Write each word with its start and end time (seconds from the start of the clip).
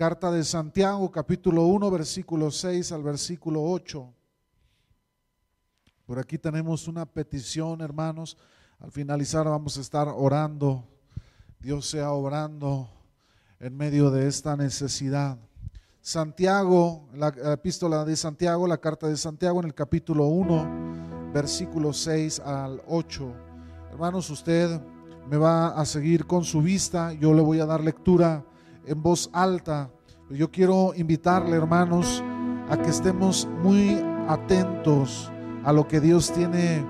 Carta 0.00 0.32
de 0.32 0.42
Santiago, 0.44 1.10
capítulo 1.10 1.64
1, 1.64 1.90
versículo 1.90 2.50
6 2.50 2.90
al 2.92 3.02
versículo 3.02 3.62
8. 3.62 4.10
Por 6.06 6.18
aquí 6.18 6.38
tenemos 6.38 6.88
una 6.88 7.04
petición, 7.04 7.82
hermanos. 7.82 8.38
Al 8.78 8.90
finalizar 8.90 9.44
vamos 9.44 9.76
a 9.76 9.82
estar 9.82 10.08
orando. 10.08 10.88
Dios 11.58 11.84
sea 11.84 12.12
obrando 12.12 12.88
en 13.58 13.76
medio 13.76 14.10
de 14.10 14.26
esta 14.26 14.56
necesidad. 14.56 15.36
Santiago, 16.00 17.06
la 17.12 17.28
epístola 17.52 18.02
de 18.06 18.16
Santiago, 18.16 18.66
la 18.66 18.78
carta 18.78 19.06
de 19.06 19.18
Santiago 19.18 19.60
en 19.60 19.66
el 19.66 19.74
capítulo 19.74 20.28
1, 20.28 21.30
versículo 21.34 21.92
6 21.92 22.40
al 22.40 22.80
8. 22.88 23.34
Hermanos, 23.90 24.30
usted 24.30 24.80
me 25.28 25.36
va 25.36 25.78
a 25.78 25.84
seguir 25.84 26.26
con 26.26 26.42
su 26.42 26.62
vista, 26.62 27.12
yo 27.12 27.34
le 27.34 27.42
voy 27.42 27.60
a 27.60 27.66
dar 27.66 27.84
lectura 27.84 28.46
en 28.86 29.02
voz 29.02 29.30
alta. 29.32 29.90
Yo 30.30 30.50
quiero 30.50 30.92
invitarle, 30.94 31.56
hermanos, 31.56 32.22
a 32.68 32.76
que 32.76 32.90
estemos 32.90 33.48
muy 33.62 34.00
atentos 34.28 35.30
a 35.64 35.72
lo 35.72 35.88
que 35.88 36.00
Dios 36.00 36.32
tiene 36.32 36.84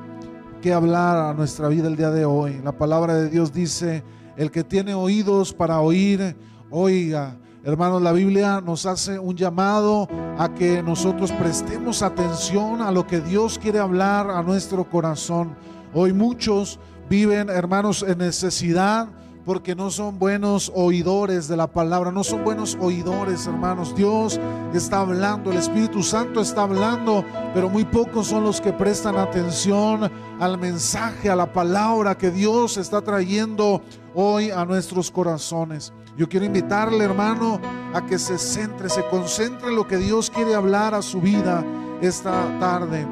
que 0.61 0.73
hablar 0.73 1.17
a 1.17 1.35
nuestra 1.35 1.69
vida 1.69 1.89
el 1.89 1.97
día 1.97 2.11
de 2.11 2.25
hoy. 2.25 2.61
La 2.63 2.73
palabra 2.73 3.15
de 3.15 3.31
Dios 3.31 3.53
dice, 3.53 4.05
el 4.37 4.51
que 4.51 4.63
tiene 4.63 4.95
oídos 4.95 5.53
para 5.53 5.81
oír, 5.81 6.37
oiga. 6.71 7.37
Hermanos, 7.63 8.01
la 8.03 8.13
Biblia 8.13 8.61
nos 8.61 8.87
hace 8.87 9.19
un 9.19 9.37
llamado 9.37 10.09
a 10.39 10.53
que 10.55 10.83
nosotros 10.83 11.31
prestemos 11.33 12.03
atención 12.03 12.81
a 12.81 12.91
lo 12.91 13.07
que 13.07 13.21
Dios 13.21 13.59
quiere 13.59 13.79
hablar 13.79 14.31
a 14.31 14.43
nuestro 14.43 14.89
corazón. 14.89 15.55
Hoy 15.93 16.13
muchos 16.13 16.79
viven, 17.09 17.51
hermanos, 17.51 18.03
en 18.07 18.19
necesidad 18.19 19.09
porque 19.45 19.75
no 19.75 19.91
son 19.91 20.19
buenos 20.19 20.71
oidores 20.75 21.49
de 21.49 21.57
la 21.57 21.67
palabra, 21.67 22.13
no 22.13 22.23
son 22.23 22.45
buenos 22.45 22.77
oidores, 22.81 23.47
hermanos. 23.47 23.95
Dios 23.95 24.39
está 24.75 25.01
hablando, 25.01 25.51
el 25.51 25.59
Espíritu 25.59 26.03
Santo 26.03 26.41
está 26.41 26.63
hablando, 26.63 27.25
pero 27.55 27.69
muy 27.69 27.85
pocos 27.85 28.29
son 28.29 28.45
los 28.45 28.61
que 28.61 28.73
prestan 28.73 29.17
atención 29.17 30.11
al 30.39 30.59
mensaje, 30.59 31.31
a 31.31 31.37
la 31.37 31.53
palabra 31.53 32.17
que 32.17 32.31
Dios 32.31 32.77
está 32.77 33.01
trayendo 33.01 33.83
hoy 34.15 34.51
a 34.51 34.65
nuestros 34.65 35.11
corazones. 35.11 35.93
Yo 36.17 36.29
quiero 36.29 36.45
invitarle, 36.45 37.05
hermano, 37.05 37.61
a 37.95 38.05
que 38.05 38.19
se 38.19 38.37
centre, 38.37 38.91
se 38.91 39.05
concentre 39.09 39.69
en 39.69 39.77
lo 39.77 39.87
que 39.87 39.97
Dios 39.97 40.29
quiere 40.29 40.55
hablar 40.55 40.95
a 40.95 41.03
su 41.03 41.21
vida 41.21 41.65
esta 42.03 42.59
tarde. 42.59 43.07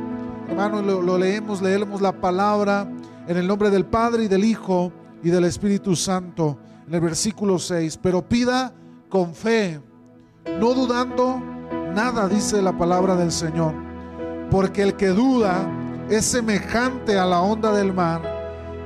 Hermano, 0.49 0.83
lo, 0.83 1.01
lo 1.01 1.17
leemos, 1.17 1.63
leemos 1.63 2.03
la 2.03 2.13
palabra 2.13 2.87
en 3.27 3.37
el 3.37 3.47
nombre 3.47 3.71
del 3.71 3.87
Padre 3.87 4.25
y 4.25 4.29
del 4.29 4.45
Hijo 4.45 4.93
y 5.23 5.31
del 5.31 5.45
Espíritu 5.45 5.97
Santo. 5.97 6.59
En 6.87 6.95
el 6.95 7.01
versículo 7.01 7.59
6, 7.59 7.99
pero 8.03 8.27
pida 8.27 8.73
con 9.09 9.35
fe, 9.35 9.81
no 10.59 10.73
dudando 10.73 11.39
nada, 11.95 12.29
dice 12.29 12.63
la 12.63 12.77
palabra 12.77 13.15
del 13.15 13.33
Señor. 13.33 13.75
Porque 14.51 14.83
el 14.83 14.95
que 14.95 15.09
duda 15.09 15.69
es 16.09 16.25
semejante 16.25 17.19
a 17.19 17.27
la 17.27 17.41
onda 17.41 17.73
del 17.73 17.93
mar, 17.93 18.23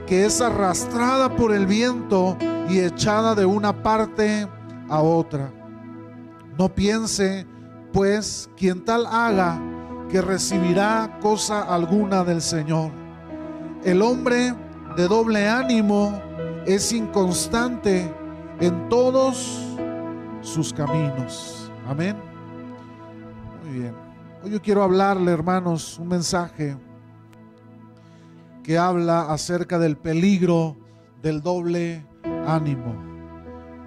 que 0.06 0.26
es 0.26 0.40
arrastrada 0.40 1.36
por 1.36 1.52
el 1.52 1.66
viento 1.66 2.36
y 2.68 2.80
echada 2.80 3.34
de 3.34 3.46
una 3.46 3.82
parte 3.82 4.48
a 4.88 5.00
otra. 5.00 5.52
No 6.58 6.68
piense, 6.74 7.46
pues, 7.92 8.50
quien 8.56 8.84
tal 8.84 9.06
haga, 9.06 9.60
que 10.10 10.20
recibirá 10.20 11.18
cosa 11.20 11.62
alguna 11.62 12.24
del 12.24 12.42
Señor. 12.42 12.90
El 13.84 14.02
hombre 14.02 14.54
de 14.96 15.08
doble 15.08 15.48
ánimo 15.48 16.20
es 16.66 16.92
inconstante 16.92 18.12
en 18.60 18.88
todos 18.88 19.66
sus 20.42 20.72
caminos. 20.72 21.70
Amén. 21.88 22.16
Muy 23.64 23.78
bien. 23.78 23.94
Hoy 24.42 24.50
yo 24.50 24.60
quiero 24.60 24.82
hablarle, 24.82 25.32
hermanos, 25.32 25.98
un 25.98 26.08
mensaje 26.08 26.76
que 28.62 28.76
habla 28.76 29.32
acerca 29.32 29.78
del 29.78 29.96
peligro 29.96 30.76
del 31.22 31.40
doble 31.40 32.06
ánimo. 32.46 32.94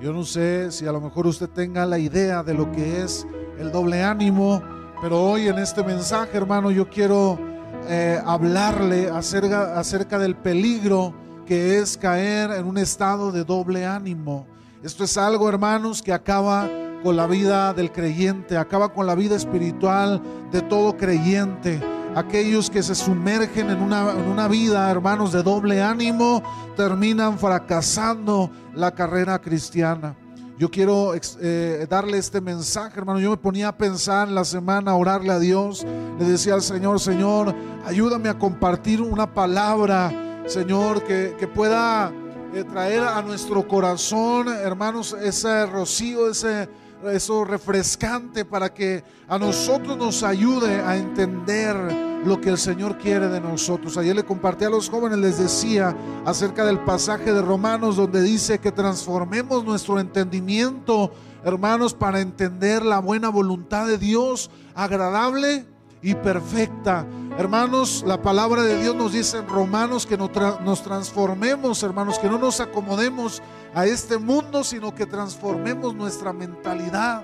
Yo 0.01 0.11
no 0.11 0.23
sé 0.23 0.71
si 0.71 0.87
a 0.87 0.91
lo 0.91 0.99
mejor 0.99 1.27
usted 1.27 1.49
tenga 1.49 1.85
la 1.85 1.99
idea 1.99 2.43
de 2.43 2.53
lo 2.53 2.71
que 2.71 3.03
es 3.03 3.25
el 3.59 3.71
doble 3.71 4.03
ánimo, 4.03 4.61
pero 5.01 5.21
hoy 5.21 5.47
en 5.47 5.59
este 5.59 5.83
mensaje, 5.83 6.37
hermano, 6.37 6.71
yo 6.71 6.89
quiero 6.89 7.39
eh, 7.87 8.21
hablarle 8.25 9.09
acerca, 9.09 9.79
acerca 9.79 10.19
del 10.19 10.35
peligro 10.35 11.13
que 11.45 11.79
es 11.79 11.97
caer 11.97 12.51
en 12.51 12.65
un 12.65 12.77
estado 12.77 13.31
de 13.31 13.43
doble 13.43 13.85
ánimo. 13.85 14.47
Esto 14.83 15.03
es 15.03 15.17
algo, 15.17 15.47
hermanos, 15.47 16.01
que 16.01 16.13
acaba 16.13 16.69
con 17.03 17.15
la 17.15 17.27
vida 17.27 17.73
del 17.73 17.91
creyente, 17.91 18.57
acaba 18.57 18.89
con 18.89 19.05
la 19.05 19.15
vida 19.15 19.35
espiritual 19.35 20.21
de 20.51 20.61
todo 20.61 20.97
creyente. 20.97 21.79
Aquellos 22.15 22.69
que 22.69 22.81
se 22.81 22.95
sumergen 22.95 23.69
en 23.69 23.81
una, 23.81 24.11
en 24.11 24.27
una 24.27 24.47
vida, 24.47 24.89
hermanos, 24.89 25.31
de 25.31 25.43
doble 25.43 25.83
ánimo, 25.83 26.41
terminan 26.75 27.37
fracasando 27.37 28.49
la 28.73 28.91
carrera 28.91 29.39
cristiana. 29.39 30.15
Yo 30.57 30.71
quiero 30.71 31.13
eh, 31.13 31.85
darle 31.89 32.17
este 32.17 32.39
mensaje, 32.39 32.97
hermano. 32.97 33.19
Yo 33.19 33.31
me 33.31 33.37
ponía 33.37 33.67
a 33.67 33.77
pensar 33.77 34.29
en 34.29 34.35
la 34.35 34.45
semana, 34.45 34.91
a 34.91 34.95
orarle 34.95 35.33
a 35.33 35.39
Dios. 35.39 35.85
Le 36.17 36.25
decía 36.25 36.53
al 36.53 36.61
Señor, 36.61 36.99
Señor, 37.01 37.53
ayúdame 37.85 38.29
a 38.29 38.39
compartir 38.39 39.01
una 39.01 39.33
palabra, 39.33 40.43
Señor, 40.47 41.03
que, 41.03 41.35
que 41.37 41.47
pueda 41.47 42.11
eh, 42.53 42.63
traer 42.63 43.03
a 43.03 43.21
nuestro 43.21 43.67
corazón, 43.67 44.47
hermanos, 44.47 45.15
ese 45.21 45.65
rocío, 45.65 46.29
ese 46.29 46.69
eso 47.11 47.45
refrescante 47.45 48.45
para 48.45 48.73
que 48.73 49.03
a 49.27 49.37
nosotros 49.37 49.97
nos 49.97 50.23
ayude 50.23 50.81
a 50.81 50.95
entender 50.95 51.75
lo 52.25 52.41
que 52.41 52.49
el 52.49 52.57
Señor 52.57 52.97
quiere 52.97 53.27
de 53.27 53.39
nosotros. 53.39 53.97
Ayer 53.97 54.15
le 54.15 54.23
compartí 54.23 54.65
a 54.65 54.69
los 54.69 54.89
jóvenes, 54.89 55.19
les 55.19 55.37
decía 55.37 55.95
acerca 56.25 56.65
del 56.65 56.79
pasaje 56.79 57.31
de 57.31 57.41
Romanos 57.41 57.95
donde 57.95 58.21
dice 58.21 58.59
que 58.59 58.71
transformemos 58.71 59.63
nuestro 59.63 59.99
entendimiento, 59.99 61.11
hermanos, 61.43 61.93
para 61.93 62.21
entender 62.21 62.83
la 62.83 62.99
buena 62.99 63.29
voluntad 63.29 63.87
de 63.87 63.97
Dios, 63.97 64.49
agradable 64.73 65.65
y 66.01 66.15
perfecta. 66.15 67.05
Hermanos, 67.37 68.03
la 68.07 68.21
palabra 68.21 68.63
de 68.63 68.81
Dios 68.81 68.95
nos 68.95 69.11
dice 69.11 69.39
en 69.39 69.47
Romanos 69.47 70.05
que 70.05 70.17
nos 70.17 70.81
transformemos, 70.83 71.83
hermanos, 71.83 72.17
que 72.17 72.29
no 72.29 72.39
nos 72.39 72.59
acomodemos 72.59 73.41
a 73.73 73.85
este 73.85 74.17
mundo, 74.17 74.63
sino 74.63 74.95
que 74.95 75.05
transformemos 75.05 75.93
nuestra 75.93 76.31
mentalidad. 76.31 77.23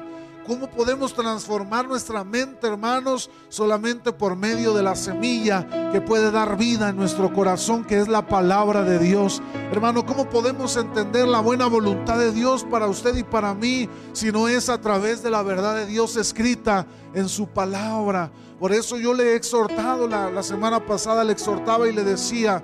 ¿Cómo 0.52 0.70
podemos 0.70 1.14
transformar 1.14 1.88
nuestra 1.88 2.26
mente, 2.26 2.68
hermanos? 2.68 3.30
Solamente 3.48 4.12
por 4.12 4.36
medio 4.36 4.74
de 4.74 4.84
la 4.84 4.98
semilla 4.98 5.66
que 5.94 6.02
puede 6.02 6.30
dar 6.30 6.58
vida 6.58 6.90
en 6.90 6.98
nuestro 6.98 7.32
corazón, 7.32 7.86
que 7.86 7.98
es 7.98 8.10
la 8.10 8.28
palabra 8.28 8.84
de 8.84 9.00
Dios. 9.00 9.42
Hermano, 9.72 10.06
¿cómo 10.06 10.30
podemos 10.30 10.76
entender 10.76 11.26
la 11.26 11.40
buena 11.40 11.68
voluntad 11.68 12.20
de 12.20 12.34
Dios 12.34 12.66
para 12.70 12.88
usted 12.88 13.16
y 13.16 13.24
para 13.24 13.54
mí 13.54 13.88
si 14.12 14.30
no 14.34 14.50
es 14.50 14.68
a 14.68 14.82
través 14.82 15.24
de 15.24 15.30
la 15.30 15.42
verdad 15.42 15.74
de 15.74 15.86
Dios 15.86 16.18
escrita 16.18 16.86
en 17.14 17.30
su 17.30 17.48
palabra? 17.48 18.30
Por 18.60 18.74
eso 18.74 18.98
yo 18.98 19.14
le 19.14 19.32
he 19.32 19.36
exhortado, 19.36 20.06
la, 20.06 20.30
la 20.30 20.44
semana 20.44 20.86
pasada 20.86 21.24
le 21.24 21.32
exhortaba 21.32 21.88
y 21.88 21.94
le 21.94 22.04
decía, 22.04 22.62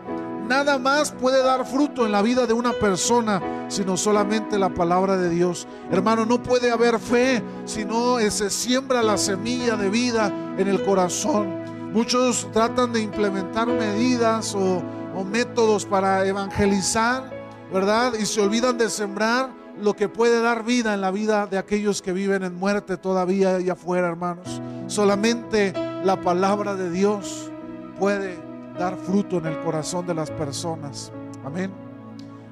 Nada 0.48 0.78
más 0.80 1.12
puede 1.12 1.44
dar 1.44 1.66
fruto 1.66 2.06
en 2.06 2.12
la 2.12 2.22
vida 2.22 2.46
de 2.46 2.54
una 2.54 2.74
persona 2.74 3.42
sino 3.70 3.98
solamente 3.98 4.58
la 4.58 4.70
palabra 4.70 5.18
de 5.18 5.30
Dios. 5.30 5.68
Hermano, 5.92 6.26
no 6.26 6.42
puede 6.42 6.72
haber 6.72 7.00
fe 7.00 7.44
si 7.66 7.86
no 7.86 8.18
se 8.30 8.50
siembra 8.50 9.04
la 9.04 9.18
semilla 9.18 9.76
de 9.76 9.90
vida 9.90 10.32
en 10.58 10.68
el 10.68 10.84
corazón. 10.84 11.92
Muchos 11.92 12.48
tratan 12.52 12.94
de 12.94 13.02
implementar 13.02 13.68
medidas 13.68 14.56
o, 14.56 14.82
o 15.16 15.24
métodos 15.24 15.86
para 15.86 16.26
evangelizar, 16.26 17.30
¿verdad? 17.74 18.14
Y 18.20 18.26
se 18.26 18.42
olvidan 18.42 18.78
de 18.78 18.90
sembrar 18.90 19.50
lo 19.82 19.96
que 19.96 20.10
puede 20.10 20.42
dar 20.42 20.64
vida 20.64 20.94
en 20.94 21.02
la 21.02 21.12
vida 21.12 21.48
de 21.48 21.58
aquellos 21.58 22.02
que 22.02 22.14
viven 22.14 22.44
en 22.44 22.56
muerte 22.56 22.98
todavía 22.98 23.56
allá 23.56 23.74
afuera, 23.74 24.08
hermanos. 24.08 24.62
Solamente 24.88 25.74
la 26.04 26.20
palabra 26.22 26.76
de 26.76 26.90
Dios 26.90 27.52
puede 28.00 28.47
dar 28.78 28.96
fruto 28.98 29.38
en 29.38 29.48
el 29.48 29.60
corazón 29.62 30.06
de 30.06 30.14
las 30.14 30.30
personas. 30.32 31.12
Amén. 31.44 31.72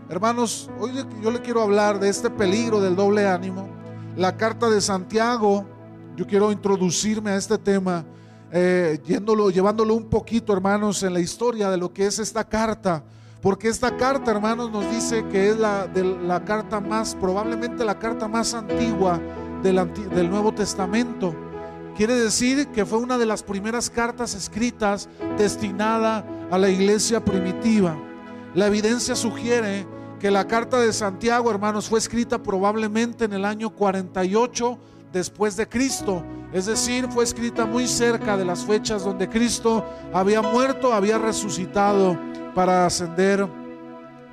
Hermanos, 0.09 0.69
hoy 0.79 0.91
yo 1.21 1.31
le 1.31 1.41
quiero 1.41 1.61
hablar 1.61 1.99
de 1.99 2.09
este 2.09 2.29
peligro 2.29 2.79
del 2.79 2.95
doble 2.95 3.27
ánimo. 3.27 3.67
La 4.15 4.37
carta 4.37 4.69
de 4.69 4.79
Santiago, 4.79 5.65
yo 6.15 6.25
quiero 6.27 6.51
introducirme 6.51 7.31
a 7.31 7.35
este 7.35 7.57
tema, 7.57 8.05
eh, 8.51 8.99
llevándolo 9.05 9.95
un 9.95 10.05
poquito, 10.05 10.53
hermanos, 10.53 11.03
en 11.03 11.13
la 11.13 11.19
historia 11.19 11.69
de 11.69 11.77
lo 11.77 11.91
que 11.91 12.05
es 12.05 12.19
esta 12.19 12.43
carta. 12.43 13.03
Porque 13.41 13.67
esta 13.67 13.95
carta, 13.95 14.31
hermanos, 14.31 14.71
nos 14.71 14.89
dice 14.89 15.23
que 15.27 15.49
es 15.49 15.57
la, 15.57 16.41
carta 16.45 16.79
más, 16.79 17.15
probablemente 17.15 17.85
la 17.85 17.99
carta 17.99 18.27
más 18.27 18.53
antigua 18.53 19.19
del 19.61 20.29
Nuevo 20.29 20.51
Testamento. 20.51 21.35
Quiere 21.95 22.15
decir 22.15 22.67
que 22.67 22.85
fue 22.85 22.99
una 22.99 23.17
de 23.17 23.25
las 23.25 23.41
primeras 23.41 23.89
cartas 23.89 24.35
escritas 24.35 25.07
destinada 25.37 26.25
a 26.51 26.57
la 26.57 26.69
iglesia 26.69 27.23
primitiva. 27.23 27.97
La 28.53 28.67
evidencia 28.67 29.15
sugiere 29.15 29.87
que 30.19 30.29
la 30.29 30.45
carta 30.45 30.77
de 30.77 30.91
Santiago, 30.91 31.49
hermanos, 31.49 31.87
fue 31.87 31.99
escrita 31.99 32.43
probablemente 32.43 33.23
en 33.23 33.31
el 33.31 33.45
año 33.45 33.69
48 33.69 34.77
después 35.13 35.55
de 35.55 35.69
Cristo. 35.69 36.21
Es 36.51 36.65
decir, 36.65 37.07
fue 37.09 37.23
escrita 37.23 37.65
muy 37.65 37.87
cerca 37.87 38.35
de 38.35 38.43
las 38.43 38.65
fechas 38.65 39.05
donde 39.05 39.29
Cristo 39.29 39.85
había 40.13 40.41
muerto, 40.41 40.91
había 40.91 41.17
resucitado 41.17 42.19
para 42.53 42.85
ascender 42.85 43.47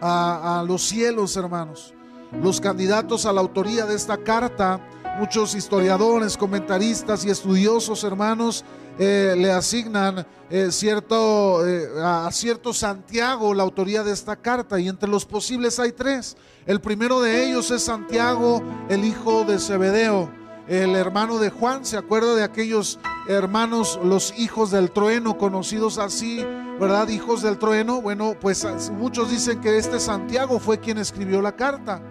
a, 0.01 0.59
a 0.59 0.65
los 0.65 0.83
cielos, 0.83 1.37
hermanos. 1.37 1.95
Los 2.43 2.61
candidatos 2.61 3.25
a 3.25 3.33
la 3.33 3.41
autoría 3.41 3.87
de 3.87 3.95
esta 3.95 4.17
carta, 4.17 4.81
muchos 5.19 5.55
historiadores, 5.55 6.37
comentaristas 6.37 7.25
y 7.25 7.31
estudiosos, 7.31 8.05
hermanos, 8.05 8.65
eh, 8.99 9.35
le 9.37 9.51
asignan 9.51 10.27
eh, 10.51 10.69
cierto, 10.71 11.67
eh, 11.67 11.89
a 12.03 12.31
cierto 12.31 12.75
Santiago 12.75 13.55
la 13.55 13.63
autoría 13.63 14.03
de 14.03 14.13
esta 14.13 14.37
carta 14.37 14.79
y 14.79 14.89
entre 14.89 15.09
los 15.09 15.25
posibles 15.25 15.79
hay 15.79 15.93
tres. 15.93 16.37
El 16.67 16.81
primero 16.81 17.21
de 17.21 17.45
ellos 17.45 17.71
es 17.71 17.85
Santiago, 17.85 18.63
el 18.89 19.05
hijo 19.05 19.45
de 19.45 19.59
Zebedeo, 19.59 20.31
el 20.69 20.95
hermano 20.95 21.39
de 21.39 21.51
Juan. 21.51 21.85
¿Se 21.85 21.97
acuerda 21.97 22.35
de 22.35 22.45
aquellos 22.45 22.99
hermanos, 23.29 23.99
los 24.05 24.35
hijos 24.39 24.71
del 24.71 24.91
trueno, 24.91 25.39
conocidos 25.39 25.97
así, 25.97 26.45
verdad? 26.79 27.09
Hijos 27.09 27.43
del 27.43 27.59
trueno. 27.59 28.03
Bueno, 28.03 28.37
pues 28.39 28.67
muchos 28.93 29.31
dicen 29.31 29.61
que 29.61 29.79
este 29.79 29.99
Santiago 29.99 30.59
fue 30.61 30.81
quien 30.81 30.99
escribió 30.99 31.41
la 31.41 31.57
carta. 31.57 32.03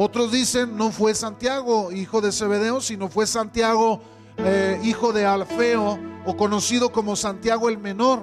Otros 0.00 0.30
dicen 0.30 0.76
no 0.76 0.92
fue 0.92 1.12
Santiago, 1.12 1.90
hijo 1.90 2.20
de 2.20 2.30
Zebedeo, 2.30 2.80
sino 2.80 3.08
fue 3.08 3.26
Santiago, 3.26 4.00
hijo 4.84 5.12
de 5.12 5.26
Alfeo 5.26 5.98
o 6.24 6.36
conocido 6.36 6.92
como 6.92 7.16
Santiago 7.16 7.68
el 7.68 7.78
Menor. 7.78 8.20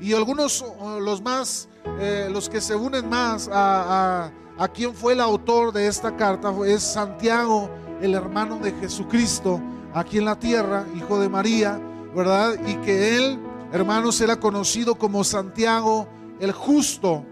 Y 0.00 0.14
algunos, 0.14 0.64
los 1.02 1.20
más, 1.20 1.68
eh, 2.00 2.30
los 2.32 2.48
que 2.48 2.62
se 2.62 2.74
unen 2.74 3.10
más 3.10 3.46
a, 3.52 4.30
a, 4.56 4.68
quien 4.68 4.94
fue 4.94 5.12
el 5.12 5.20
autor 5.20 5.70
de 5.70 5.86
esta 5.86 6.16
carta, 6.16 6.50
es 6.66 6.82
Santiago, 6.82 7.68
el 8.00 8.14
hermano 8.14 8.58
de 8.58 8.72
Jesucristo, 8.72 9.60
aquí 9.92 10.16
en 10.16 10.24
la 10.24 10.38
tierra, 10.38 10.86
hijo 10.96 11.20
de 11.20 11.28
María, 11.28 11.78
¿verdad? 12.14 12.54
Y 12.66 12.74
que 12.76 13.18
él, 13.18 13.38
hermanos, 13.70 14.18
era 14.22 14.40
conocido 14.40 14.94
como 14.94 15.24
Santiago 15.24 16.08
el 16.40 16.52
Justo. 16.52 17.22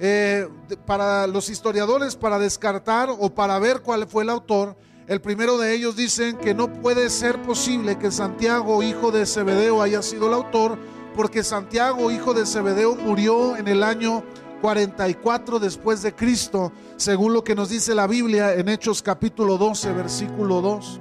Eh, 0.00 0.48
para 0.86 1.26
los 1.26 1.48
historiadores, 1.48 2.16
para 2.16 2.38
descartar 2.38 3.10
o 3.10 3.34
para 3.34 3.58
ver 3.58 3.80
cuál 3.82 4.06
fue 4.08 4.24
el 4.24 4.30
autor, 4.30 4.76
el 5.06 5.20
primero 5.20 5.58
de 5.58 5.74
ellos 5.74 5.96
dicen 5.96 6.36
que 6.38 6.54
no 6.54 6.72
puede 6.72 7.10
ser 7.10 7.40
posible 7.42 7.98
que 7.98 8.10
Santiago, 8.10 8.82
hijo 8.82 9.10
de 9.10 9.26
Zebedeo, 9.26 9.82
haya 9.82 10.02
sido 10.02 10.28
el 10.28 10.34
autor, 10.34 10.78
porque 11.14 11.44
Santiago, 11.44 12.10
hijo 12.10 12.32
de 12.34 12.46
Zebedeo, 12.46 12.96
murió 12.96 13.56
en 13.56 13.68
el 13.68 13.82
año 13.82 14.24
44 14.62 15.58
después 15.58 16.00
de 16.00 16.14
Cristo, 16.14 16.72
según 16.96 17.34
lo 17.34 17.44
que 17.44 17.54
nos 17.54 17.68
dice 17.68 17.94
la 17.94 18.06
Biblia 18.06 18.54
en 18.54 18.70
Hechos 18.70 19.02
capítulo 19.02 19.58
12, 19.58 19.92
versículo 19.92 20.62
2. 20.62 21.00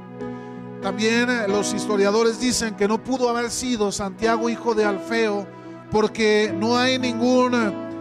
También 0.82 1.30
eh, 1.30 1.48
los 1.48 1.74
historiadores 1.74 2.42
dicen 2.42 2.76
que 2.76 2.90
no 2.90 3.02
pudo 3.02 3.30
haber 3.30 3.50
sido 3.50 3.90
Santiago, 3.94 4.50
hijo 4.50 4.76
de 4.76 4.84
Alfeo, 4.84 5.48
porque 5.90 6.54
no 6.54 6.76
hay 6.76 7.00
ningún, 7.00 7.54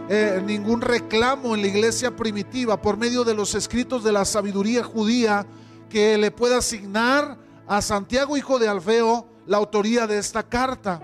eh, 0.09 0.41
ningún 0.45 0.81
reclamo 0.81 1.55
en 1.55 1.61
la 1.61 1.67
iglesia 1.67 2.15
primitiva 2.15 2.81
por 2.81 2.97
medio 2.97 3.23
de 3.23 3.33
los 3.33 3.55
escritos 3.55 4.03
de 4.03 4.11
la 4.11 4.25
sabiduría 4.25 4.83
judía 4.83 5.45
que 5.89 6.17
le 6.17 6.29
pueda 6.31 6.57
asignar 6.57 7.37
a 7.67 7.81
Santiago, 7.81 8.35
hijo 8.35 8.59
de 8.59 8.67
Alfeo, 8.67 9.27
la 9.45 9.57
autoría 9.57 10.05
de 10.07 10.17
esta 10.17 10.43
carta. 10.43 10.99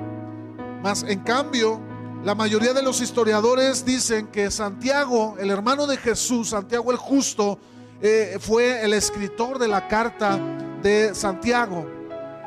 Mas, 0.83 1.03
en 1.03 1.19
cambio, 1.19 1.79
la 2.23 2.35
mayoría 2.35 2.73
de 2.73 2.83
los 2.83 2.99
historiadores 2.99 3.85
dicen 3.85 4.27
que 4.27 4.51
Santiago, 4.51 5.35
el 5.39 5.49
hermano 5.49 5.87
de 5.87 5.95
Jesús, 5.95 6.49
Santiago 6.49 6.91
el 6.91 6.97
justo, 6.97 7.57
eh, 8.01 8.37
fue 8.41 8.83
el 8.83 8.93
escritor 8.93 9.59
de 9.59 9.67
la 9.69 9.87
carta 9.87 10.37
de 10.81 11.15
Santiago. 11.15 11.85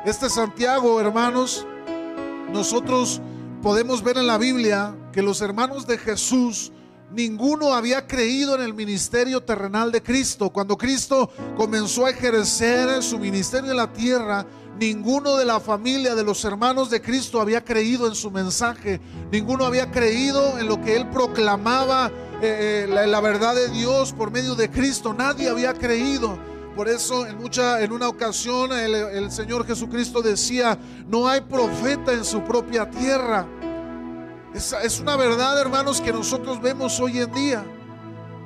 Este 0.05 0.29
Santiago, 0.29 0.99
hermanos, 1.01 1.65
nosotros 2.51 3.21
podemos 3.63 4.03
ver 4.03 4.17
en 4.17 4.27
la 4.27 4.37
Biblia 4.37 4.93
que 5.13 5.21
los 5.21 5.39
hermanos 5.39 5.87
de 5.87 5.97
Jesús 5.97 6.73
ninguno 7.13 7.73
había 7.73 8.05
creído 8.05 8.55
en 8.55 8.61
el 8.61 8.73
ministerio 8.73 9.41
terrenal 9.41 9.89
de 9.89 10.03
Cristo. 10.03 10.49
Cuando 10.49 10.77
Cristo 10.77 11.31
comenzó 11.55 12.05
a 12.05 12.09
ejercer 12.09 13.01
su 13.01 13.17
ministerio 13.17 13.71
en 13.71 13.77
la 13.77 13.93
tierra, 13.93 14.45
ninguno 14.77 15.37
de 15.37 15.45
la 15.45 15.61
familia 15.61 16.13
de 16.13 16.25
los 16.25 16.43
hermanos 16.43 16.89
de 16.89 17.01
Cristo 17.01 17.39
había 17.39 17.63
creído 17.63 18.05
en 18.05 18.15
su 18.15 18.31
mensaje. 18.31 18.99
Ninguno 19.31 19.65
había 19.65 19.89
creído 19.91 20.59
en 20.59 20.67
lo 20.67 20.81
que 20.81 20.97
él 20.97 21.09
proclamaba, 21.09 22.11
eh, 22.41 22.85
eh, 22.89 23.07
la, 23.07 23.21
verdad 23.21 23.55
de 23.55 23.69
Dios 23.69 24.11
por 24.11 24.29
medio 24.29 24.55
de 24.55 24.69
Cristo. 24.69 25.13
Nadie 25.13 25.47
había 25.47 25.73
creído. 25.73 26.37
Por 26.75 26.89
eso 26.89 27.25
en, 27.25 27.37
mucha, 27.37 27.81
en 27.81 27.91
una 27.91 28.07
ocasión 28.07 28.71
el, 28.73 28.95
el 28.95 29.31
Señor 29.31 29.65
Jesucristo 29.65 30.21
decía, 30.21 30.77
no 31.07 31.27
hay 31.27 31.41
profeta 31.41 32.11
en 32.13 32.25
su 32.25 32.43
propia 32.43 32.89
tierra. 32.89 33.47
Es, 34.53 34.99
una 34.99 35.15
verdad, 35.15 35.59
hermanos, 35.59 35.99
que 35.99 36.13
nosotros 36.13 36.61
vemos 36.61 36.99
hoy 36.99 37.19
en 37.19 37.33
día. 37.33 37.65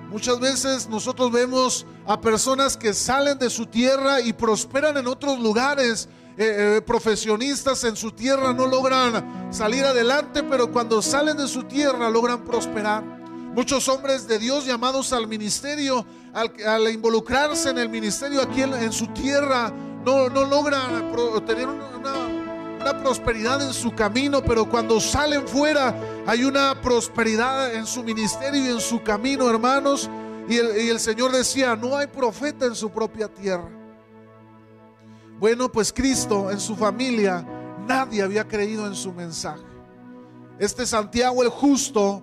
Muchas 0.09 0.39
veces 0.39 0.87
nosotros 0.87 1.33
vemos 1.33 1.85
a 2.05 2.21
personas 2.21 2.77
que 2.77 2.93
salen 2.93 3.37
de 3.37 3.49
su 3.49 3.65
tierra 3.65 4.21
y 4.21 4.31
prosperan 4.31 4.95
en 4.95 5.07
otros 5.07 5.37
lugares. 5.37 6.07
Eh, 6.37 6.77
eh, 6.77 6.81
profesionistas 6.81 7.83
en 7.83 7.97
su 7.97 8.11
tierra 8.11 8.53
no 8.53 8.67
logran 8.67 9.51
salir 9.51 9.83
adelante, 9.83 10.43
pero 10.43 10.71
cuando 10.71 11.01
salen 11.01 11.35
de 11.35 11.47
su 11.47 11.63
tierra 11.63 12.09
logran 12.09 12.45
prosperar. 12.45 13.16
Muchos 13.57 13.89
hombres 13.89 14.27
de 14.27 14.37
Dios 14.37 14.67
llamados 14.67 15.11
al 15.11 15.25
ministerio, 15.25 16.05
al, 16.31 16.91
involucrarse 16.91 17.71
en 17.71 17.79
el 17.79 17.89
ministerio 17.89 18.39
aquí 18.39 18.61
en, 18.61 18.93
su 18.93 19.07
tierra, 19.07 19.73
no, 20.05 20.29
no 20.29 20.45
logran 20.45 21.11
tener 21.43 21.67
una 21.67 23.01
prosperidad 23.01 23.59
en 23.63 23.73
su 23.73 23.95
camino, 23.95 24.43
pero 24.43 24.69
cuando 24.69 25.01
salen 25.01 25.47
fuera 25.47 25.99
hay 26.27 26.43
una 26.43 26.79
prosperidad 26.79 27.73
en 27.73 27.87
su 27.87 28.03
ministerio 28.03 28.63
y 28.63 28.67
en 28.67 28.79
su 28.79 29.01
camino, 29.01 29.49
hermanos. 29.49 30.07
Y 30.47 30.57
el, 30.57 30.79
y 30.79 30.89
el 30.89 30.99
Señor 30.99 31.31
decía, 31.31 31.75
no 31.75 31.97
hay 31.97 32.05
profeta 32.05 32.67
en 32.67 32.75
su 32.75 32.91
propia 32.91 33.27
tierra. 33.27 33.71
Bueno, 35.39 35.71
pues 35.71 35.91
Cristo 35.91 36.51
en 36.51 36.59
su 36.59 36.75
familia, 36.75 37.43
nadie 37.87 38.21
había 38.21 38.47
creído 38.47 38.85
en 38.85 38.93
su 38.93 39.11
mensaje. 39.11 39.65
Este 40.59 40.85
Santiago 40.85 41.41
el 41.41 41.49
justo 41.49 42.21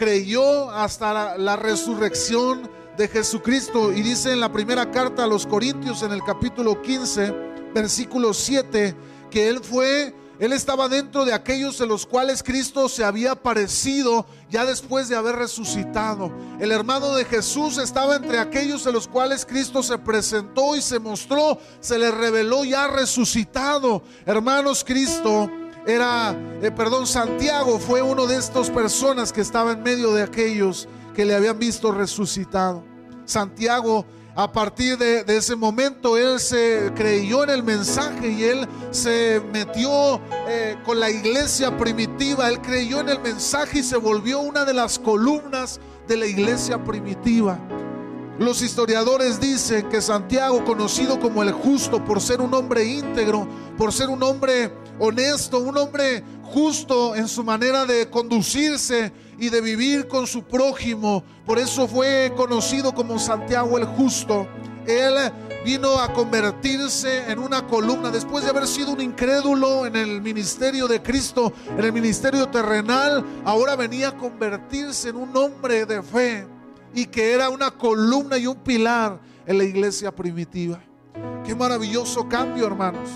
creyó 0.00 0.70
hasta 0.70 1.36
la, 1.36 1.56
resurrección 1.56 2.70
de 2.96 3.06
Jesucristo. 3.06 3.92
Y 3.92 4.00
dice 4.00 4.32
en 4.32 4.40
la 4.40 4.50
primera 4.50 4.90
carta 4.90 5.24
a 5.24 5.26
los 5.26 5.46
Corintios, 5.46 6.02
en 6.02 6.12
el 6.12 6.24
capítulo 6.24 6.80
15, 6.80 7.34
versículo 7.74 8.32
7, 8.32 8.96
que 9.30 9.48
él 9.48 9.60
fue, 9.62 10.14
él 10.38 10.54
estaba 10.54 10.88
dentro 10.88 11.26
de 11.26 11.34
aquellos 11.34 11.76
de 11.76 11.86
los 11.86 12.06
cuales 12.06 12.42
Cristo 12.42 12.88
se 12.88 13.04
había 13.04 13.32
aparecido 13.32 14.24
ya 14.48 14.64
después 14.64 15.10
de 15.10 15.16
haber 15.16 15.36
resucitado. 15.36 16.32
El 16.58 16.72
hermano 16.72 17.14
de 17.14 17.26
Jesús 17.26 17.76
estaba 17.76 18.16
entre 18.16 18.38
aquellos 18.38 18.82
de 18.84 18.92
los 18.92 19.06
cuales 19.06 19.44
Cristo 19.44 19.82
se 19.82 19.98
presentó 19.98 20.76
y 20.76 20.80
se 20.80 20.98
mostró, 20.98 21.58
se 21.80 21.98
le 21.98 22.10
reveló 22.10 22.64
ya 22.64 22.86
resucitado. 22.88 24.02
Hermanos, 24.24 24.82
Cristo 24.82 25.50
era, 25.86 26.36
eh, 26.62 26.70
perdón, 26.70 27.06
Santiago 27.06 27.78
fue 27.78 28.02
uno 28.02 28.26
de 28.26 28.36
estas 28.36 28.70
personas 28.70 29.32
que 29.32 29.40
estaba 29.40 29.72
en 29.72 29.82
medio 29.82 30.12
de 30.12 30.22
aquellos 30.22 30.88
que 31.14 31.24
le 31.24 31.34
habían 31.34 31.58
visto 31.58 31.92
resucitado. 31.92 32.84
Santiago 33.24 34.04
a 34.36 34.50
partir 34.50 34.96
de, 34.96 35.24
ese 35.26 35.56
momento 35.56 36.16
él 36.16 36.38
se 36.38 36.92
creyó 36.94 37.42
en 37.44 37.50
el 37.50 37.62
mensaje 37.62 38.30
y 38.30 38.44
él 38.44 38.66
se 38.90 39.42
metió 39.52 40.20
eh, 40.48 40.76
con 40.84 41.00
la 41.00 41.10
iglesia 41.10 41.76
primitiva, 41.76 42.48
él 42.48 42.60
creyó 42.60 43.00
en 43.00 43.08
el 43.08 43.20
mensaje 43.20 43.80
y 43.80 43.82
se 43.82 43.96
volvió 43.96 44.40
una 44.40 44.64
de 44.64 44.72
las 44.72 44.98
columnas 44.98 45.80
de 46.06 46.16
la 46.16 46.26
iglesia 46.26 46.82
primitiva. 46.82 47.58
Los 48.38 48.62
historiadores 48.62 49.40
dicen 49.40 49.88
que 49.90 50.00
Santiago, 50.00 50.64
conocido 50.64 51.20
como 51.20 51.42
el 51.42 51.52
justo 51.52 52.02
por 52.02 52.22
ser 52.22 52.40
un 52.40 52.54
hombre 52.54 52.84
íntegro, 52.84 53.46
por 53.76 53.92
ser 53.92 54.08
un 54.08 54.22
hombre 54.22 54.72
honesto, 55.00 55.58
un 55.58 55.76
hombre 55.76 56.22
justo 56.44 57.16
en 57.16 57.26
su 57.26 57.42
manera 57.42 57.86
de 57.86 58.08
conducirse 58.08 59.12
y 59.38 59.48
de 59.48 59.60
vivir 59.60 60.06
con 60.06 60.26
su 60.26 60.44
prójimo, 60.44 61.24
por 61.46 61.58
eso 61.58 61.88
fue 61.88 62.32
conocido 62.36 62.94
como 62.94 63.18
Santiago 63.18 63.78
el 63.78 63.86
justo. 63.86 64.46
Él 64.86 65.14
vino 65.64 65.98
a 65.98 66.12
convertirse 66.12 67.30
en 67.30 67.38
una 67.38 67.66
columna 67.66 68.10
después 68.10 68.44
de 68.44 68.50
haber 68.50 68.66
sido 68.66 68.92
un 68.92 69.00
incrédulo 69.00 69.86
en 69.86 69.96
el 69.96 70.20
ministerio 70.20 70.86
de 70.86 71.00
Cristo, 71.02 71.52
en 71.76 71.84
el 71.84 71.92
ministerio 71.92 72.48
terrenal, 72.48 73.24
ahora 73.44 73.76
venía 73.76 74.08
a 74.08 74.16
convertirse 74.16 75.08
en 75.08 75.16
un 75.16 75.34
hombre 75.36 75.86
de 75.86 76.02
fe 76.02 76.46
y 76.94 77.06
que 77.06 77.32
era 77.32 77.48
una 77.48 77.70
columna 77.70 78.36
y 78.36 78.46
un 78.46 78.56
pilar 78.56 79.20
en 79.46 79.58
la 79.58 79.64
iglesia 79.64 80.14
primitiva. 80.14 80.80
Qué 81.44 81.54
maravilloso 81.54 82.28
cambio, 82.28 82.66
hermanos. 82.66 83.08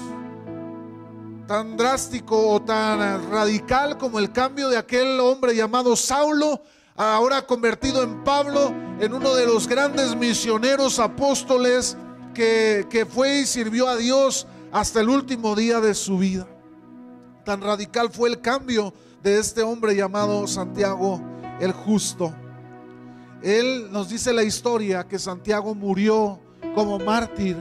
Tan 1.46 1.76
drástico 1.76 2.54
o 2.54 2.62
tan 2.62 3.30
radical 3.30 3.98
como 3.98 4.18
el 4.18 4.32
cambio 4.32 4.70
de 4.70 4.78
aquel 4.78 5.20
hombre 5.20 5.54
llamado 5.54 5.94
Saulo, 5.94 6.62
ahora 6.96 7.46
convertido 7.46 8.02
en 8.02 8.24
Pablo, 8.24 8.72
en 8.98 9.12
uno 9.12 9.34
de 9.34 9.46
los 9.46 9.68
grandes 9.68 10.16
misioneros 10.16 10.98
apóstoles 10.98 11.98
que, 12.32 12.86
que 12.88 13.04
fue 13.04 13.40
y 13.40 13.46
sirvió 13.46 13.88
a 13.88 13.96
Dios 13.96 14.46
hasta 14.72 15.00
el 15.00 15.10
último 15.10 15.54
día 15.54 15.80
de 15.80 15.94
su 15.94 16.16
vida. 16.16 16.46
Tan 17.44 17.60
radical 17.60 18.10
fue 18.10 18.30
el 18.30 18.40
cambio 18.40 18.94
de 19.22 19.38
este 19.38 19.62
hombre 19.62 19.94
llamado 19.94 20.46
Santiago 20.46 21.20
el 21.60 21.72
Justo. 21.72 22.34
Él 23.42 23.88
nos 23.92 24.08
dice 24.08 24.32
la 24.32 24.42
historia 24.42 25.04
que 25.04 25.18
Santiago 25.18 25.74
murió 25.74 26.40
como 26.74 26.98
mártir 26.98 27.56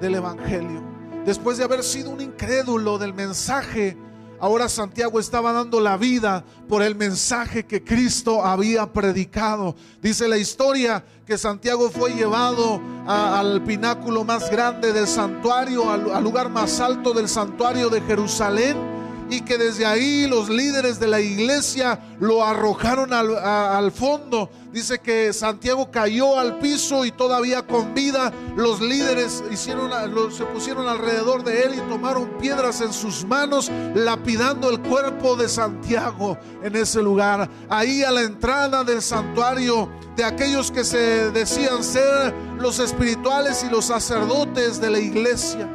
del 0.00 0.16
Evangelio. 0.16 0.83
Después 1.24 1.56
de 1.56 1.64
haber 1.64 1.82
sido 1.82 2.10
un 2.10 2.20
incrédulo 2.20 2.98
del 2.98 3.14
mensaje, 3.14 3.96
ahora 4.40 4.68
Santiago 4.68 5.18
estaba 5.18 5.52
dando 5.52 5.80
la 5.80 5.96
vida 5.96 6.44
por 6.68 6.82
el 6.82 6.94
mensaje 6.94 7.64
que 7.64 7.82
Cristo 7.82 8.44
había 8.44 8.92
predicado. 8.92 9.74
Dice 10.02 10.28
la 10.28 10.36
historia 10.36 11.02
que 11.26 11.38
Santiago 11.38 11.90
fue 11.90 12.12
llevado 12.14 12.80
al 13.06 13.62
pináculo 13.64 14.24
más 14.24 14.50
grande 14.50 14.92
del 14.92 15.06
santuario, 15.06 15.90
al 15.90 16.22
lugar 16.22 16.50
más 16.50 16.78
alto 16.80 17.14
del 17.14 17.28
santuario 17.28 17.88
de 17.88 18.02
Jerusalén 18.02 18.93
y 19.30 19.40
que 19.40 19.58
desde 19.58 19.86
ahí 19.86 20.26
los 20.26 20.48
líderes 20.48 21.00
de 21.00 21.06
la 21.06 21.20
iglesia 21.20 21.98
lo 22.20 22.44
arrojaron 22.44 23.12
al, 23.12 23.92
fondo. 23.92 24.50
Dice 24.72 24.98
que 24.98 25.32
Santiago 25.32 25.90
cayó 25.90 26.38
al 26.38 26.58
piso 26.58 27.04
y 27.04 27.12
todavía 27.12 27.62
con 27.62 27.94
vida 27.94 28.32
los 28.56 28.80
líderes 28.80 29.42
hicieron, 29.50 29.90
se 30.32 30.44
pusieron 30.46 30.88
alrededor 30.88 31.44
de 31.44 31.62
él 31.62 31.74
y 31.76 31.90
tomaron 31.90 32.28
piedras 32.38 32.80
en 32.80 32.92
sus 32.92 33.24
manos, 33.24 33.70
lapidando 33.94 34.70
el 34.70 34.80
cuerpo 34.80 35.36
de 35.36 35.48
Santiago 35.48 36.36
en 36.62 36.76
ese 36.76 37.02
lugar. 37.02 37.48
Ahí 37.68 38.02
a 38.02 38.10
la 38.10 38.22
entrada 38.22 38.84
del 38.84 39.00
santuario 39.00 39.88
de 40.16 40.24
aquellos 40.24 40.70
que 40.70 40.84
se 40.84 41.30
decían 41.30 41.82
ser 41.82 42.34
los 42.58 42.78
espirituales 42.78 43.64
y 43.64 43.70
los 43.70 43.86
sacerdotes 43.86 44.80
de 44.80 44.90
la 44.90 44.98
iglesia. 44.98 45.68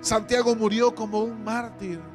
Santiago 0.00 0.56
murió 0.56 0.94
como 0.94 1.20
un 1.20 1.44
mártir 1.44 2.11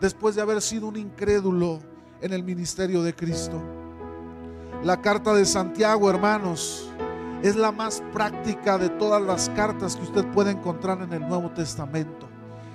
después 0.00 0.34
de 0.34 0.42
haber 0.42 0.60
sido 0.60 0.86
un 0.86 0.96
incrédulo 0.96 1.80
en 2.20 2.32
el 2.32 2.42
ministerio 2.42 3.02
de 3.02 3.14
Cristo. 3.14 3.62
La 4.82 5.00
carta 5.00 5.32
de 5.34 5.44
Santiago, 5.44 6.08
hermanos, 6.10 6.90
es 7.42 7.56
la 7.56 7.72
más 7.72 8.02
práctica 8.12 8.78
de 8.78 8.88
todas 8.88 9.22
las 9.22 9.48
cartas 9.50 9.96
que 9.96 10.02
usted 10.02 10.24
puede 10.32 10.50
encontrar 10.50 11.00
en 11.02 11.12
el 11.12 11.26
Nuevo 11.26 11.50
Testamento. 11.50 12.28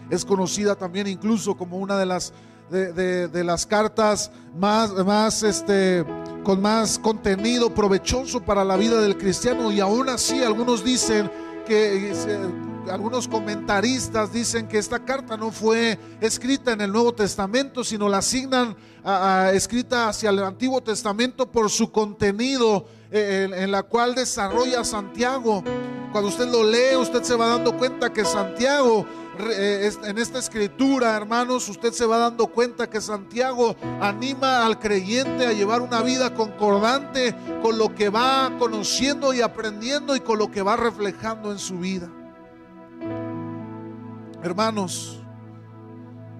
Es 0.09 0.25
conocida 0.25 0.75
también 0.75 1.07
incluso 1.07 1.55
como 1.55 1.77
una 1.77 1.97
de 1.97 2.05
las, 2.05 2.33
de, 2.69 3.43
las 3.43 3.65
cartas 3.65 4.31
más, 4.57 4.91
más 5.05 5.43
este, 5.43 6.05
con 6.43 6.61
más 6.61 6.99
contenido 6.99 7.73
provechoso 7.73 8.41
para 8.41 8.63
la 8.63 8.75
vida 8.77 8.99
del 8.99 9.17
cristiano 9.17 9.71
y 9.71 9.79
aún 9.79 10.09
así 10.09 10.43
algunos 10.43 10.83
dicen 10.83 11.31
que 11.65 12.13
algunos 12.89 13.27
comentaristas 13.27 14.33
dicen 14.33 14.67
que 14.67 14.77
esta 14.77 15.03
carta 15.03 15.37
no 15.37 15.51
fue 15.51 15.99
escrita 16.19 16.71
en 16.71 16.81
el 16.81 16.91
Nuevo 16.91 17.13
Testamento, 17.13 17.83
sino 17.83 18.09
la 18.09 18.17
asignan 18.17 18.75
a, 19.03 19.51
escrita 19.53 20.09
hacia 20.09 20.29
el 20.29 20.39
Antiguo 20.39 20.81
Testamento 20.81 21.51
por 21.51 21.69
su 21.69 21.91
contenido 21.91 22.85
eh, 23.11 23.49
en, 23.53 23.71
la 23.71 23.83
cual 23.83 24.15
desarrolla 24.15 24.83
Santiago. 24.83 25.63
Cuando 26.11 26.29
usted 26.29 26.49
lo 26.49 26.63
lee, 26.63 26.95
usted 26.97 27.23
se 27.23 27.35
va 27.35 27.47
dando 27.47 27.77
cuenta 27.77 28.11
que 28.11 28.25
Santiago 28.25 29.05
eh, 29.39 29.89
en 30.03 30.17
esta 30.17 30.39
escritura, 30.39 31.15
hermanos, 31.15 31.69
usted 31.69 31.93
se 31.93 32.05
va 32.05 32.17
dando 32.17 32.47
cuenta 32.47 32.89
que 32.89 32.99
Santiago 32.99 33.75
anima 34.01 34.65
al 34.65 34.77
creyente 34.77 35.47
a 35.47 35.53
llevar 35.53 35.81
una 35.81 36.01
vida 36.01 36.33
concordante 36.33 37.33
con 37.61 37.77
lo 37.77 37.95
que 37.95 38.09
va 38.09 38.51
conociendo 38.59 39.33
y 39.33 39.41
aprendiendo 39.41 40.15
y 40.15 40.19
con 40.19 40.37
lo 40.37 40.51
que 40.51 40.61
va 40.61 40.75
reflejando 40.75 41.51
en 41.51 41.59
su 41.59 41.79
vida. 41.79 42.09
Hermanos, 44.43 45.21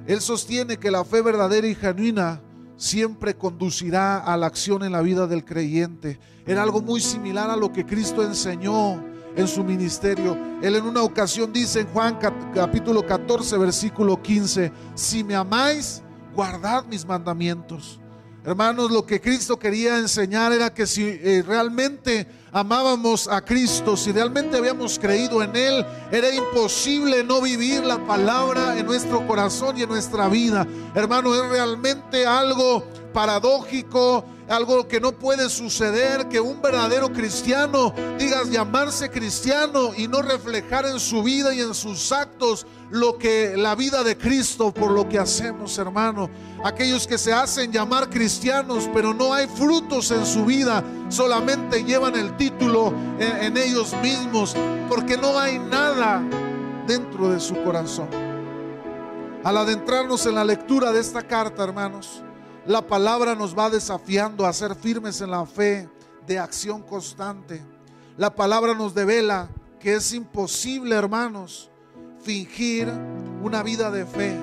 Él 0.08 0.22
sostiene 0.22 0.78
que 0.78 0.92
la 0.92 1.04
fe 1.06 1.22
verdadera 1.22 1.68
y 1.68 1.76
genuina 1.76 2.42
siempre 2.76 3.36
conducirá 3.36 4.18
a 4.18 4.36
la 4.38 4.48
acción 4.48 4.84
en 4.84 4.92
la 4.92 5.02
vida 5.02 5.28
del 5.28 5.46
creyente. 5.46 6.20
Era 6.48 6.64
algo 6.64 6.82
muy 6.82 7.00
similar 7.00 7.50
a 7.50 7.56
lo 7.56 7.72
que 7.72 7.86
Cristo 7.86 8.24
enseñó 8.24 9.04
en 9.36 9.48
su 9.48 9.64
ministerio. 9.64 10.38
Él 10.62 10.76
en 10.76 10.86
una 10.86 11.04
ocasión 11.04 11.54
dice 11.54 11.82
en 11.82 11.88
Juan 11.88 12.18
capítulo 12.54 13.06
14, 13.06 13.58
versículo 13.58 14.22
15, 14.22 14.72
si 14.96 15.24
me 15.24 15.36
amáis, 15.36 16.02
guardad 16.34 16.86
mis 16.86 17.06
mandamientos. 17.06 18.00
Hermanos, 18.44 18.90
lo 18.90 19.06
que 19.06 19.22
Cristo 19.22 19.60
quería 19.60 20.00
enseñar 20.00 20.52
era 20.52 20.74
que 20.74 20.88
si 20.88 21.04
eh, 21.04 21.44
realmente 21.46 22.28
amábamos 22.52 23.28
a 23.28 23.42
Cristo, 23.42 23.96
si 23.96 24.12
realmente 24.12 24.58
habíamos 24.58 25.00
creído 25.00 25.42
en 25.42 25.56
Él, 25.56 25.86
era 26.12 26.34
imposible 26.34 27.24
no 27.24 27.42
vivir 27.42 27.84
la 27.84 28.06
palabra 28.06 28.78
en 28.78 28.86
nuestro 28.86 29.26
corazón 29.26 29.78
y 29.78 29.84
en 29.84 29.90
nuestra 29.90 30.28
vida. 30.28 30.68
Hermano, 30.94 31.34
es 31.34 31.50
realmente 31.50 32.26
algo 32.26 32.84
paradójico, 33.14 34.26
algo 34.50 34.88
que 34.88 35.00
no 35.00 35.14
puede 35.14 35.50
suceder, 35.50 36.28
que 36.28 36.40
un 36.40 36.62
verdadero 36.62 37.12
cristiano 37.12 37.94
digas 38.20 38.50
llamarse 38.50 39.10
cristiano 39.10 39.92
y 39.96 40.08
no 40.08 40.22
reflejar 40.22 40.86
en 40.86 41.00
su 41.00 41.24
vida 41.24 41.54
y 41.54 41.62
en 41.62 41.74
sus 41.74 42.12
actos 42.12 42.66
lo 42.90 43.18
que 43.18 43.56
la 43.56 43.76
vida 43.76 44.04
de 44.04 44.18
Cristo 44.18 44.74
por 44.74 44.92
lo 44.92 45.08
que 45.08 45.20
hacemos, 45.20 45.78
hermano. 45.78 46.30
Aquellos 46.66 47.08
que 47.08 47.18
se 47.18 47.32
hacen 47.32 47.72
llamar 47.72 48.10
cristianos, 48.10 48.90
pero 48.94 49.14
no 49.14 49.34
hay 49.34 49.48
frutos 49.48 50.12
en 50.12 50.26
su 50.26 50.46
vida, 50.46 50.84
solamente 51.12 51.84
llevan 51.84 52.16
el 52.16 52.36
título 52.38 52.94
en, 53.20 53.58
ellos 53.58 53.96
mismos, 54.02 54.56
porque 54.90 55.18
no 55.18 55.38
hay 55.38 55.60
nada 55.60 56.22
dentro 56.88 57.30
de 57.32 57.40
su 57.40 57.62
corazón. 57.64 58.10
Al 59.44 59.58
adentrarnos 59.58 60.26
en 60.26 60.36
la 60.36 60.46
lectura 60.46 60.92
de 60.92 61.00
esta 61.00 61.22
carta, 61.22 61.64
hermanos, 61.64 62.24
la 62.66 62.86
palabra 62.86 63.36
nos 63.36 63.58
va 63.58 63.70
desafiando 63.70 64.46
a 64.46 64.54
ser 64.54 64.76
firmes 64.76 65.20
en 65.22 65.32
la 65.32 65.46
fe 65.46 65.90
de 66.28 66.38
acción 66.38 66.82
constante. 66.84 67.64
La 68.18 68.34
palabra 68.34 68.74
nos 68.74 68.94
devela 68.94 69.50
que 69.80 69.96
es 69.96 70.14
imposible, 70.14 70.96
hermanos, 70.96 71.72
fingir 72.22 72.88
una 73.42 73.64
vida 73.64 73.90
de 73.90 74.06
fe, 74.06 74.40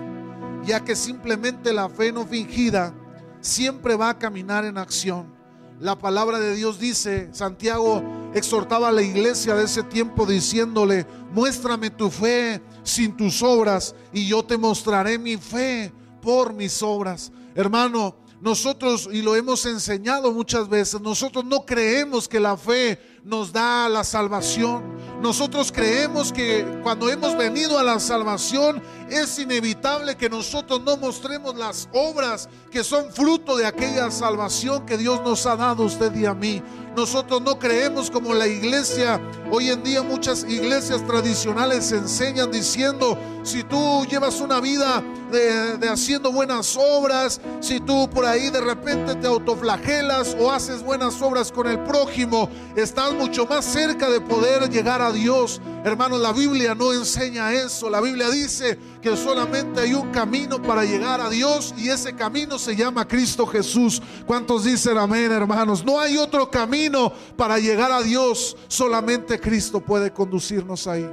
ya 0.65 0.81
que 0.81 0.97
simplemente 0.97 1.73
la 1.73 1.89
fe 1.89 2.11
no 2.11 2.27
fingida 2.27 2.93
siempre 3.41 3.95
va 3.95 4.11
a 4.11 4.19
caminar 4.19 4.65
en 4.65 4.79
acción. 4.79 5.38
La 5.81 5.97
palabra 5.97 6.41
de 6.41 6.57
Dios 6.57 6.81
dice, 6.81 7.29
Santiago 7.33 8.03
exhortaba 8.35 8.89
a 8.89 8.93
la 8.93 9.03
iglesia 9.03 9.55
de 9.55 9.65
ese 9.65 9.85
tiempo 9.85 10.27
diciéndole, 10.27 11.07
muéstrame 11.33 11.91
tu 11.91 12.11
fe 12.11 12.61
sin 12.83 13.17
tus 13.17 13.43
obras 13.43 13.95
y 14.13 14.27
yo 14.27 14.43
te 14.43 14.59
mostraré 14.59 15.19
mi 15.19 15.37
fe 15.37 15.93
por 16.21 16.53
mis 16.53 16.83
obras. 16.83 17.31
Hermano, 17.55 18.17
nosotros, 18.41 19.09
y 19.13 19.23
lo 19.23 19.37
hemos 19.37 19.67
enseñado 19.67 20.33
muchas 20.33 20.69
veces, 20.69 21.01
nosotros 21.01 21.45
no 21.45 21.65
creemos 21.65 22.27
que 22.27 22.41
la 22.41 22.57
fe 22.57 23.01
nos 23.25 23.53
da 23.53 23.89
la 23.89 24.03
salvación. 24.03 24.83
Nosotros 25.21 25.71
creemos 25.71 26.33
que 26.33 26.81
cuando 26.83 27.09
hemos 27.09 27.37
venido 27.37 27.79
a 27.79 27.83
la 27.83 28.01
salvación 28.01 28.81
es 29.11 29.39
inevitable 29.39 30.17
que 30.17 30.29
nosotros 30.29 30.81
no 30.83 30.97
mostremos 30.97 31.57
las 31.57 31.89
obras 31.93 32.49
que 32.71 32.85
son 32.85 33.11
fruto 33.13 33.57
de 33.57 33.67
aquella 33.67 34.11
salvación 34.11 34.87
que 34.87 34.99
Dios 34.99 35.21
nos 35.23 35.47
ha 35.47 35.57
dado 35.57 35.83
a 35.83 35.87
usted 35.87 36.15
y 36.15 36.27
a 36.27 36.35
mí. 36.35 36.63
Nosotros 36.97 37.41
no 37.43 37.59
creemos 37.59 38.11
como 38.11 38.35
la 38.35 38.49
iglesia, 38.49 39.21
hoy 39.53 39.71
en 39.71 39.85
día 39.85 40.03
muchas 40.03 40.45
iglesias 40.49 41.07
tradicionales 41.07 41.93
enseñan 41.93 42.51
diciendo, 42.51 43.17
si 43.45 43.63
tú 43.63 44.05
llevas 44.11 44.41
una 44.41 44.61
vida 44.61 45.05
de, 45.31 45.89
haciendo 45.89 46.33
buenas 46.33 46.77
obras, 46.77 47.41
si 47.61 47.79
tú 47.79 48.11
por 48.11 48.27
ahí 48.27 48.51
de 48.51 48.61
repente 48.61 49.15
te 49.15 49.27
autoflagelas 49.29 50.37
o 50.41 50.51
haces 50.51 50.83
buenas 50.83 51.23
obras 51.23 51.53
con 51.53 51.69
el 51.69 51.79
prójimo, 51.85 52.51
estás 52.75 53.13
mucho 53.13 53.47
más 53.47 53.65
cerca 53.65 54.11
de 54.11 54.21
poder 54.21 54.69
llegar 54.69 55.01
a 55.01 55.13
Dios. 55.13 55.61
Hermanos, 55.85 56.21
la 56.21 56.33
Biblia 56.33 56.75
no 56.75 56.93
enseña 56.93 57.53
eso. 57.53 57.89
La 57.89 58.01
Biblia 58.01 58.29
dice 58.29 58.77
que 59.01 59.17
solamente 59.17 59.81
hay 59.81 59.95
un 59.95 60.11
camino 60.11 60.61
para 60.61 60.85
llegar 60.85 61.21
a 61.21 61.31
Dios 61.31 61.75
y 61.77 61.89
ese 61.89 62.15
camino 62.15 62.59
se 62.59 62.75
llama 62.75 63.07
Cristo 63.07 63.47
Jesús. 63.47 64.03
¿Cuántos 64.27 64.65
dicen 64.65 64.99
amén, 64.99 65.31
hermanos? 65.31 65.85
No 65.85 66.01
hay 66.01 66.17
otro 66.17 66.51
camino 66.51 67.13
para 67.37 67.59
llegar 67.59 67.93
a 67.93 68.03
Dios. 68.03 68.57
Solamente 68.67 69.39
Cristo 69.39 69.81
puede 69.81 70.13
conducirnos 70.13 70.87
ahí. 70.87 71.09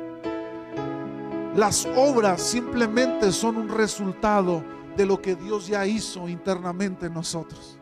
Las 1.55 1.87
obras 1.95 2.41
simplemente 2.41 3.31
son 3.31 3.57
un 3.57 3.69
resultado 3.69 4.63
de 4.97 5.05
lo 5.05 5.21
que 5.21 5.35
Dios 5.35 5.67
ya 5.67 5.85
hizo 5.85 6.27
internamente 6.27 7.05
en 7.05 7.13
nosotros. 7.13 7.77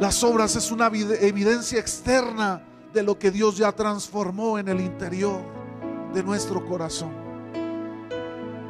Las 0.00 0.22
obras 0.24 0.56
es 0.56 0.70
una 0.70 0.86
evidencia 0.86 1.78
externa 1.78 2.62
de 2.92 3.02
lo 3.02 3.18
que 3.18 3.30
Dios 3.30 3.56
ya 3.56 3.72
transformó 3.72 4.58
en 4.58 4.68
el 4.68 4.80
interior 4.80 5.40
de 6.12 6.22
nuestro 6.22 6.64
corazón. 6.66 7.21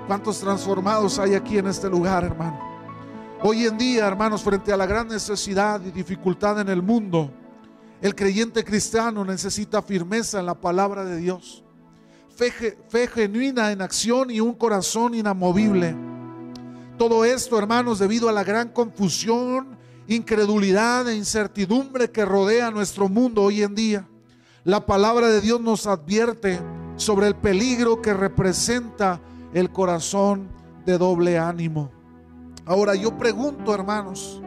¿Cuántos 0.06 0.40
transformados 0.40 1.18
hay 1.20 1.34
aquí 1.34 1.58
en 1.58 1.68
este 1.68 1.88
lugar, 1.88 2.24
hermano? 2.24 2.58
Hoy 3.40 3.66
en 3.66 3.78
día, 3.78 4.06
hermanos, 4.06 4.42
frente 4.42 4.72
a 4.72 4.76
la 4.76 4.84
gran 4.84 5.06
necesidad 5.06 5.80
y 5.84 5.92
dificultad 5.92 6.60
en 6.60 6.68
el 6.68 6.82
mundo, 6.82 7.30
El 8.00 8.16
creyente 8.16 8.64
cristiano 8.64 9.24
necesita 9.24 9.80
firmeza 9.80 10.40
en 10.40 10.46
la 10.46 10.60
palabra 10.60 11.04
de 11.04 11.18
Dios, 11.18 11.62
fe, 12.34 12.50
fe 12.88 13.06
genuina 13.06 13.70
en 13.70 13.80
acción 13.80 14.28
y 14.28 14.40
un 14.40 14.54
corazón 14.54 15.14
inamovible. 15.14 15.94
Todo 16.98 17.24
esto, 17.24 17.56
hermanos, 17.56 18.00
debido 18.00 18.28
a 18.28 18.32
la 18.32 18.42
gran 18.42 18.70
confusión, 18.70 19.78
incredulidad 20.08 21.08
e 21.08 21.14
incertidumbre 21.14 22.10
que 22.10 22.24
rodea 22.24 22.72
nuestro 22.72 23.08
mundo 23.08 23.42
hoy 23.42 23.62
en 23.62 23.76
día. 23.76 24.08
La 24.64 24.84
palabra 24.84 25.28
de 25.28 25.40
Dios 25.40 25.60
nos 25.60 25.86
advierte 25.86 26.58
sobre 26.96 27.28
el 27.28 27.36
peligro 27.36 28.02
que 28.02 28.12
representa 28.14 29.20
el 29.52 29.70
corazón 29.70 30.48
de 30.86 30.98
doble 30.98 31.38
ánimo. 31.38 31.90
Ahora 32.64 32.94
yo 32.94 33.16
pregunto, 33.16 33.74
hermanos, 33.74 34.40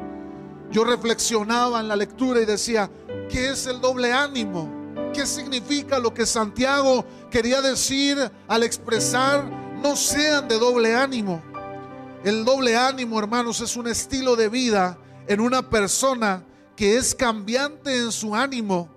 yo 0.71 0.83
reflexionaba 0.83 1.79
en 1.79 1.87
la 1.87 1.95
lectura 1.95 2.41
y 2.41 2.45
decía, 2.45 2.89
¿qué 3.29 3.49
es 3.51 3.67
el 3.67 3.79
doble 3.81 4.11
ánimo? 4.11 4.69
¿Qué 5.13 5.25
significa 5.25 5.99
lo 5.99 6.13
que 6.13 6.25
Santiago 6.25 7.05
quería 7.29 7.61
decir 7.61 8.17
al 8.47 8.63
expresar 8.63 9.45
no 9.81 9.95
sean 9.95 10.47
de 10.47 10.57
doble 10.57 10.95
ánimo? 10.95 11.41
El 12.23 12.43
doble 12.43 12.75
ánimo, 12.75 13.19
hermanos, 13.19 13.61
es 13.61 13.77
un 13.77 13.87
estilo 13.87 14.35
de 14.35 14.49
vida 14.49 14.97
en 15.27 15.39
una 15.39 15.69
persona 15.69 16.43
que 16.75 16.97
es 16.97 17.13
cambiante 17.13 17.97
en 17.97 18.11
su 18.11 18.35
ánimo, 18.35 18.89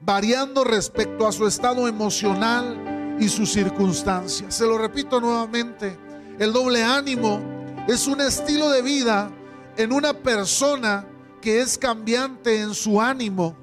variando 0.00 0.64
respecto 0.64 1.26
a 1.26 1.32
su 1.32 1.46
estado 1.46 1.88
emocional 1.88 2.97
y 3.20 3.28
sus 3.28 3.52
circunstancias. 3.52 4.54
Se 4.54 4.64
lo 4.64 4.78
repito 4.78 5.20
nuevamente, 5.20 5.98
el 6.38 6.52
doble 6.52 6.82
ánimo 6.82 7.40
es 7.88 8.06
un 8.06 8.20
estilo 8.20 8.70
de 8.70 8.82
vida 8.82 9.30
en 9.76 9.92
una 9.92 10.12
persona 10.12 11.06
que 11.40 11.60
es 11.60 11.78
cambiante 11.78 12.60
en 12.60 12.74
su 12.74 13.00
ánimo, 13.00 13.56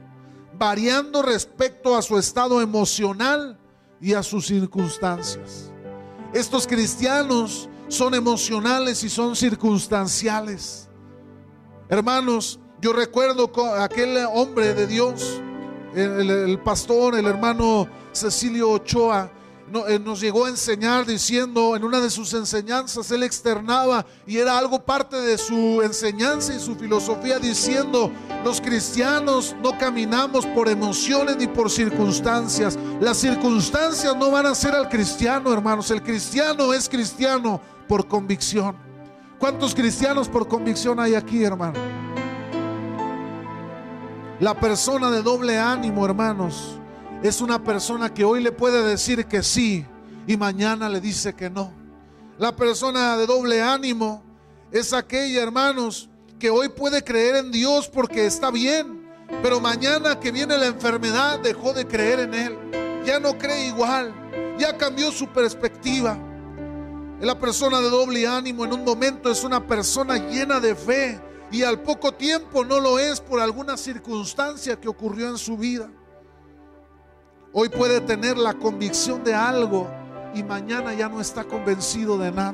variando 0.57 1.21
respecto 1.21 1.95
a 1.95 2.01
su 2.01 2.17
estado 2.17 2.61
emocional 2.61 3.59
y 3.99 4.13
a 4.13 4.23
sus 4.23 4.47
circunstancias. 4.47 5.71
Estos 6.33 6.67
cristianos 6.67 7.69
son 7.87 8.13
emocionales 8.13 9.03
y 9.03 9.09
son 9.09 9.35
circunstanciales. 9.35 10.89
Hermanos, 11.87 12.59
yo 12.81 12.93
recuerdo 12.93 13.51
aquel 13.79 14.17
hombre 14.33 14.73
de 14.73 14.87
Dios, 14.87 15.41
el, 15.93 16.29
el 16.29 16.59
pastor, 16.59 17.15
el 17.15 17.25
hermano 17.25 17.87
Cecilio 18.11 18.71
Ochoa, 18.71 19.31
nos 19.67 20.21
llegó 20.21 20.45
a 20.45 20.49
enseñar 20.49 21.05
diciendo 21.05 21.75
en 21.75 21.83
una 21.83 21.99
de 21.99 22.09
sus 22.09 22.33
enseñanzas, 22.33 23.09
él 23.11 23.23
externaba 23.23 24.05
y 24.27 24.37
era 24.37 24.57
algo 24.57 24.83
parte 24.83 25.17
de 25.17 25.37
su 25.37 25.81
enseñanza 25.81 26.53
y 26.53 26.59
su 26.59 26.75
filosofía 26.75 27.39
diciendo, 27.39 28.11
los 28.43 28.61
cristianos 28.61 29.55
no 29.63 29.77
caminamos 29.77 30.45
por 30.47 30.69
emociones 30.69 31.37
ni 31.37 31.47
por 31.47 31.71
circunstancias. 31.71 32.77
Las 32.99 33.17
circunstancias 33.17 34.15
no 34.15 34.31
van 34.31 34.45
a 34.45 34.55
ser 34.55 34.75
al 34.75 34.87
cristiano, 34.87 35.51
hermanos. 35.51 35.89
El 35.89 36.03
cristiano 36.03 36.73
es 36.73 36.87
cristiano 36.87 37.59
por 37.87 38.07
convicción. 38.07 38.75
¿Cuántos 39.39 39.73
cristianos 39.73 40.29
por 40.29 40.47
convicción 40.47 40.99
hay 40.99 41.15
aquí, 41.15 41.43
hermano? 41.43 41.79
La 44.39 44.53
persona 44.53 45.09
de 45.09 45.21
doble 45.21 45.57
ánimo, 45.57 46.05
hermanos 46.05 46.79
es 47.27 47.41
una 47.41 47.63
persona 47.63 48.13
que 48.13 48.23
hoy 48.23 48.41
le 48.41 48.51
puede 48.51 48.83
decir 48.83 49.25
que 49.25 49.41
sí 49.41 49.85
y 50.27 50.37
mañana 50.37 50.89
le 50.89 51.01
dice 51.01 51.33
que 51.33 51.49
no. 51.49 51.73
La 52.37 52.55
persona 52.55 53.17
de 53.17 53.25
doble 53.25 53.61
ánimo 53.61 54.21
es 54.71 54.93
aquella, 54.93 55.41
hermanos, 55.41 56.09
que 56.37 56.49
hoy 56.49 56.69
puede 56.69 57.03
creer 57.03 57.37
en 57.37 57.51
Dios 57.51 57.87
porque 57.87 58.25
está 58.25 58.51
bien, 58.51 59.07
pero 59.41 59.59
mañana 59.59 60.19
que 60.19 60.31
viene 60.31 60.57
la 60.57 60.67
enfermedad 60.67 61.39
dejó 61.39 61.73
de 61.73 61.87
creer 61.87 62.19
en 62.19 62.33
Él. 62.33 62.57
Ya 63.05 63.19
no 63.19 63.37
cree 63.37 63.67
igual, 63.67 64.13
ya 64.59 64.77
cambió 64.77 65.11
su 65.11 65.27
perspectiva. 65.27 66.17
La 67.21 67.39
persona 67.39 67.79
de 67.79 67.89
doble 67.89 68.27
ánimo 68.27 68.65
en 68.65 68.73
un 68.73 68.83
momento 68.83 69.31
es 69.31 69.43
una 69.43 69.65
persona 69.65 70.17
llena 70.17 70.59
de 70.59 70.75
fe 70.75 71.19
y 71.49 71.63
al 71.63 71.81
poco 71.81 72.11
tiempo 72.11 72.65
no 72.65 72.79
lo 72.79 72.99
es 72.99 73.21
por 73.21 73.39
alguna 73.39 73.77
circunstancia 73.77 74.79
que 74.79 74.89
ocurrió 74.89 75.29
en 75.29 75.37
su 75.37 75.57
vida. 75.57 75.89
Hoy 77.57 77.69
puede 77.69 78.01
tener 78.01 78.37
la 78.37 78.53
convicción 78.53 79.23
de 79.23 79.33
algo 79.33 79.89
y 80.33 80.43
mañana 80.43 80.93
ya 80.93 81.07
no 81.07 81.21
está 81.21 81.45
convencido 81.45 82.17
de 82.17 82.29
nada. 82.29 82.53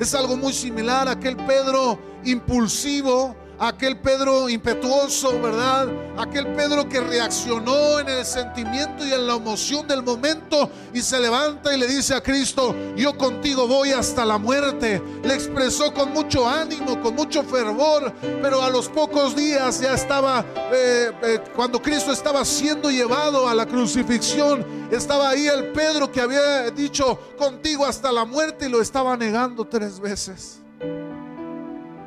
Es 0.00 0.14
algo 0.14 0.38
muy 0.38 0.54
similar 0.54 1.06
a 1.06 1.10
aquel 1.10 1.36
Pedro 1.36 1.98
impulsivo 2.24 3.36
aquel 3.58 3.98
Pedro 3.98 4.48
impetuoso, 4.48 5.40
¿verdad? 5.40 5.88
Aquel 6.18 6.46
Pedro 6.54 6.88
que 6.88 7.00
reaccionó 7.00 7.98
en 8.00 8.08
el 8.08 8.24
sentimiento 8.24 9.06
y 9.06 9.12
en 9.12 9.26
la 9.26 9.34
emoción 9.34 9.86
del 9.86 10.02
momento 10.02 10.70
y 10.92 11.00
se 11.00 11.20
levanta 11.20 11.74
y 11.74 11.78
le 11.78 11.86
dice 11.86 12.14
a 12.14 12.22
Cristo, 12.22 12.74
yo 12.96 13.16
contigo 13.16 13.66
voy 13.66 13.90
hasta 13.92 14.24
la 14.24 14.38
muerte. 14.38 15.02
Le 15.22 15.34
expresó 15.34 15.92
con 15.92 16.12
mucho 16.12 16.48
ánimo, 16.48 17.00
con 17.00 17.14
mucho 17.14 17.42
fervor, 17.42 18.12
pero 18.42 18.62
a 18.62 18.70
los 18.70 18.88
pocos 18.88 19.34
días 19.34 19.80
ya 19.80 19.94
estaba, 19.94 20.44
eh, 20.72 21.12
eh, 21.22 21.40
cuando 21.54 21.80
Cristo 21.80 22.12
estaba 22.12 22.44
siendo 22.44 22.90
llevado 22.90 23.48
a 23.48 23.54
la 23.54 23.66
crucifixión, 23.66 24.64
estaba 24.90 25.30
ahí 25.30 25.46
el 25.46 25.72
Pedro 25.72 26.10
que 26.10 26.20
había 26.20 26.70
dicho 26.70 27.18
contigo 27.36 27.84
hasta 27.86 28.12
la 28.12 28.24
muerte 28.24 28.66
y 28.66 28.68
lo 28.68 28.80
estaba 28.80 29.16
negando 29.16 29.64
tres 29.64 30.00
veces. 30.00 30.60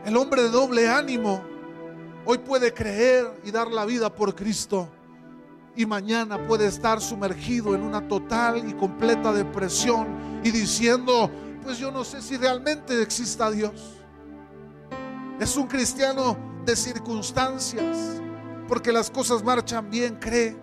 El 0.07 0.15
hombre 0.15 0.43
de 0.43 0.49
doble 0.49 0.87
ánimo 0.87 1.43
hoy 2.23 2.37
puede 2.37 2.73
creer 2.73 3.41
y 3.43 3.51
dar 3.51 3.67
la 3.67 3.83
vida 3.83 4.09
por 4.09 4.33
Cristo 4.33 4.87
y 5.75 5.85
mañana 5.85 6.47
puede 6.47 6.65
estar 6.65 7.01
sumergido 7.01 7.75
en 7.75 7.81
una 7.81 8.07
total 8.07 8.69
y 8.69 8.73
completa 8.73 9.33
depresión 9.33 10.07
y 10.45 10.51
diciendo, 10.51 11.29
pues 11.61 11.77
yo 11.77 11.91
no 11.91 12.05
sé 12.05 12.21
si 12.21 12.37
realmente 12.37 13.01
exista 13.01 13.51
Dios. 13.51 13.97
Es 15.41 15.57
un 15.57 15.67
cristiano 15.67 16.37
de 16.63 16.77
circunstancias, 16.77 18.21
porque 18.69 18.93
las 18.93 19.11
cosas 19.11 19.43
marchan 19.43 19.89
bien, 19.89 20.15
cree. 20.21 20.55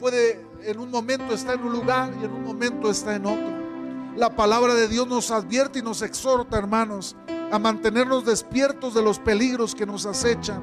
Puede 0.00 0.44
en 0.64 0.80
un 0.80 0.90
momento 0.90 1.32
estar 1.34 1.54
en 1.54 1.62
un 1.62 1.72
lugar 1.72 2.12
y 2.20 2.24
en 2.24 2.32
un 2.32 2.42
momento 2.42 2.90
está 2.90 3.14
en 3.14 3.26
otro. 3.26 3.52
La 4.16 4.34
palabra 4.34 4.74
de 4.74 4.88
Dios 4.88 5.06
nos 5.06 5.30
advierte 5.30 5.78
y 5.78 5.82
nos 5.82 6.02
exhorta, 6.02 6.58
hermanos, 6.58 7.14
a 7.50 7.58
mantenernos 7.58 8.24
despiertos 8.24 8.94
de 8.94 9.02
los 9.02 9.18
peligros 9.18 9.74
que 9.74 9.86
nos 9.86 10.06
acechan. 10.06 10.62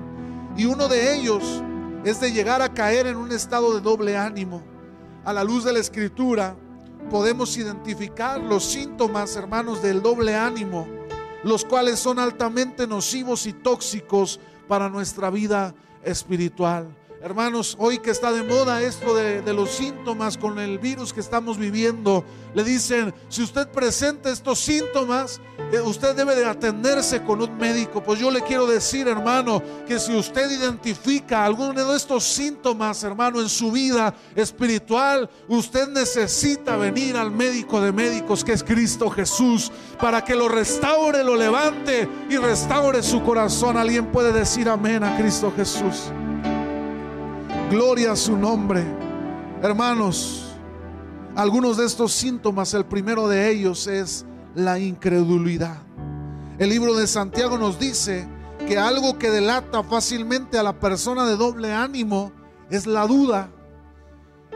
Y 0.58 0.66
uno 0.66 0.88
de 0.88 1.16
ellos 1.16 1.64
es 2.04 2.20
de 2.20 2.32
llegar 2.32 2.62
a 2.62 2.74
caer 2.74 3.08
en 3.08 3.18
un 3.18 3.32
estado 3.32 3.74
de 3.74 3.82
doble 3.82 4.16
ánimo. 4.16 4.62
A 5.24 5.34
la 5.34 5.44
luz 5.44 5.64
de 5.64 5.74
la 5.74 5.80
escritura 5.80 6.56
podemos 7.10 7.58
identificar 7.58 8.40
los 8.40 8.64
síntomas, 8.64 9.36
hermanos, 9.36 9.82
del 9.82 10.02
doble 10.02 10.36
ánimo, 10.36 10.88
los 11.44 11.66
cuales 11.66 12.00
son 12.00 12.20
altamente 12.20 12.88
nocivos 12.88 13.46
y 13.46 13.54
tóxicos 13.54 14.40
para 14.68 14.90
nuestra 14.90 15.30
vida 15.30 15.74
espiritual. 16.04 16.88
Hermanos, 17.26 17.76
hoy 17.80 17.98
que 17.98 18.12
está 18.12 18.32
de 18.32 18.44
moda 18.44 18.84
esto 18.84 19.16
de, 19.16 19.52
los 19.52 19.72
síntomas 19.72 20.38
con 20.38 20.60
el 20.60 20.78
virus 20.78 21.12
que 21.12 21.22
estamos 21.22 21.58
viviendo, 21.58 22.24
le 22.54 22.64
dicen, 22.64 23.16
si 23.30 23.42
usted 23.42 23.68
presenta 23.70 24.30
estos 24.30 24.60
síntomas, 24.60 25.42
eh, 25.72 25.82
usted 25.82 26.16
debe 26.16 26.36
de 26.36 26.46
atenderse 26.46 27.24
con 27.24 27.42
un 27.42 27.58
médico. 27.58 28.04
Pues 28.04 28.20
yo 28.20 28.30
le 28.30 28.44
quiero 28.44 28.68
decir, 28.68 29.08
hermano, 29.08 29.60
que 29.88 29.98
si 29.98 30.16
usted 30.16 30.52
identifica 30.52 31.44
alguno 31.44 31.84
de 31.84 31.98
estos 31.98 32.24
síntomas, 32.26 33.04
hermano, 33.04 33.42
en 33.42 33.50
su 33.50 33.72
vida 33.72 34.14
espiritual, 34.36 35.28
usted 35.48 35.88
necesita 35.88 36.78
venir 36.78 37.18
al 37.18 37.32
médico 37.32 37.82
de 37.82 37.92
médicos, 37.92 38.44
que 38.44 38.54
es 38.54 38.64
Cristo 38.64 39.10
Jesús, 39.10 39.72
para 40.00 40.24
que 40.24 40.36
lo 40.36 40.48
restaure, 40.48 41.24
lo 41.24 41.36
levante 41.36 42.08
y 42.30 42.38
restaure 42.38 43.02
su 43.02 43.24
corazón. 43.24 43.78
Alguien 43.78 44.12
puede 44.12 44.32
decir 44.32 44.70
amén 44.70 45.04
a 45.04 45.18
Cristo 45.18 45.52
Jesús. 45.58 46.12
Gloria 47.70 48.12
a 48.12 48.16
su 48.16 48.38
nombre. 48.38 48.84
Hermanos, 49.64 50.56
algunos 51.36 51.78
de 51.78 51.86
estos 51.86 52.14
síntomas, 52.14 52.76
el 52.76 52.86
primero 52.86 53.28
de 53.28 53.50
ellos 53.50 53.88
es 53.88 54.24
la 54.54 54.78
incredulidad. 54.78 55.78
El 56.60 56.70
libro 56.70 56.94
de 56.94 57.08
Santiago 57.08 57.58
nos 57.58 57.80
dice 57.80 58.28
que 58.68 58.78
algo 58.78 59.18
que 59.18 59.32
delata 59.32 59.82
fácilmente 59.82 60.60
a 60.60 60.64
la 60.64 60.80
persona 60.80 61.26
de 61.26 61.38
doble 61.38 61.74
ánimo 61.74 62.32
es 62.70 62.86
la 62.86 63.08
duda. 63.08 63.50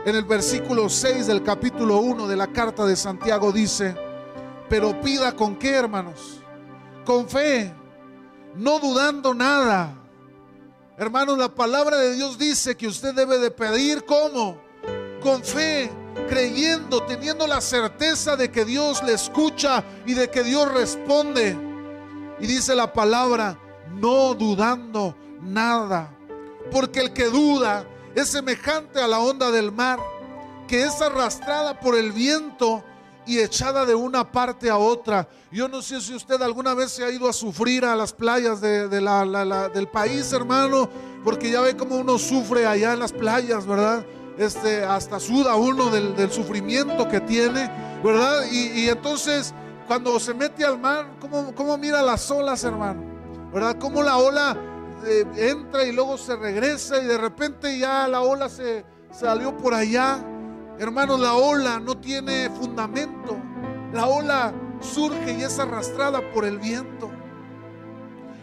En 0.06 0.14
el 0.14 0.24
versículo 0.24 0.88
6 0.88 1.26
del 1.26 1.42
capítulo 1.42 1.98
1 1.98 2.28
de 2.28 2.36
la 2.36 2.46
carta 2.52 2.86
de 2.86 2.94
Santiago 2.94 3.50
dice, 3.50 3.96
pero 4.68 5.00
pida 5.00 5.34
con 5.34 5.56
qué, 5.56 5.74
hermanos? 5.74 6.40
Con 7.04 7.28
fe, 7.28 7.74
no 8.54 8.78
dudando 8.78 9.34
nada 9.34 9.99
Hermanos, 11.00 11.38
la 11.38 11.48
palabra 11.48 11.96
de 11.96 12.14
Dios 12.14 12.36
dice 12.36 12.76
que 12.76 12.86
usted 12.86 13.14
debe 13.14 13.38
de 13.38 13.50
pedir 13.50 14.04
como 14.04 14.60
con 15.22 15.42
fe, 15.42 15.90
creyendo, 16.28 17.02
teniendo 17.04 17.46
la 17.46 17.62
certeza 17.62 18.36
de 18.36 18.50
que 18.50 18.66
Dios 18.66 19.02
le 19.02 19.14
escucha 19.14 19.82
y 20.04 20.12
de 20.12 20.28
que 20.28 20.42
Dios 20.42 20.70
responde. 20.70 21.56
Y 22.38 22.46
dice 22.46 22.74
la 22.74 22.92
palabra, 22.92 23.58
no 23.94 24.34
dudando 24.34 25.16
nada. 25.40 26.14
porque 26.70 27.00
el 27.00 27.14
que 27.14 27.30
duda 27.30 27.86
es 28.14 28.28
semejante 28.28 29.00
a 29.00 29.08
la 29.08 29.20
onda 29.20 29.50
del 29.50 29.72
mar, 29.72 29.98
que 30.68 30.84
es 30.84 31.00
arrastrada 31.00 31.80
por 31.80 31.96
el 31.96 32.12
viento 32.12 32.84
y 33.26 33.38
echada 33.38 33.84
de 33.84 33.94
una 33.94 34.30
parte 34.30 34.70
a 34.70 34.78
otra. 34.78 35.28
Yo 35.50 35.68
no 35.68 35.82
sé 35.82 36.00
si 36.00 36.14
usted 36.14 36.40
alguna 36.42 36.74
vez 36.74 36.92
se 36.92 37.04
ha 37.04 37.10
ido 37.10 37.28
a 37.28 37.32
sufrir 37.32 37.84
a 37.84 37.94
las 37.94 38.12
playas 38.12 38.60
de, 38.60 38.88
del 38.88 39.88
país, 39.88 40.32
hermano, 40.32 40.88
porque 41.24 41.50
ya 41.50 41.60
ve 41.60 41.76
cómo 41.76 41.96
uno 41.96 42.18
sufre 42.18 42.66
allá 42.66 42.92
en 42.92 42.98
las 43.00 43.12
playas, 43.12 43.66
¿verdad? 43.66 44.04
Este, 44.38 44.82
hasta 44.84 45.20
suda 45.20 45.54
uno 45.56 45.90
del, 45.90 46.30
sufrimiento 46.32 47.08
que 47.08 47.20
tiene, 47.20 47.70
¿verdad? 48.02 48.44
Y, 48.50 48.88
entonces, 48.88 49.52
cuando 49.86 50.18
se 50.18 50.32
mete 50.32 50.64
al 50.64 50.78
mar, 50.78 51.06
¿cómo, 51.20 51.54
cómo 51.54 51.76
mira 51.76 52.00
las 52.02 52.30
olas, 52.30 52.64
hermano? 52.64 53.02
¿Verdad? 53.52 53.76
Cómo 53.78 54.02
la 54.02 54.16
ola 54.16 54.56
eh, 55.04 55.24
entra 55.36 55.84
y 55.84 55.92
luego 55.92 56.18
se 56.18 56.36
regresa 56.36 57.02
y 57.02 57.06
de 57.06 57.16
repente 57.16 57.78
ya 57.78 58.06
la 58.06 58.20
ola 58.20 58.48
se 58.48 58.84
salió 59.10 59.56
por 59.56 59.74
allá. 59.74 60.24
Hermanos, 60.80 61.20
la 61.20 61.34
ola 61.34 61.78
no 61.78 61.98
tiene 61.98 62.48
fundamento. 62.48 63.36
La 63.92 64.06
ola 64.06 64.54
surge 64.80 65.36
y 65.38 65.42
es 65.42 65.58
arrastrada 65.58 66.22
por 66.32 66.46
el 66.46 66.58
viento. 66.58 67.10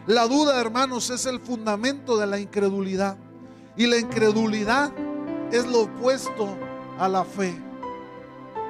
La 0.05 0.27
duda, 0.27 0.61
hermanos, 0.61 1.09
es 1.09 1.25
el 1.25 1.39
fundamento 1.39 2.15
de 2.15 2.27
la 2.27 2.37
incredulidad. 2.37 3.17
Y 3.75 3.87
la 3.87 3.97
incredulidad 3.97 4.91
es 5.51 5.65
lo 5.65 5.85
opuesto 5.85 6.55
a 6.99 7.07
la 7.07 7.25
fe. 7.25 7.59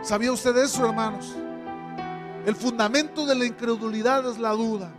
¿Sabía 0.01 0.31
usted 0.31 0.55
eso, 0.55 0.85
hermanos? 0.85 1.35
El 2.45 2.55
fundamento 2.55 3.25
de 3.25 3.35
la 3.35 3.43
incredulidad 3.43 4.29
es 4.31 4.37
la 4.37 4.51
duda. 4.51 4.93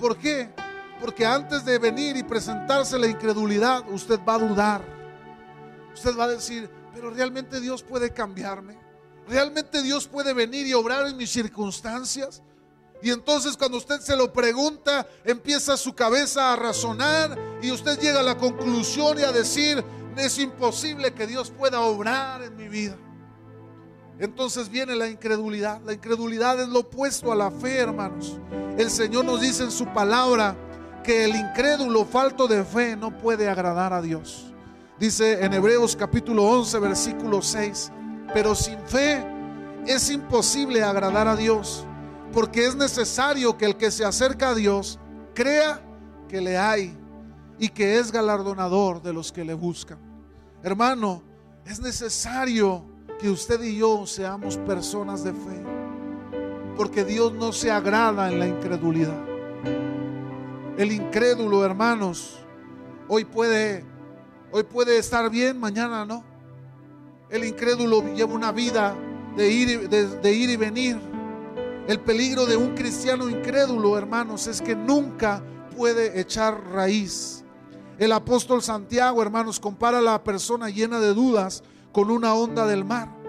¿Por 0.00 0.16
qué? 0.16 0.52
Porque 1.00 1.24
antes 1.24 1.64
de 1.64 1.78
venir 1.78 2.16
y 2.16 2.24
presentarse 2.24 2.98
la 2.98 3.06
incredulidad, 3.06 3.84
usted 3.88 4.18
va 4.28 4.34
a 4.34 4.38
dudar. 4.38 4.82
Usted 5.94 6.18
va 6.18 6.24
a 6.24 6.28
decir, 6.28 6.81
pero 7.02 7.12
realmente 7.12 7.60
Dios 7.60 7.82
puede 7.82 8.12
cambiarme. 8.12 8.78
Realmente 9.26 9.82
Dios 9.82 10.06
puede 10.06 10.32
venir 10.34 10.68
y 10.68 10.72
obrar 10.72 11.08
en 11.08 11.16
mis 11.16 11.32
circunstancias. 11.32 12.44
Y 13.02 13.10
entonces 13.10 13.56
cuando 13.56 13.78
usted 13.78 13.98
se 13.98 14.16
lo 14.16 14.32
pregunta, 14.32 15.04
empieza 15.24 15.76
su 15.76 15.94
cabeza 15.96 16.52
a 16.52 16.56
razonar 16.56 17.36
y 17.60 17.72
usted 17.72 17.98
llega 17.98 18.20
a 18.20 18.22
la 18.22 18.38
conclusión 18.38 19.18
y 19.18 19.22
a 19.22 19.32
decir, 19.32 19.84
es 20.16 20.38
imposible 20.38 21.12
que 21.12 21.26
Dios 21.26 21.50
pueda 21.50 21.80
obrar 21.80 22.40
en 22.42 22.54
mi 22.54 22.68
vida. 22.68 22.96
Entonces 24.20 24.68
viene 24.68 24.94
la 24.94 25.08
incredulidad. 25.08 25.80
La 25.80 25.94
incredulidad 25.94 26.60
es 26.60 26.68
lo 26.68 26.80
opuesto 26.80 27.32
a 27.32 27.34
la 27.34 27.50
fe, 27.50 27.78
hermanos. 27.78 28.38
El 28.78 28.88
Señor 28.92 29.24
nos 29.24 29.40
dice 29.40 29.64
en 29.64 29.72
su 29.72 29.86
palabra, 29.86 30.56
que 31.02 31.24
el 31.24 31.34
incrédulo 31.34 32.04
falto 32.04 32.46
de 32.46 32.64
fe 32.64 32.94
no 32.94 33.18
puede 33.18 33.48
agradar 33.48 33.92
a 33.92 34.00
Dios. 34.00 34.51
Dice 35.02 35.44
en 35.44 35.52
Hebreos 35.52 35.96
capítulo 35.96 36.44
11, 36.44 36.78
versículo 36.78 37.42
6, 37.42 37.90
pero 38.32 38.54
sin 38.54 38.78
fe 38.86 39.26
es 39.84 40.08
imposible 40.10 40.80
agradar 40.84 41.26
a 41.26 41.34
Dios, 41.34 41.84
porque 42.32 42.66
es 42.66 42.76
necesario 42.76 43.58
que 43.58 43.64
el 43.64 43.76
que 43.76 43.90
se 43.90 44.04
acerca 44.04 44.50
a 44.50 44.54
Dios 44.54 45.00
crea 45.34 45.82
que 46.28 46.40
le 46.40 46.56
hay 46.56 46.96
y 47.58 47.70
que 47.70 47.98
es 47.98 48.12
galardonador 48.12 49.02
de 49.02 49.12
los 49.12 49.32
que 49.32 49.44
le 49.44 49.54
buscan. 49.54 49.98
Hermano, 50.62 51.24
es 51.66 51.80
necesario 51.80 52.84
que 53.18 53.28
usted 53.28 53.60
y 53.60 53.78
yo 53.78 54.06
seamos 54.06 54.56
personas 54.56 55.24
de 55.24 55.32
fe, 55.32 55.64
porque 56.76 57.04
Dios 57.04 57.32
no 57.32 57.52
se 57.52 57.72
agrada 57.72 58.30
en 58.30 58.38
la 58.38 58.46
incredulidad. 58.46 59.20
El 60.78 60.92
incrédulo, 60.92 61.64
hermanos, 61.64 62.38
hoy 63.08 63.24
puede, 63.24 63.84
hoy 64.52 64.62
puede 64.62 64.98
estar 64.98 65.28
bien, 65.30 65.58
mañana 65.58 66.04
no. 66.04 66.22
El 67.30 67.44
incrédulo 67.44 68.14
lleva 68.14 68.32
una 68.32 68.52
vida 68.52 68.94
de 69.36 69.50
ir, 69.50 69.88
de 69.88 70.32
ir 70.32 70.50
y 70.50 70.56
venir. 70.56 71.00
El 71.88 71.98
peligro 71.98 72.46
de 72.46 72.56
un 72.56 72.74
cristiano 72.74 73.28
incrédulo, 73.28 73.98
hermanos, 73.98 74.46
es 74.46 74.62
que 74.62 74.76
nunca 74.76 75.42
puede 75.76 76.20
echar 76.20 76.62
raíz. 76.72 77.42
El 77.98 78.12
apóstol 78.12 78.62
Santiago, 78.62 79.22
hermanos, 79.22 79.58
compara 79.58 79.98
a 79.98 80.02
la 80.02 80.22
persona 80.22 80.70
llena 80.70 81.00
de 81.00 81.14
dudas 81.14 81.62
con 81.92 82.10
una 82.10 82.34
onda 82.34 82.66
del 82.66 82.84
mar. 82.84 83.21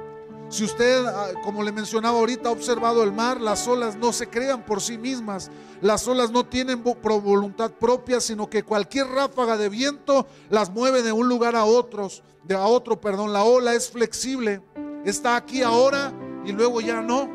Si 0.54 0.64
usted, 0.64 1.04
ah, 1.08 1.32
como 1.44 1.64
le 1.64 1.72
mencionaba 1.72 2.20
ahorita, 2.20 2.50
ha 2.50 2.52
observado 2.52 3.02
el 3.04 3.12
mar, 3.12 3.42
las 3.42 3.68
olas 3.68 3.96
no 3.96 4.14
se 4.14 4.28
crean 4.28 4.64
por 4.64 4.82
sí 4.82 5.00
mismas. 5.00 5.50
Las 5.82 6.08
olas 6.08 6.30
no 6.30 6.46
tienen 6.46 6.84
voluntad 6.84 7.72
propia, 7.72 8.22
sino 8.22 8.48
que 8.48 8.62
cualquier 8.62 9.08
ráfaga 9.08 9.58
de 9.58 9.68
viento 9.68 10.28
las 10.52 10.70
mueve 10.70 11.02
de 11.02 11.12
un 11.12 11.28
lugar 11.28 11.56
a 11.56 11.66
otros, 11.66 12.22
de 12.44 12.54
a 12.54 12.68
otro, 12.68 13.02
perdón. 13.02 13.34
La 13.34 13.42
ola 13.42 13.74
es 13.74 13.90
flexible. 13.90 14.62
Está 15.04 15.38
aquí 15.38 15.64
ahora 15.64 16.14
y 16.46 16.52
luego 16.52 16.82
ya 16.82 17.02
no. 17.02 17.28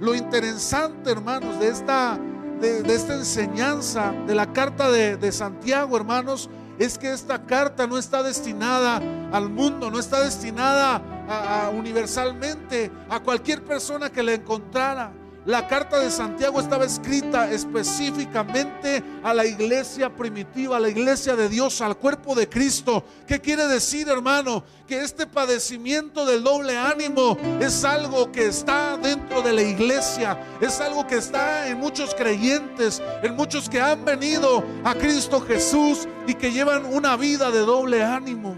Lo 0.00 0.14
interesante, 0.14 1.10
hermanos, 1.10 1.60
de 1.60 1.68
esta, 1.68 2.18
de, 2.62 2.78
esta 2.94 3.12
enseñanza, 3.12 4.14
de 4.26 4.34
la 4.34 4.54
carta 4.54 4.90
de 4.90 5.32
Santiago, 5.32 5.98
hermanos, 5.98 6.48
es 6.78 6.96
que 6.96 7.12
esta 7.12 7.44
carta 7.44 7.86
no 7.86 7.98
está 7.98 8.22
destinada 8.22 9.02
al 9.32 9.50
mundo, 9.50 9.90
no 9.90 9.98
está 9.98 10.22
destinada 10.22 11.70
universalmente 11.74 12.90
a 13.08 13.20
cualquier 13.20 13.64
persona 13.64 14.10
que 14.10 14.22
la 14.22 14.34
encontrara. 14.34 15.12
La 15.48 15.66
carta 15.66 15.98
de 16.00 16.10
Santiago 16.10 16.60
estaba 16.60 16.84
escrita 16.84 17.50
específicamente 17.50 19.02
a 19.22 19.32
la 19.32 19.46
iglesia 19.46 20.14
primitiva, 20.14 20.76
a 20.76 20.80
la 20.80 20.90
iglesia 20.90 21.36
de 21.36 21.48
Dios, 21.48 21.80
al 21.80 21.96
cuerpo 21.96 22.34
de 22.34 22.50
Cristo. 22.50 23.02
¿Qué 23.26 23.40
quiere 23.40 23.66
decir, 23.66 24.10
hermano? 24.10 24.62
Que 24.86 25.00
este 25.00 25.26
padecimiento 25.26 26.26
del 26.26 26.44
doble 26.44 26.76
ánimo 26.76 27.38
es 27.60 27.82
algo 27.82 28.30
que 28.30 28.44
está 28.44 28.98
dentro 28.98 29.40
de 29.40 29.54
la 29.54 29.62
iglesia, 29.62 30.38
es 30.60 30.82
algo 30.82 31.06
que 31.06 31.16
está 31.16 31.66
en 31.66 31.78
muchos 31.78 32.14
creyentes, 32.14 33.00
en 33.22 33.34
muchos 33.34 33.70
que 33.70 33.80
han 33.80 34.04
venido 34.04 34.62
a 34.84 34.94
Cristo 34.96 35.40
Jesús 35.40 36.06
y 36.26 36.34
que 36.34 36.52
llevan 36.52 36.84
una 36.84 37.16
vida 37.16 37.50
de 37.50 37.60
doble 37.60 38.04
ánimo. 38.04 38.54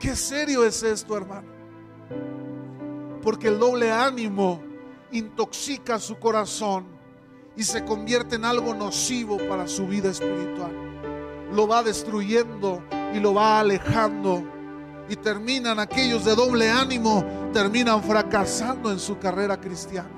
Qué 0.00 0.16
serio 0.16 0.64
es 0.64 0.82
esto, 0.82 1.14
hermano. 1.14 1.48
Porque 3.20 3.48
el 3.48 3.58
doble 3.58 3.92
ánimo 3.92 4.65
intoxica 5.18 5.98
su 5.98 6.18
corazón 6.18 6.86
y 7.56 7.62
se 7.62 7.84
convierte 7.84 8.36
en 8.36 8.44
algo 8.44 8.74
nocivo 8.74 9.38
para 9.48 9.66
su 9.66 9.86
vida 9.86 10.10
espiritual. 10.10 10.72
Lo 11.52 11.66
va 11.66 11.82
destruyendo 11.82 12.82
y 13.14 13.20
lo 13.20 13.34
va 13.34 13.60
alejando. 13.60 14.42
Y 15.08 15.16
terminan 15.16 15.78
aquellos 15.78 16.24
de 16.24 16.34
doble 16.34 16.68
ánimo, 16.68 17.24
terminan 17.52 18.02
fracasando 18.02 18.90
en 18.90 18.98
su 18.98 19.18
carrera 19.18 19.60
cristiana. 19.60 20.10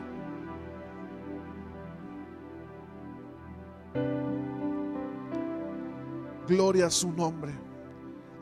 Gloria 6.49 6.87
a 6.87 6.91
su 6.91 7.13
nombre. 7.13 7.68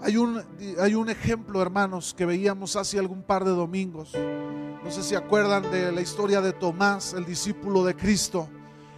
Hay 0.02 0.16
un, 0.16 0.42
hay 0.78 0.94
un 0.94 1.08
ejemplo, 1.08 1.60
hermanos, 1.62 2.14
que 2.16 2.26
veíamos 2.26 2.76
hace 2.76 2.98
algún 2.98 3.22
par 3.22 3.44
de 3.44 3.50
domingos. 3.50 4.12
No 4.84 4.90
sé 4.90 5.02
si 5.02 5.14
acuerdan 5.14 5.70
de 5.70 5.90
la 5.90 6.00
historia 6.00 6.40
de 6.40 6.52
Tomás, 6.52 7.12
el 7.14 7.24
discípulo 7.24 7.84
de 7.84 7.96
Cristo. 7.96 8.48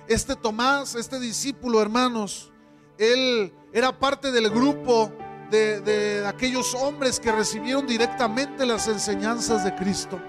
Este 0.07 0.37
Tomás, 0.37 0.95
este 0.95 1.21
discípulo, 1.21 1.81
hermanos, 1.81 2.53
él 2.99 3.53
era 3.73 3.99
parte 3.99 4.33
del 4.33 4.51
grupo 4.51 5.13
de, 5.51 5.81
de 5.81 6.27
aquellos 6.27 6.75
hombres 6.75 7.21
que 7.21 7.33
recibieron 7.33 7.87
directamente 7.87 8.67
las 8.67 8.89
enseñanzas 8.89 9.65
de 9.65 9.75
Cristo. 9.75 10.21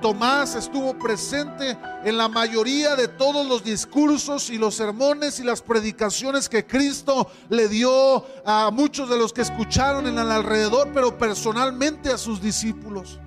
Tomás 0.00 0.54
estuvo 0.54 0.98
presente 0.98 1.76
en 2.04 2.16
la 2.16 2.28
mayoría 2.28 2.94
de 2.94 3.08
todos 3.08 3.46
los 3.46 3.64
discursos 3.64 4.50
y 4.50 4.58
los 4.58 4.74
sermones 4.74 5.40
y 5.40 5.44
las 5.44 5.62
predicaciones 5.62 6.48
que 6.48 6.66
Cristo 6.66 7.28
le 7.48 7.68
dio 7.68 8.24
a 8.44 8.70
muchos 8.70 9.08
de 9.08 9.18
los 9.18 9.32
que 9.32 9.42
escucharon 9.42 10.06
en 10.06 10.18
el 10.18 10.30
alrededor, 10.30 10.90
pero 10.92 11.18
personalmente 11.18 12.10
a 12.10 12.18
sus 12.18 12.40
discípulos. 12.40 13.18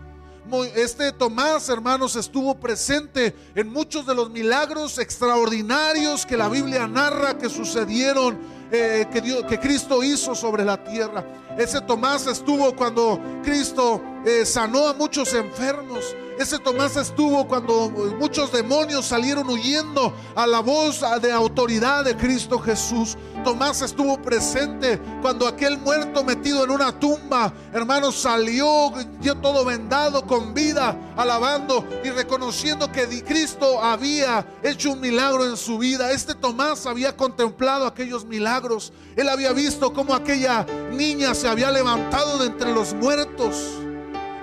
Este 0.75 1.13
Tomás, 1.13 1.69
hermanos, 1.69 2.17
estuvo 2.17 2.55
presente 2.55 3.33
en 3.55 3.71
muchos 3.71 4.05
de 4.05 4.13
los 4.13 4.29
milagros 4.29 4.97
extraordinarios 4.97 6.25
que 6.25 6.35
la 6.35 6.49
Biblia 6.49 6.87
narra 6.87 7.37
que 7.37 7.47
sucedieron, 7.47 8.37
eh, 8.69 9.05
que, 9.13 9.21
Dios, 9.21 9.45
que 9.47 9.59
Cristo 9.59 10.03
hizo 10.03 10.35
sobre 10.35 10.65
la 10.65 10.83
tierra. 10.83 11.25
Ese 11.57 11.79
Tomás 11.79 12.27
estuvo 12.27 12.75
cuando 12.75 13.17
Cristo 13.43 14.01
eh, 14.25 14.45
sanó 14.45 14.87
a 14.89 14.93
muchos 14.93 15.33
enfermos 15.33 16.15
Ese 16.39 16.57
Tomás 16.57 16.95
estuvo 16.97 17.47
cuando 17.47 17.89
muchos 18.19 18.51
demonios 18.51 19.05
salieron 19.05 19.47
huyendo 19.49 20.13
a 20.35 20.47
la 20.47 20.59
voz 20.59 21.01
de 21.21 21.31
autoridad 21.31 22.05
de 22.05 22.15
Cristo 22.15 22.57
Jesús. 22.57 23.17
Tomás 23.43 23.81
estuvo 23.81 24.21
presente 24.21 24.99
cuando 25.21 25.47
aquel 25.47 25.77
muerto 25.77 26.23
metido 26.23 26.63
en 26.63 26.71
una 26.71 26.99
tumba, 26.99 27.53
hermanos, 27.73 28.15
salió 28.15 28.91
ya 29.19 29.35
todo 29.35 29.65
vendado 29.65 30.25
con 30.25 30.53
vida, 30.53 30.97
alabando 31.15 31.85
y 32.03 32.09
reconociendo 32.09 32.91
que 32.91 33.23
Cristo 33.23 33.83
había 33.83 34.45
hecho 34.63 34.91
un 34.91 35.01
milagro 35.01 35.45
en 35.45 35.57
su 35.57 35.77
vida. 35.77 36.11
Este 36.11 36.33
Tomás 36.33 36.85
había 36.85 37.15
contemplado 37.15 37.85
aquellos 37.85 38.25
milagros. 38.25 38.93
Él 39.15 39.29
había 39.29 39.51
visto 39.53 39.93
cómo 39.93 40.15
aquella 40.15 40.65
niña 40.91 41.35
se 41.35 41.47
había 41.47 41.71
levantado 41.71 42.39
de 42.39 42.47
entre 42.47 42.73
los 42.73 42.93
muertos. 42.93 43.55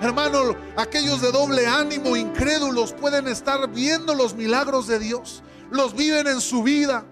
Hermano, 0.01 0.55
aquellos 0.77 1.21
de 1.21 1.31
doble 1.31 1.67
ánimo, 1.67 2.15
incrédulos, 2.15 2.93
pueden 2.93 3.27
estar 3.27 3.69
viendo 3.69 4.15
los 4.15 4.33
milagros 4.33 4.87
de 4.87 4.97
Dios. 4.97 5.43
Los 5.71 5.93
viven 5.93 6.27
en 6.27 6.39
su 6.39 6.63
vida. 6.63 7.03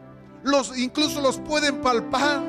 Los 0.43 0.78
incluso 0.78 1.19
los 1.19 1.38
pueden 1.38 1.82
palpar. 1.82 2.41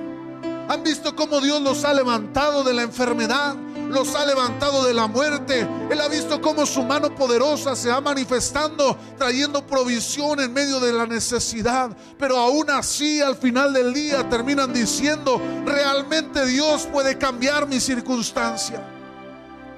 Han 0.68 0.82
visto 0.84 1.16
cómo 1.16 1.40
Dios 1.40 1.60
los 1.62 1.84
ha 1.84 1.94
levantado 1.94 2.62
de 2.62 2.74
la 2.74 2.82
enfermedad, 2.82 3.56
los 3.88 4.14
ha 4.14 4.26
levantado 4.26 4.84
de 4.84 4.92
la 4.92 5.06
muerte. 5.06 5.66
Él 5.90 6.00
ha 6.00 6.08
visto 6.08 6.40
cómo 6.40 6.66
su 6.66 6.84
mano 6.84 7.14
poderosa 7.14 7.74
se 7.74 7.90
ha 7.90 8.00
manifestando, 8.00 8.96
trayendo 9.16 9.66
provisión 9.66 10.40
en 10.40 10.52
medio 10.52 10.78
de 10.78 10.92
la 10.92 11.06
necesidad. 11.06 11.96
Pero 12.18 12.36
aún 12.36 12.70
así, 12.70 13.22
al 13.22 13.34
final 13.34 13.72
del 13.72 13.94
día, 13.94 14.28
terminan 14.28 14.72
diciendo, 14.72 15.40
realmente 15.64 16.46
Dios 16.46 16.86
puede 16.92 17.16
cambiar 17.16 17.66
mi 17.66 17.80
circunstancia. 17.80 18.97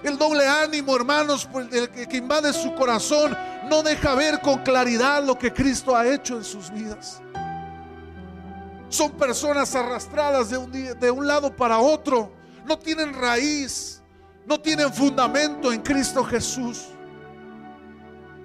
El 0.02 0.16
doble 0.16 0.46
ánimo, 0.46 0.96
hermanos, 0.96 1.48
el 1.72 1.90
que 1.90 2.16
invade 2.16 2.52
su 2.52 2.74
corazón, 2.74 3.36
no 3.68 3.82
deja 3.82 4.14
ver 4.14 4.40
con 4.40 4.58
claridad 4.62 5.22
lo 5.22 5.38
que 5.38 5.52
Cristo 5.52 5.94
ha 5.94 6.06
hecho 6.06 6.36
en 6.36 6.44
sus 6.44 6.70
vidas. 6.70 7.20
Son 8.88 9.10
personas 9.12 9.74
arrastradas 9.74 10.50
de 10.50 10.58
un, 10.58 10.72
de 10.72 11.10
un 11.10 11.26
lado 11.26 11.54
para 11.54 11.78
otro. 11.78 12.32
No 12.66 12.78
tienen 12.78 13.12
raíz, 13.12 14.02
no 14.46 14.58
tienen 14.58 14.92
fundamento 14.92 15.72
en 15.72 15.82
Cristo 15.82 16.24
Jesús. 16.24 16.86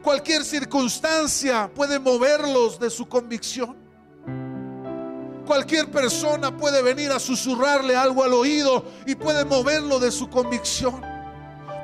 Cualquier 0.03 0.43
circunstancia 0.43 1.71
puede 1.73 1.97
moverlos 1.97 2.77
de 2.79 2.89
su 2.89 3.07
convicción. 3.07 3.75
Cualquier 5.47 5.89
persona 5.89 6.55
puede 6.55 6.81
venir 6.81 7.11
a 7.11 7.19
susurrarle 7.19 7.95
algo 7.95 8.23
al 8.23 8.33
oído 8.33 8.85
y 9.05 9.15
puede 9.15 9.45
moverlo 9.45 9.99
de 9.99 10.11
su 10.11 10.29
convicción. 10.29 11.14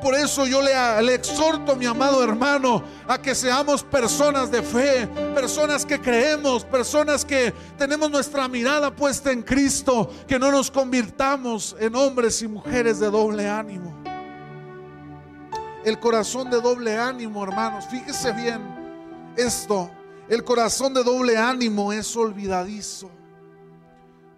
Por 0.02 0.16
eso 0.16 0.48
yo 0.48 0.62
le, 0.62 1.14
exhorto, 1.14 1.76
mi 1.76 1.86
amado 1.86 2.24
hermano, 2.24 2.84
a 3.08 3.22
que 3.22 3.36
seamos 3.36 3.84
personas 3.84 4.50
de 4.50 4.64
fe, 4.64 5.08
personas 5.36 5.86
que 5.86 6.02
creemos, 6.02 6.66
personas 6.66 7.24
que 7.24 7.54
tenemos 7.78 8.10
nuestra 8.10 8.48
mirada 8.48 8.96
puesta 8.96 9.32
en 9.32 9.44
Cristo, 9.44 10.10
que 10.28 10.40
no 10.40 10.52
nos 10.52 10.72
convirtamos 10.72 11.76
en 11.80 11.96
hombres 11.96 12.42
y 12.42 12.48
mujeres 12.48 13.00
de 13.00 13.12
doble 13.12 13.48
ánimo. 13.48 13.96
El 15.86 16.00
corazón 16.00 16.50
de 16.50 16.60
doble 16.60 16.98
ánimo, 16.98 17.44
hermanos, 17.44 17.86
fíjese 17.86 18.32
bien 18.34 18.82
esto, 19.36 19.90
el 20.28 20.44
corazón 20.44 20.96
de 20.96 21.04
doble 21.04 21.38
ánimo 21.38 21.94
es 21.94 22.16
olvidadizo. 22.16 23.12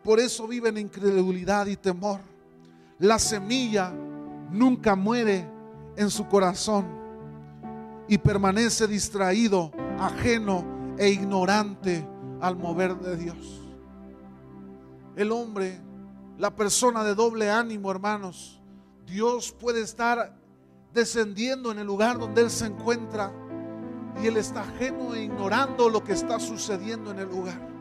Por 0.04 0.19
eso 0.19 0.45
viven 0.45 0.78
en 0.78 0.88
incredulidad 0.88 1.67
y 1.67 1.78
temor. 1.78 2.19
La 2.99 3.17
semilla 3.17 3.93
nunca 4.52 4.95
muere 4.95 5.53
en 5.96 6.10
su 6.10 6.28
corazón 6.28 6.86
y 8.08 8.18
permanece 8.18 8.88
distraído, 8.88 9.72
ajeno 10.00 10.66
e 10.98 11.10
ignorante 11.10 12.08
al 12.42 12.56
mover 12.56 12.96
de 12.98 13.18
Dios. 13.18 13.62
El 15.16 15.32
hombre, 15.32 15.80
la 16.38 16.56
persona 16.56 17.04
de 17.04 17.16
doble 17.16 17.50
ánimo, 17.50 17.92
hermanos, 17.92 18.62
Dios 19.06 19.52
puede 19.52 19.82
estar 19.82 20.36
descendiendo 20.94 21.72
en 21.72 21.80
el 21.80 21.88
lugar 21.88 22.20
donde 22.20 22.42
Él 22.42 22.50
se 22.50 22.66
encuentra 22.66 23.32
y 24.22 24.28
Él 24.28 24.38
está 24.38 24.62
ajeno 24.62 25.16
e 25.16 25.24
ignorando 25.24 25.90
lo 25.90 26.04
que 26.04 26.14
está 26.14 26.40
sucediendo 26.40 27.12
en 27.12 27.20
el 27.20 27.30
lugar. 27.30 27.73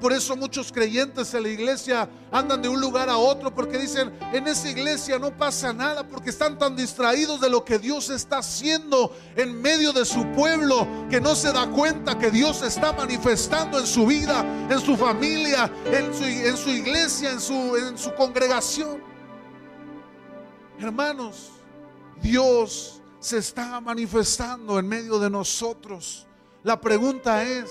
Por 0.00 0.12
eso 0.12 0.34
muchos 0.36 0.72
creyentes 0.72 1.34
en 1.34 1.42
la 1.42 1.48
iglesia 1.50 2.08
andan 2.32 2.62
de 2.62 2.68
un 2.68 2.80
lugar 2.80 3.10
a 3.10 3.18
otro 3.18 3.54
porque 3.54 3.78
dicen, 3.78 4.10
en 4.32 4.48
esa 4.48 4.70
iglesia 4.70 5.18
no 5.18 5.36
pasa 5.36 5.72
nada 5.72 6.06
porque 6.08 6.30
están 6.30 6.58
tan 6.58 6.74
distraídos 6.74 7.40
de 7.40 7.50
lo 7.50 7.64
que 7.64 7.78
Dios 7.78 8.08
está 8.08 8.38
haciendo 8.38 9.14
en 9.36 9.60
medio 9.60 9.92
de 9.92 10.04
su 10.04 10.24
pueblo 10.32 10.86
que 11.10 11.20
no 11.20 11.34
se 11.34 11.52
da 11.52 11.68
cuenta 11.68 12.18
que 12.18 12.30
Dios 12.30 12.62
está 12.62 12.92
manifestando 12.92 13.78
en 13.78 13.86
su 13.86 14.06
vida, 14.06 14.44
en 14.70 14.80
su 14.80 14.96
familia, 14.96 15.70
en 15.84 16.14
su, 16.56 16.70
iglesia, 16.70 17.32
en 17.32 17.40
su 17.40 18.14
congregación. 18.16 19.02
Hermanos, 20.78 21.50
Dios 22.22 23.02
se 23.18 23.36
está 23.36 23.80
manifestando 23.82 24.78
en 24.78 24.88
medio 24.88 25.18
de 25.18 25.28
nosotros. 25.28 26.26
La 26.62 26.80
pregunta 26.80 27.42
es, 27.42 27.70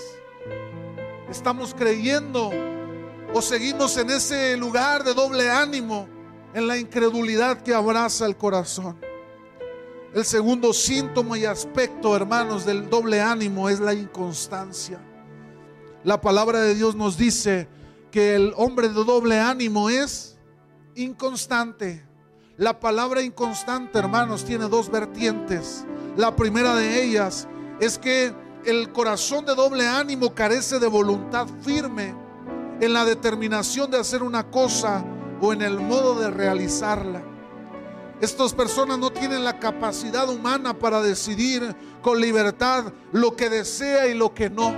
estamos 1.30 1.74
creyendo 1.74 2.50
o 3.32 3.40
seguimos 3.40 3.96
en 3.96 4.10
ese 4.10 4.56
lugar 4.56 5.04
de 5.04 5.14
doble 5.14 5.48
ánimo, 5.48 6.08
en 6.52 6.66
la 6.66 6.76
incredulidad 6.76 7.62
que 7.62 7.72
abraza 7.72 8.26
el 8.26 8.36
corazón. 8.36 8.98
El 10.12 10.24
segundo 10.24 10.72
síntoma 10.72 11.38
y 11.38 11.44
aspecto, 11.44 12.16
hermanos, 12.16 12.66
del 12.66 12.90
doble 12.90 13.20
ánimo 13.20 13.68
es 13.68 13.78
la 13.78 13.94
inconstancia. 13.94 15.00
La 16.02 16.20
palabra 16.20 16.60
de 16.60 16.74
Dios 16.74 16.96
nos 16.96 17.16
dice 17.16 17.68
que 18.10 18.34
el 18.34 18.52
hombre 18.56 18.88
de 18.88 19.04
doble 19.04 19.38
ánimo 19.38 19.88
es 19.88 20.36
inconstante. 20.96 22.04
La 22.56 22.80
palabra 22.80 23.22
inconstante, 23.22 23.98
hermanos, 24.00 24.44
tiene 24.44 24.68
dos 24.68 24.90
vertientes. 24.90 25.86
La 26.16 26.34
primera 26.34 26.74
de 26.74 27.04
ellas 27.04 27.46
es 27.78 27.96
que 27.96 28.34
el 28.64 28.92
corazón 28.92 29.44
de 29.44 29.54
doble 29.54 29.86
ánimo 29.86 30.34
carece 30.34 30.78
de 30.78 30.86
voluntad 30.86 31.46
firme 31.62 32.14
en 32.80 32.92
la 32.92 33.04
determinación 33.04 33.90
de 33.90 33.98
hacer 33.98 34.22
una 34.22 34.50
cosa 34.50 35.04
o 35.40 35.52
en 35.52 35.62
el 35.62 35.80
modo 35.80 36.18
de 36.18 36.30
realizarla. 36.30 37.22
Estas 38.20 38.52
personas 38.52 38.98
no 38.98 39.10
tienen 39.10 39.44
la 39.44 39.58
capacidad 39.58 40.28
humana 40.28 40.74
para 40.74 41.00
decidir 41.00 41.74
con 42.02 42.20
libertad 42.20 42.92
lo 43.12 43.34
que 43.34 43.48
desea 43.48 44.08
y 44.08 44.14
lo 44.14 44.34
que 44.34 44.50
no. 44.50 44.74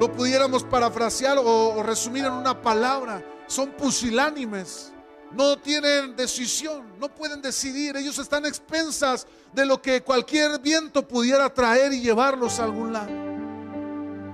Lo 0.00 0.10
pudiéramos 0.10 0.64
parafrasear 0.64 1.38
o, 1.38 1.82
resumir 1.82 2.24
en 2.24 2.32
una 2.32 2.60
palabra. 2.60 3.22
Son 3.46 3.70
pusilánimes 3.72 4.91
no 5.36 5.56
tienen 5.56 6.14
decisión, 6.14 6.84
no 7.00 7.08
pueden 7.08 7.40
decidir. 7.40 7.96
Ellos 7.96 8.18
están 8.18 8.44
expensas 8.44 9.26
de 9.52 9.64
lo 9.64 9.80
que 9.80 10.02
cualquier 10.02 10.60
viento 10.60 11.06
pudiera 11.06 11.52
traer 11.52 11.92
y 11.92 12.00
llevarlos 12.00 12.60
a 12.60 12.64
algún 12.64 12.92
lado. 12.92 13.10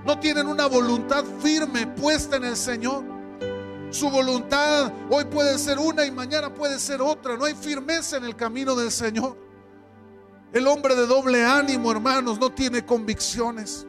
No 0.05 0.19
tienen 0.19 0.47
una 0.47 0.65
voluntad 0.65 1.23
firme 1.41 1.87
puesta 1.87 2.35
en 2.37 2.45
el 2.45 2.57
Señor. 2.57 3.03
Su 3.91 4.09
voluntad 4.09 4.91
hoy 5.09 5.25
puede 5.25 5.57
ser 5.57 5.79
una 5.79 6.05
y 6.05 6.11
mañana 6.11 6.53
puede 6.53 6.79
ser 6.79 7.01
otra. 7.01 7.37
No 7.37 7.45
hay 7.45 7.53
firmeza 7.53 8.17
en 8.17 8.25
el 8.25 8.35
camino 8.35 8.75
del 8.75 8.91
Señor. 8.91 9.37
El 10.51 10.67
hombre 10.67 10.95
de 10.95 11.05
doble 11.05 11.45
ánimo, 11.45 11.91
hermanos, 11.91 12.39
no 12.39 12.51
tiene 12.51 12.85
convicciones. 12.85 13.85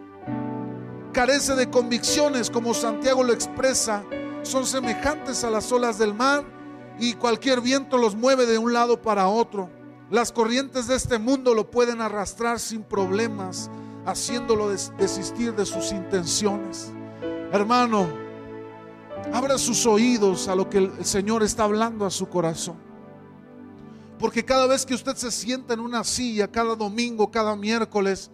Carece 1.13 1.55
de 1.55 1.69
convicciones, 1.69 2.51
como 2.51 2.73
Santiago 2.73 3.25
lo 3.25 3.33
expresa. 3.33 4.05
Son 4.43 4.65
semejantes 4.65 5.43
a 5.43 5.51
las 5.51 5.71
olas 5.73 5.99
del 5.99 6.15
mar 6.15 6.60
y 7.01 7.15
cualquier 7.15 7.63
viento 7.63 7.97
los 7.97 8.15
mueve 8.15 8.45
de 8.45 8.59
un 8.59 8.75
lado 8.75 9.01
para 9.01 9.27
otro. 9.27 9.71
Las 10.11 10.31
corrientes 10.31 10.87
de 10.87 10.97
este 10.97 11.19
mundo 11.19 11.55
lo 11.55 11.71
pueden 11.71 12.03
arrastrar 12.03 12.61
sin 12.61 12.83
problemas, 12.83 13.71
haciéndolo 14.05 14.69
desistir 14.69 15.55
de 15.55 15.65
sus 15.65 15.93
intenciones. 15.93 16.93
Hermano, 17.53 18.07
abra 19.33 19.57
sus 19.57 19.87
oídos 19.87 20.47
a 20.47 20.55
lo 20.55 20.69
que 20.69 20.79
el 20.79 21.05
Señor 21.05 21.43
está 21.43 21.65
hablando 21.65 22.05
a 22.05 22.11
su 22.11 22.29
corazón. 22.29 22.77
Porque 24.19 24.45
cada 24.45 24.67
vez 24.67 24.85
que 24.85 24.95
usted 24.95 25.17
se 25.17 25.31
sienta 25.31 25.73
en 25.73 25.81
una 25.81 26.05
silla, 26.05 26.49
cada 26.49 26.77
domingo, 26.77 27.31
cada 27.31 27.57
miércoles, 27.57 28.31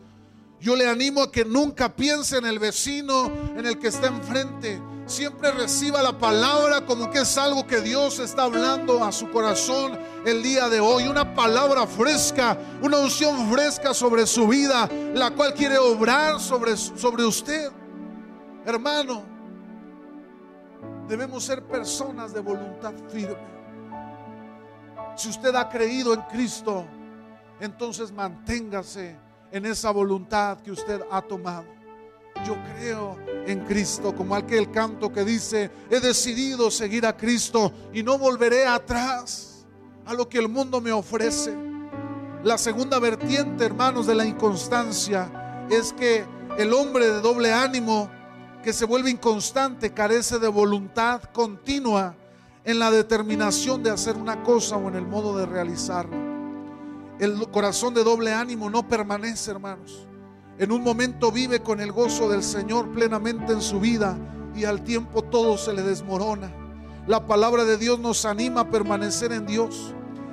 yo 0.60 0.74
le 0.74 0.88
animo 0.88 1.22
a 1.22 1.30
que 1.30 1.44
nunca 1.44 1.94
piense 1.94 2.38
en 2.38 2.46
el 2.46 2.58
vecino, 2.58 3.30
en 3.56 3.64
el 3.64 3.78
que 3.78 3.88
está 3.88 4.08
enfrente, 4.08 4.80
siempre 5.06 5.52
reciba 5.52 6.02
la 6.02 6.18
palabra 6.18 6.84
como 6.84 7.10
que 7.10 7.20
es 7.20 7.38
algo 7.38 7.66
que 7.66 7.80
Dios 7.80 8.18
está 8.18 8.42
hablando 8.44 9.02
a 9.04 9.12
su 9.12 9.30
corazón 9.30 9.98
el 10.26 10.42
día 10.42 10.68
de 10.68 10.80
hoy. 10.80 11.06
Una 11.06 11.34
palabra 11.34 11.86
fresca, 11.86 12.58
una 12.82 12.98
unción 12.98 13.50
fresca 13.50 13.94
sobre 13.94 14.26
su 14.26 14.48
vida, 14.48 14.88
la 15.14 15.30
cual 15.30 15.54
quiere 15.54 15.78
obrar 15.78 16.40
sobre, 16.40 16.76
sobre 16.76 17.24
usted. 17.24 17.70
Hermano, 18.64 19.22
debemos 21.08 21.44
ser 21.44 21.62
personas 21.62 22.34
de 22.34 22.40
voluntad 22.40 22.92
firme. 23.10 23.56
Si 25.16 25.30
usted 25.30 25.54
ha 25.54 25.68
creído 25.68 26.12
en 26.12 26.20
Cristo, 26.22 26.84
entonces 27.60 28.12
manténgase 28.12 29.16
en 29.50 29.64
esa 29.64 29.90
voluntad 29.90 30.58
que 30.60 30.72
usted 30.72 31.00
ha 31.10 31.22
tomado. 31.22 31.75
Yo 32.44 32.56
creo 32.74 33.16
en 33.46 33.60
Cristo, 33.60 34.14
como 34.14 34.34
aquel 34.34 34.70
canto 34.70 35.12
que 35.12 35.24
dice, 35.24 35.70
he 35.90 36.00
decidido 36.00 36.70
seguir 36.70 37.06
a 37.06 37.16
Cristo 37.16 37.72
y 37.92 38.02
no 38.02 38.18
volveré 38.18 38.66
atrás 38.66 39.66
a 40.04 40.14
lo 40.14 40.28
que 40.28 40.38
el 40.38 40.48
mundo 40.48 40.80
me 40.80 40.92
ofrece. 40.92 41.56
La 42.44 42.58
segunda 42.58 42.98
vertiente, 42.98 43.64
hermanos, 43.64 44.06
de 44.06 44.14
la 44.14 44.24
inconstancia 44.24 45.66
es 45.70 45.92
que 45.92 46.24
el 46.58 46.72
hombre 46.72 47.06
de 47.06 47.20
doble 47.20 47.52
ánimo 47.52 48.10
que 48.62 48.72
se 48.72 48.84
vuelve 48.84 49.10
inconstante 49.10 49.92
carece 49.92 50.38
de 50.38 50.48
voluntad 50.48 51.22
continua 51.32 52.16
en 52.64 52.78
la 52.78 52.90
determinación 52.90 53.82
de 53.82 53.90
hacer 53.90 54.16
una 54.16 54.42
cosa 54.42 54.76
o 54.76 54.88
en 54.88 54.96
el 54.96 55.06
modo 55.06 55.36
de 55.38 55.46
realizarla. 55.46 56.16
El 57.18 57.48
corazón 57.50 57.94
de 57.94 58.04
doble 58.04 58.34
ánimo 58.34 58.68
no 58.68 58.86
permanece, 58.88 59.50
hermanos. 59.50 60.06
En 60.58 60.72
un 60.72 60.82
momento 60.82 61.30
vive 61.30 61.60
con 61.60 61.80
el 61.80 61.92
gozo 61.92 62.28
del 62.28 62.42
Señor 62.42 62.90
plenamente 62.92 63.52
en 63.52 63.60
su 63.60 63.78
vida 63.78 64.18
y 64.54 64.64
al 64.64 64.82
tiempo 64.82 65.22
todo 65.22 65.58
se 65.58 65.74
le 65.74 65.82
desmorona. 65.82 66.50
La 67.06 67.26
palabra 67.26 67.64
de 67.64 67.76
Dios 67.76 68.00
nos 68.00 68.24
anima 68.24 68.62
a 68.62 68.70
permanecer 68.70 69.32
en 69.32 69.46
Dios. 69.46 69.92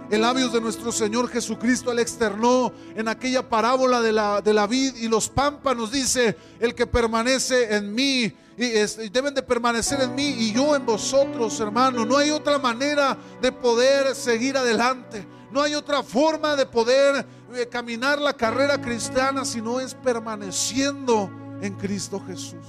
El 0.10 0.22
labios 0.22 0.54
de 0.54 0.62
nuestro 0.62 0.92
Señor 0.92 1.28
Jesucristo 1.28 1.92
Él 1.92 2.00
externó 2.00 2.72
en 2.96 3.08
aquella 3.08 3.48
parábola 3.50 4.02
de 4.02 4.12
la, 4.12 4.42
de 4.42 4.54
la 4.54 4.66
vid 4.66 4.96
y 4.96 5.08
los 5.08 5.28
pámpanos. 5.28 5.92
Dice, 5.92 6.38
el 6.60 6.74
que 6.74 6.88
permanece 6.88 7.76
en 7.76 7.94
mí, 7.94 8.34
y, 8.58 9.10
deben 9.10 9.34
de 9.34 9.42
permanecer 9.42 10.02
en 10.02 10.14
mí 10.16 10.28
y 10.28 10.54
yo 10.54 10.76
en 10.76 10.86
vosotros, 10.86 11.60
hermano. 11.60 12.06
No 12.06 12.18
hay 12.18 12.30
otra 12.30 12.60
manera 12.60 13.18
de 13.42 13.52
poder 13.52 14.16
seguir 14.16 14.56
adelante. 14.56 15.26
No 15.54 15.62
hay 15.62 15.76
otra 15.76 16.02
forma 16.02 16.56
de 16.56 16.66
poder 16.66 17.26
eh, 17.54 17.68
caminar 17.68 18.20
la 18.20 18.34
carrera 18.34 18.82
cristiana 18.82 19.46
si 19.46 19.62
no 19.62 19.80
es 19.80 19.94
permaneciendo 19.94 21.30
en 21.62 21.76
Cristo 21.76 22.20
Jesús. 22.26 22.66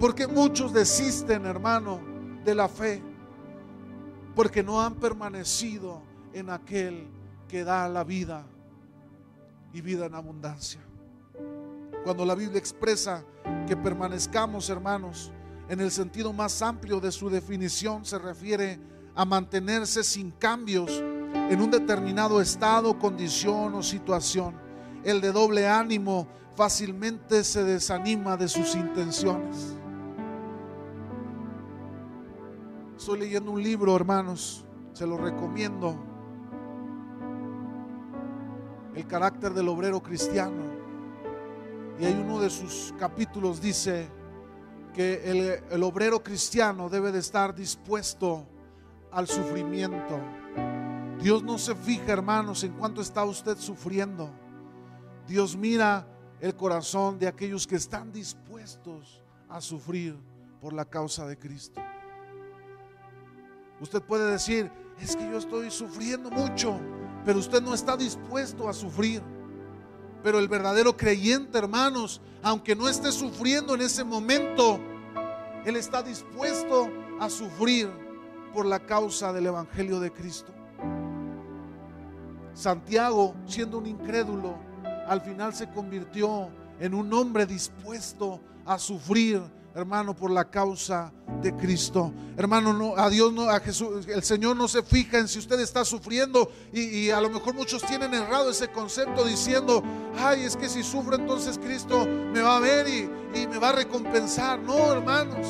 Porque 0.00 0.26
muchos 0.26 0.72
desisten, 0.72 1.46
hermano, 1.46 2.00
de 2.44 2.54
la 2.56 2.68
fe 2.68 3.00
porque 4.34 4.62
no 4.62 4.80
han 4.80 4.94
permanecido 4.94 6.02
en 6.32 6.50
aquel 6.50 7.08
que 7.48 7.62
da 7.62 7.88
la 7.88 8.02
vida 8.02 8.44
y 9.72 9.80
vida 9.80 10.06
en 10.06 10.14
abundancia. 10.14 10.80
Cuando 12.04 12.24
la 12.24 12.34
Biblia 12.34 12.58
expresa 12.58 13.24
que 13.66 13.76
permanezcamos, 13.76 14.70
hermanos, 14.70 15.32
en 15.68 15.80
el 15.80 15.90
sentido 15.90 16.32
más 16.32 16.62
amplio 16.62 17.00
de 17.00 17.12
su 17.12 17.28
definición, 17.30 18.04
se 18.04 18.18
refiere 18.18 18.78
a 19.18 19.24
mantenerse 19.24 20.04
sin 20.04 20.30
cambios 20.30 21.02
en 21.50 21.60
un 21.60 21.72
determinado 21.72 22.40
estado, 22.40 22.96
condición 23.00 23.74
o 23.74 23.82
situación. 23.82 24.54
El 25.02 25.20
de 25.20 25.32
doble 25.32 25.66
ánimo 25.66 26.28
fácilmente 26.54 27.42
se 27.42 27.64
desanima 27.64 28.36
de 28.36 28.46
sus 28.46 28.76
intenciones. 28.76 29.76
Estoy 32.96 33.18
leyendo 33.18 33.50
un 33.50 33.60
libro, 33.60 33.96
hermanos, 33.96 34.64
se 34.92 35.04
lo 35.04 35.16
recomiendo. 35.16 35.96
El 38.94 39.04
carácter 39.08 39.52
del 39.52 39.66
obrero 39.68 40.00
cristiano. 40.00 40.62
Y 41.98 42.04
hay 42.04 42.14
uno 42.14 42.38
de 42.38 42.50
sus 42.50 42.94
capítulos 42.96 43.60
dice 43.60 44.08
que 44.94 45.28
el, 45.28 45.60
el 45.74 45.82
obrero 45.82 46.22
cristiano 46.22 46.88
debe 46.88 47.10
de 47.10 47.18
estar 47.18 47.52
dispuesto 47.52 48.46
al 49.12 49.26
sufrimiento. 49.26 50.20
Dios 51.20 51.42
no 51.42 51.58
se 51.58 51.74
fija, 51.74 52.12
hermanos, 52.12 52.62
en 52.64 52.72
cuánto 52.72 53.00
está 53.00 53.24
usted 53.24 53.56
sufriendo. 53.58 54.30
Dios 55.26 55.56
mira 55.56 56.06
el 56.40 56.54
corazón 56.54 57.18
de 57.18 57.26
aquellos 57.26 57.66
que 57.66 57.76
están 57.76 58.12
dispuestos 58.12 59.22
a 59.48 59.60
sufrir 59.60 60.16
por 60.60 60.72
la 60.72 60.84
causa 60.84 61.26
de 61.26 61.36
Cristo. 61.36 61.80
Usted 63.80 64.02
puede 64.02 64.30
decir, 64.30 64.70
es 65.00 65.16
que 65.16 65.28
yo 65.28 65.38
estoy 65.38 65.70
sufriendo 65.70 66.30
mucho, 66.30 66.78
pero 67.24 67.38
usted 67.38 67.62
no 67.62 67.74
está 67.74 67.96
dispuesto 67.96 68.68
a 68.68 68.72
sufrir. 68.72 69.22
Pero 70.22 70.38
el 70.38 70.48
verdadero 70.48 70.96
creyente, 70.96 71.58
hermanos, 71.58 72.20
aunque 72.42 72.74
no 72.74 72.88
esté 72.88 73.12
sufriendo 73.12 73.74
en 73.74 73.82
ese 73.82 74.02
momento, 74.02 74.80
él 75.64 75.76
está 75.76 76.02
dispuesto 76.02 76.88
a 77.20 77.28
sufrir 77.30 78.07
por 78.48 78.66
la 78.66 78.80
causa 78.80 79.32
del 79.32 79.46
Evangelio 79.46 80.00
de 80.00 80.12
Cristo. 80.12 80.52
Santiago, 82.54 83.34
siendo 83.46 83.78
un 83.78 83.86
incrédulo, 83.86 84.56
al 85.06 85.20
final 85.20 85.54
se 85.54 85.70
convirtió 85.70 86.48
en 86.80 86.94
un 86.94 87.12
hombre 87.12 87.46
dispuesto 87.46 88.40
a 88.66 88.78
sufrir 88.78 89.42
hermano, 89.74 90.14
por 90.14 90.30
la 90.30 90.44
causa 90.44 91.12
de 91.40 91.54
Cristo. 91.54 92.12
Hermano, 92.36 92.72
no, 92.72 92.96
a 92.96 93.08
Dios, 93.08 93.32
no, 93.32 93.48
a 93.48 93.60
Jesús, 93.60 94.06
el 94.08 94.22
Señor 94.24 94.56
no 94.56 94.66
se 94.66 94.82
fija 94.82 95.18
en 95.18 95.28
si 95.28 95.38
usted 95.38 95.60
está 95.60 95.84
sufriendo 95.84 96.50
y, 96.72 97.10
a 97.10 97.20
lo 97.20 97.30
mejor 97.30 97.54
muchos 97.54 97.82
tienen 97.82 98.12
errado 98.14 98.50
ese 98.50 98.68
concepto 98.68 99.24
diciendo, 99.24 99.82
ay, 100.18 100.42
es 100.42 100.56
que 100.56 100.68
si 100.68 100.82
sufro 100.82 101.16
entonces 101.16 101.58
Cristo 101.58 102.06
me 102.06 102.40
va 102.40 102.56
a 102.56 102.60
ver 102.60 102.88
y, 102.88 103.08
y 103.38 103.46
me 103.46 103.58
va 103.58 103.68
a 103.70 103.72
recompensar. 103.72 104.58
No, 104.58 104.92
hermanos. 104.92 105.46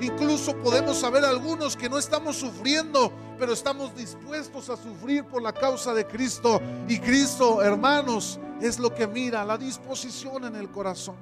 Incluso 0.00 0.56
podemos 0.56 0.98
saber 0.98 1.24
algunos 1.24 1.76
que 1.76 1.88
no 1.88 1.98
estamos 1.98 2.36
sufriendo, 2.36 3.12
pero 3.38 3.52
estamos 3.52 3.94
dispuestos 3.96 4.70
a 4.70 4.76
sufrir 4.76 5.24
por 5.24 5.42
la 5.42 5.52
causa 5.52 5.92
de 5.92 6.06
Cristo. 6.06 6.60
Y 6.88 6.98
Cristo, 6.98 7.62
hermanos, 7.62 8.38
es 8.60 8.78
lo 8.78 8.94
que 8.94 9.06
mira, 9.06 9.44
la 9.44 9.58
disposición 9.58 10.44
en 10.44 10.56
el 10.56 10.70
corazón. 10.70 11.16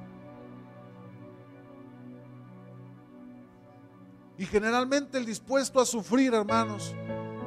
Y 4.38 4.44
generalmente 4.44 5.16
el 5.16 5.24
dispuesto 5.24 5.80
a 5.80 5.86
sufrir, 5.86 6.34
hermanos, 6.34 6.94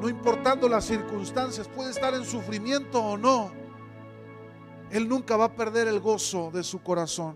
no 0.02 0.10
importando 0.10 0.68
las 0.68 0.86
circunstancias, 0.86 1.68
puede 1.68 1.92
estar 1.92 2.16
en 2.16 2.26
sufrimiento 2.26 3.00
o 3.00 3.18
no, 3.18 3.52
él 4.90 5.08
nunca 5.08 5.38
va 5.38 5.46
a 5.46 5.56
perder 5.56 5.88
el 5.88 6.00
gozo 6.00 6.50
de 6.52 6.64
su 6.64 6.82
corazón. 6.82 7.36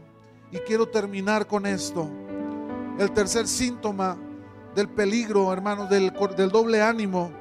Y 0.52 0.58
quiero 0.60 0.88
terminar 0.88 1.46
con 1.46 1.66
esto. 1.68 2.10
El 2.98 3.12
tercer 3.12 3.48
síntoma 3.48 4.18
del 4.76 4.90
peligro, 4.90 5.52
hermanos, 5.52 5.90
del, 5.90 6.14
del 6.36 6.50
doble 6.50 6.82
ánimo, 6.82 7.32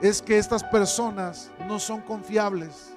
es 0.00 0.22
que 0.22 0.38
estas 0.38 0.62
personas 0.64 1.50
no 1.66 1.78
son 1.78 2.00
confiables, 2.00 2.96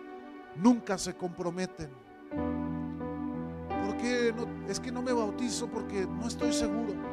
nunca 0.55 0.97
se 0.97 1.15
comprometen. 1.15 1.89
¿Por 2.29 3.97
qué 3.97 4.33
no? 4.35 4.47
Es 4.69 4.79
que 4.79 4.91
no 4.91 5.01
me 5.01 5.13
bautizo 5.13 5.67
porque 5.67 6.05
no 6.05 6.27
estoy 6.27 6.53
seguro 6.53 7.11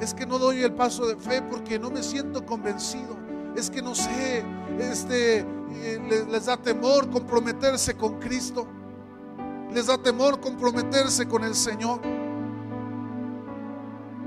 es 0.00 0.14
que 0.14 0.24
no 0.24 0.38
doy 0.38 0.62
el 0.62 0.72
paso 0.72 1.06
de 1.06 1.16
fe 1.16 1.42
porque 1.42 1.78
no 1.78 1.90
me 1.90 2.02
siento 2.02 2.44
convencido. 2.46 3.16
Es 3.54 3.70
que 3.70 3.82
no 3.82 3.94
sé, 3.94 4.44
este, 4.78 5.44
les, 6.08 6.26
les 6.26 6.46
da 6.46 6.56
temor 6.56 7.10
comprometerse 7.10 7.94
con 7.94 8.18
Cristo. 8.18 8.66
Les 9.72 9.86
da 9.86 9.98
temor 9.98 10.40
comprometerse 10.40 11.26
con 11.26 11.44
el 11.44 11.54
Señor. 11.54 12.00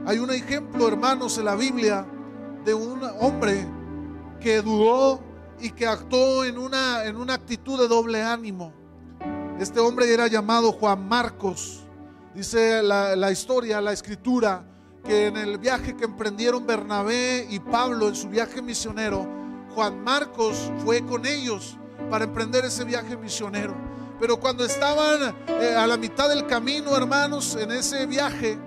Hay 0.05 0.19
un 0.19 0.31
ejemplo, 0.31 0.85
hermanos, 0.89 1.37
en 1.37 1.45
la 1.45 1.55
Biblia 1.55 2.05
de 2.65 2.73
un 2.73 3.01
hombre 3.21 3.65
que 4.41 4.61
dudó 4.61 5.21
y 5.61 5.71
que 5.71 5.87
actuó 5.87 6.43
en 6.43 6.57
una, 6.57 7.05
en 7.05 7.15
una 7.15 7.35
actitud 7.35 7.79
de 7.79 7.87
doble 7.87 8.21
ánimo. 8.21 8.73
Este 9.61 9.79
hombre 9.79 10.13
era 10.13 10.27
llamado 10.27 10.73
Juan 10.73 11.07
Marcos. 11.07 11.85
Dice 12.35 12.83
la, 12.83 13.15
la 13.15 13.31
historia, 13.31 13.79
la 13.79 13.93
escritura, 13.93 14.65
que 15.05 15.27
en 15.27 15.37
el 15.37 15.57
viaje 15.57 15.95
que 15.95 16.03
emprendieron 16.03 16.67
Bernabé 16.67 17.47
y 17.49 17.61
Pablo 17.61 18.09
en 18.09 18.15
su 18.15 18.27
viaje 18.27 18.61
misionero, 18.61 19.25
Juan 19.73 20.03
Marcos 20.03 20.69
fue 20.83 21.05
con 21.05 21.25
ellos 21.25 21.77
para 22.09 22.25
emprender 22.25 22.65
ese 22.65 22.83
viaje 22.83 23.15
misionero. 23.15 23.73
Pero 24.19 24.37
cuando 24.37 24.65
estaban 24.65 25.33
eh, 25.47 25.75
a 25.77 25.87
la 25.87 25.95
mitad 25.95 26.27
del 26.27 26.45
camino, 26.45 26.95
hermanos, 26.97 27.55
en 27.55 27.71
ese 27.71 28.05
viaje, 28.05 28.59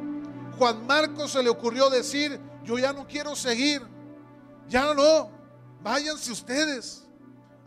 Juan 0.59 0.87
Marcos 0.87 1.33
se 1.33 1.42
le 1.42 1.51
ocurrió 1.51 1.90
decir, 1.90 2.40
yo 2.64 2.79
ya 2.79 2.92
no 2.92 3.07
quiero 3.07 3.37
seguir, 3.37 3.83
ya 4.69 4.95
no, 4.95 5.31
váyanse 5.83 6.33
ustedes. 6.33 7.03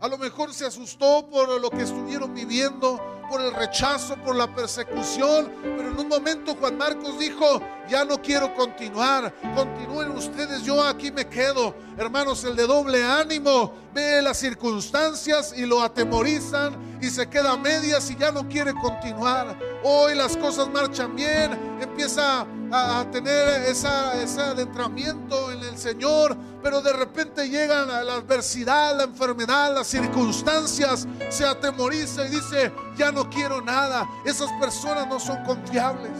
A 0.00 0.08
lo 0.08 0.16
mejor 0.16 0.52
se 0.54 0.64
asustó 0.64 1.28
por 1.28 1.60
lo 1.60 1.70
que 1.70 1.82
estuvieron 1.82 2.34
viviendo, 2.34 2.98
por 3.28 3.40
el 3.42 3.52
rechazo, 3.52 4.16
por 4.16 4.34
la 4.34 4.52
persecución, 4.52 5.52
pero 5.62 5.90
en 5.90 5.98
un 5.98 6.08
momento 6.08 6.56
Juan 6.56 6.78
Marcos 6.78 7.18
dijo, 7.18 7.60
ya 7.86 8.04
no 8.04 8.20
quiero 8.20 8.54
continuar, 8.54 9.32
continúen 9.54 10.10
ustedes, 10.12 10.62
yo 10.62 10.82
aquí 10.82 11.12
me 11.12 11.28
quedo. 11.28 11.74
Hermanos, 11.98 12.42
el 12.44 12.56
de 12.56 12.66
doble 12.66 13.04
ánimo 13.04 13.72
ve 13.92 14.22
las 14.22 14.38
circunstancias 14.38 15.54
y 15.56 15.66
lo 15.66 15.82
atemorizan 15.82 16.89
y 17.00 17.08
se 17.08 17.28
queda 17.28 17.52
a 17.52 17.56
medias 17.56 18.10
y 18.10 18.16
ya 18.16 18.30
no 18.30 18.46
quiere 18.46 18.74
continuar. 18.74 19.58
Hoy 19.82 20.14
las 20.14 20.36
cosas 20.36 20.68
marchan 20.68 21.16
bien, 21.16 21.78
empieza 21.80 22.46
a, 22.70 23.04
tener 23.10 23.62
esa, 23.62 24.20
ese 24.22 24.40
adentramiento 24.40 25.50
en 25.50 25.62
el 25.62 25.78
Señor, 25.78 26.36
pero 26.62 26.82
de 26.82 26.92
repente 26.92 27.48
llegan 27.48 27.88
la 27.88 28.14
adversidad, 28.14 28.96
la 28.96 29.04
enfermedad, 29.04 29.74
las 29.74 29.86
circunstancias, 29.86 31.08
se 31.30 31.44
atemoriza 31.44 32.26
y 32.26 32.30
dice, 32.30 32.72
ya 32.96 33.10
no 33.10 33.28
quiero 33.30 33.62
nada. 33.62 34.08
Esas 34.24 34.50
personas 34.60 35.08
no 35.08 35.18
son 35.18 35.42
confiables. 35.44 36.12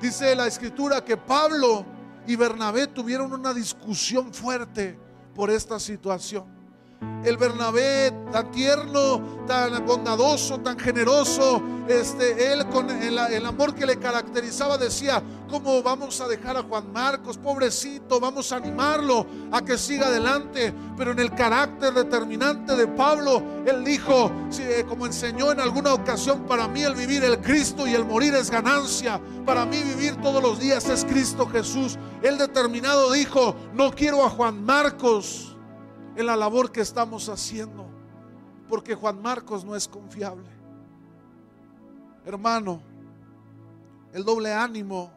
Dice 0.00 0.34
la 0.34 0.46
escritura 0.46 1.04
que 1.04 1.16
Pablo 1.16 1.84
y 2.26 2.36
Bernabé 2.36 2.86
tuvieron 2.86 3.32
una 3.32 3.52
discusión 3.52 4.32
fuerte 4.32 4.98
por 5.34 5.50
esta 5.50 5.80
situación 5.80 6.61
el 7.24 7.36
Bernabé 7.36 8.12
tan 8.32 8.50
tierno, 8.50 9.44
tan 9.46 9.84
bondadoso, 9.86 10.58
tan 10.58 10.78
generoso, 10.78 11.62
este, 11.88 12.52
él 12.52 12.66
con 12.68 12.90
el, 12.90 13.46
amor 13.46 13.74
que 13.74 13.86
le 13.86 13.98
caracterizaba 13.98 14.78
decía, 14.78 15.22
¿cómo 15.48 15.82
vamos 15.82 16.20
a 16.20 16.28
dejar 16.28 16.56
a 16.56 16.62
Juan 16.62 16.92
Marcos, 16.92 17.38
pobrecito, 17.38 18.18
vamos 18.18 18.50
a 18.52 18.56
animarlo 18.56 19.26
a 19.50 19.62
que 19.62 19.78
siga 19.78 20.06
adelante? 20.06 20.72
Pero 20.96 21.12
en 21.12 21.18
el 21.18 21.32
carácter 21.34 21.92
determinante 21.92 22.74
de 22.74 22.86
Pablo, 22.88 23.42
él 23.66 23.84
dijo, 23.84 24.30
eh, 24.58 24.84
como 24.88 25.06
enseñó 25.06 25.52
en 25.52 25.60
alguna 25.60 25.94
ocasión, 25.94 26.44
para 26.46 26.66
mí 26.68 26.82
el 26.82 26.94
vivir 26.94 27.24
el 27.24 27.40
Cristo 27.40 27.86
y 27.86 27.94
el 27.94 28.04
morir 28.04 28.34
es 28.34 28.50
ganancia, 28.50 29.20
para 29.44 29.64
mí 29.64 29.76
vivir 29.82 30.16
todos 30.22 30.42
los 30.42 30.58
días 30.58 30.88
es 30.88 31.04
Cristo 31.04 31.46
Jesús. 31.46 31.98
Él 32.22 32.38
determinado 32.38 33.12
dijo, 33.12 33.54
no 33.74 33.92
quiero 33.92 34.24
a 34.24 34.30
Juan 34.30 34.64
Marcos 34.64 35.51
en 36.16 36.26
la 36.26 36.36
labor 36.36 36.70
que 36.70 36.80
estamos 36.80 37.28
haciendo, 37.28 37.86
porque 38.68 38.94
Juan 38.94 39.20
Marcos 39.20 39.64
no 39.64 39.74
es 39.74 39.88
confiable. 39.88 40.48
Hermano, 42.24 42.82
el 44.12 44.24
doble 44.24 44.52
ánimo 44.52 45.10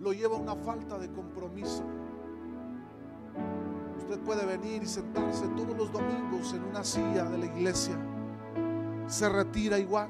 lo 0.00 0.12
lleva 0.12 0.36
a 0.36 0.40
una 0.40 0.54
falta 0.54 0.98
de 0.98 1.10
compromiso. 1.10 1.82
Usted 3.98 4.20
puede 4.20 4.46
venir 4.46 4.82
y 4.82 4.86
sentarse 4.86 5.46
todos 5.48 5.76
los 5.76 5.92
domingos 5.92 6.52
en 6.52 6.62
una 6.64 6.84
silla 6.84 7.24
de 7.24 7.38
la 7.38 7.46
iglesia. 7.46 7.98
Se 9.06 9.28
retira 9.28 9.78
igual. 9.78 10.08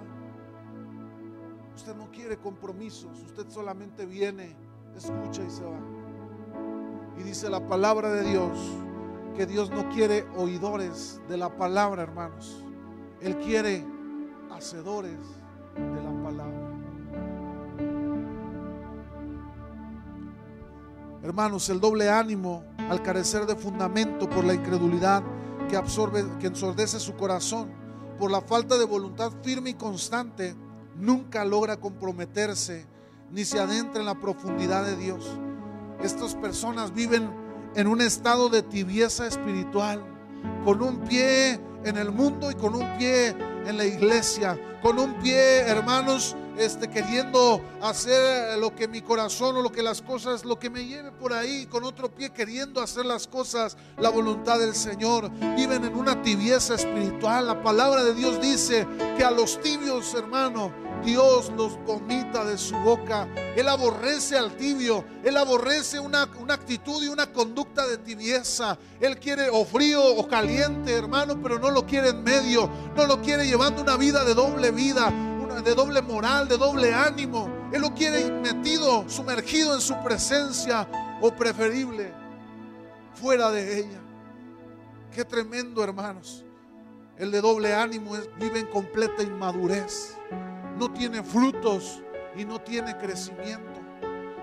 Usted 1.75 1.97
no 1.97 2.11
quiere 2.11 2.39
compromisos. 2.39 3.19
Usted 3.23 3.49
solamente 3.49 4.05
viene, 4.05 4.57
escucha 4.97 5.43
y 5.45 5.51
se 5.51 5.64
va. 5.64 5.81
Y 7.19 7.23
dice 7.23 7.49
la 7.49 7.66
palabra 7.66 8.11
de 8.11 8.23
Dios 8.23 8.59
que 9.39 9.47
Dios 9.47 9.70
no 9.70 9.89
quiere 9.89 10.26
oidores 10.36 11.20
de 11.28 11.36
la 11.36 11.57
palabra, 11.57 12.03
hermanos. 12.03 12.64
Él 13.20 13.36
quiere 13.39 13.86
hacedores 14.51 15.16
de 15.76 16.03
la 16.03 16.22
palabra. 16.24 16.72
Hermanos, 21.22 21.68
el 21.68 21.78
doble 21.78 22.11
ánimo 22.11 22.64
al 22.91 23.01
carecer 23.01 23.47
de 23.47 23.55
fundamento 23.55 24.28
por 24.28 24.45
la 24.45 24.55
incredulidad 24.55 25.22
que 25.68 25.76
absorbe, 25.76 26.24
que 26.41 26.49
ensordece 26.49 26.99
su 26.99 27.14
corazón, 27.14 27.70
por 28.18 28.32
la 28.32 28.41
falta 28.41 28.76
de 28.76 28.86
voluntad 28.86 29.30
firme 29.45 29.70
y 29.70 29.74
constante, 29.74 30.57
nunca 30.97 31.45
logra 31.45 31.76
comprometerse 31.76 32.89
ni 33.30 33.45
se 33.45 33.61
adentra 33.61 34.01
en 34.01 34.07
la 34.07 34.18
profundidad 34.18 34.84
de 34.84 34.97
Dios. 34.97 35.24
Estas 36.03 36.34
personas 36.34 36.93
viven 36.93 37.47
en 37.75 37.87
un 37.87 38.01
estado 38.01 38.49
de 38.49 38.62
tibieza 38.62 39.27
espiritual, 39.27 40.05
con 40.64 40.83
un 40.83 41.01
pie 41.01 41.61
en 41.85 41.97
el 41.97 42.11
mundo 42.11 42.51
y 42.51 42.55
con 42.55 42.75
un 42.75 42.99
pie 42.99 43.35
en 43.66 43.77
la 43.77 43.85
iglesia, 43.85 44.59
con 44.83 44.99
un 44.99 45.14
pie, 45.14 45.61
hermanos, 45.61 46.37
este, 46.59 46.89
queriendo 46.89 47.63
hacer 47.81 48.59
lo 48.59 48.75
que 48.75 48.89
mi 48.89 49.01
corazón 49.01 49.57
o 49.57 49.63
lo 49.63 49.71
que 49.71 49.83
las 49.83 50.03
cosas, 50.03 50.45
lo 50.45 50.59
que 50.59 50.71
me 50.71 50.85
lleve 50.85 51.13
por 51.13 51.33
ahí, 51.33 51.67
con 51.67 51.85
otro 51.85 52.09
pie 52.09 52.31
queriendo 52.31 52.83
hacer 52.83 53.07
las 53.07 53.27
cosas, 53.27 53.77
la 53.99 54.11
voluntad 54.11 54.59
del 54.59 54.75
Señor. 54.75 55.31
Viven 55.57 55.85
en 55.85 55.95
una 55.95 56.21
tibieza 56.23 56.75
espiritual. 56.75 57.47
La 57.47 57.63
palabra 57.63 58.03
de 58.03 58.15
Dios 58.15 58.41
dice 58.41 58.87
que 59.17 59.25
a 59.25 59.31
los 59.31 59.61
tibios, 59.61 60.15
hermano, 60.15 60.73
Dios 61.05 61.53
los 61.57 61.79
vomita 61.85 62.45
de 62.45 62.59
su 62.59 62.77
boca. 62.77 63.29
Él 63.57 63.69
aborrece 63.69 64.37
al 64.37 64.57
tibio. 64.57 65.05
Él 65.25 65.37
aborrece 65.37 66.01
una, 66.01 66.29
una, 66.39 66.55
actitud 66.55 67.03
y 67.03 67.09
una 67.09 67.33
conducta 67.33 67.87
de 67.87 67.99
tibieza. 67.99 68.77
Él 69.01 69.19
quiere 69.19 69.49
o 69.51 69.65
frío 69.65 70.05
o 70.05 70.27
caliente, 70.29 70.93
hermano, 70.93 71.41
pero 71.41 71.59
no 71.59 71.71
lo 71.71 71.87
quiere 71.87 72.11
en 72.11 72.23
medio. 72.23 72.69
No 72.97 73.07
lo 73.07 73.21
quiere 73.21 73.47
llevando 73.47 73.83
una 73.83 73.97
vida 73.97 74.25
de 74.25 74.35
doble 74.35 74.71
vida, 74.71 75.13
de 75.63 75.75
doble 75.75 76.03
moral, 76.03 76.49
de 76.49 76.57
doble 76.57 76.95
ánimo. 76.95 77.51
Él 77.73 77.83
lo 77.83 77.95
quiere 77.95 78.31
metido, 78.31 79.09
sumergido 79.09 79.75
en 79.75 79.81
su 79.81 79.97
presencia 80.03 80.89
o 81.21 81.31
preferible 81.31 82.13
fuera 83.15 83.51
de 83.51 83.81
ella. 83.81 84.01
Qué 85.15 85.25
tremendo, 85.25 85.83
hermanos. 85.83 86.45
El 87.17 87.31
de 87.31 87.41
doble 87.41 87.75
ánimo 87.75 88.17
es, 88.17 88.29
vive 88.39 88.61
en 88.61 88.67
completa 88.67 89.23
inmadurez 89.23 90.19
no 90.79 90.91
tiene 90.93 91.23
frutos 91.23 92.01
y 92.37 92.45
no 92.45 92.61
tiene 92.61 92.97
crecimiento. 92.97 93.78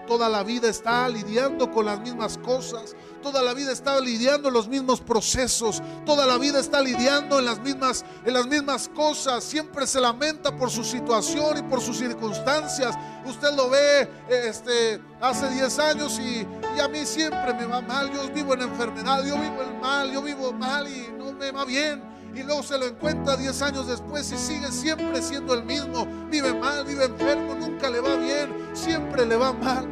Toda 0.07 0.29
la 0.29 0.43
vida 0.43 0.69
está 0.69 1.07
lidiando 1.09 1.71
con 1.71 1.85
las 1.85 1.99
mismas 1.99 2.37
cosas. 2.37 2.95
Toda 3.23 3.41
la 3.41 3.53
vida 3.53 3.71
está 3.71 3.99
lidiando 3.99 4.49
en 4.49 4.53
los 4.53 4.67
mismos 4.67 5.01
procesos. 5.01 5.81
Toda 6.05 6.27
la 6.27 6.37
vida 6.37 6.59
está 6.59 6.81
lidiando 6.81 7.39
en 7.39 7.45
las 7.45 7.59
mismas, 7.59 8.05
en 8.23 8.33
las 8.33 8.45
mismas 8.45 8.87
cosas. 8.89 9.43
Siempre 9.43 9.87
se 9.87 9.99
lamenta 9.99 10.55
por 10.55 10.69
su 10.69 10.83
situación 10.83 11.57
y 11.57 11.61
por 11.63 11.81
sus 11.81 11.97
circunstancias. 11.97 12.95
Usted 13.25 13.53
lo 13.55 13.69
ve 13.69 14.07
este, 14.29 15.01
hace 15.19 15.49
10 15.49 15.79
años 15.79 16.19
y, 16.19 16.45
y 16.75 16.79
a 16.79 16.87
mí 16.87 17.05
siempre 17.05 17.53
me 17.53 17.65
va 17.65 17.81
mal. 17.81 18.11
Yo 18.13 18.29
vivo 18.31 18.53
en 18.53 18.61
enfermedad, 18.61 19.25
yo 19.25 19.35
vivo 19.35 19.61
en 19.63 19.79
mal, 19.81 20.11
yo 20.11 20.21
vivo 20.21 20.53
mal 20.53 20.87
y 20.87 21.11
no 21.17 21.33
me 21.33 21.51
va 21.51 21.65
bien 21.65 22.14
y 22.35 22.43
luego 22.43 22.63
se 22.63 22.77
lo 22.77 22.85
encuentra 22.85 23.37
10 23.37 23.61
años 23.61 23.87
después 23.87 24.29
y 24.31 24.37
sigue 24.37 24.71
siempre 24.71 25.21
siendo 25.21 25.53
el 25.53 25.63
mismo. 25.63 26.05
Vive 26.29 26.53
mal, 26.53 26.85
vive 26.85 27.05
enfermo, 27.05 27.55
nunca 27.55 27.89
le 27.89 28.01
va 28.01 28.15
bien, 28.17 28.53
siempre 28.73 29.25
le 29.25 29.37
va 29.37 29.53
mal. 29.53 29.87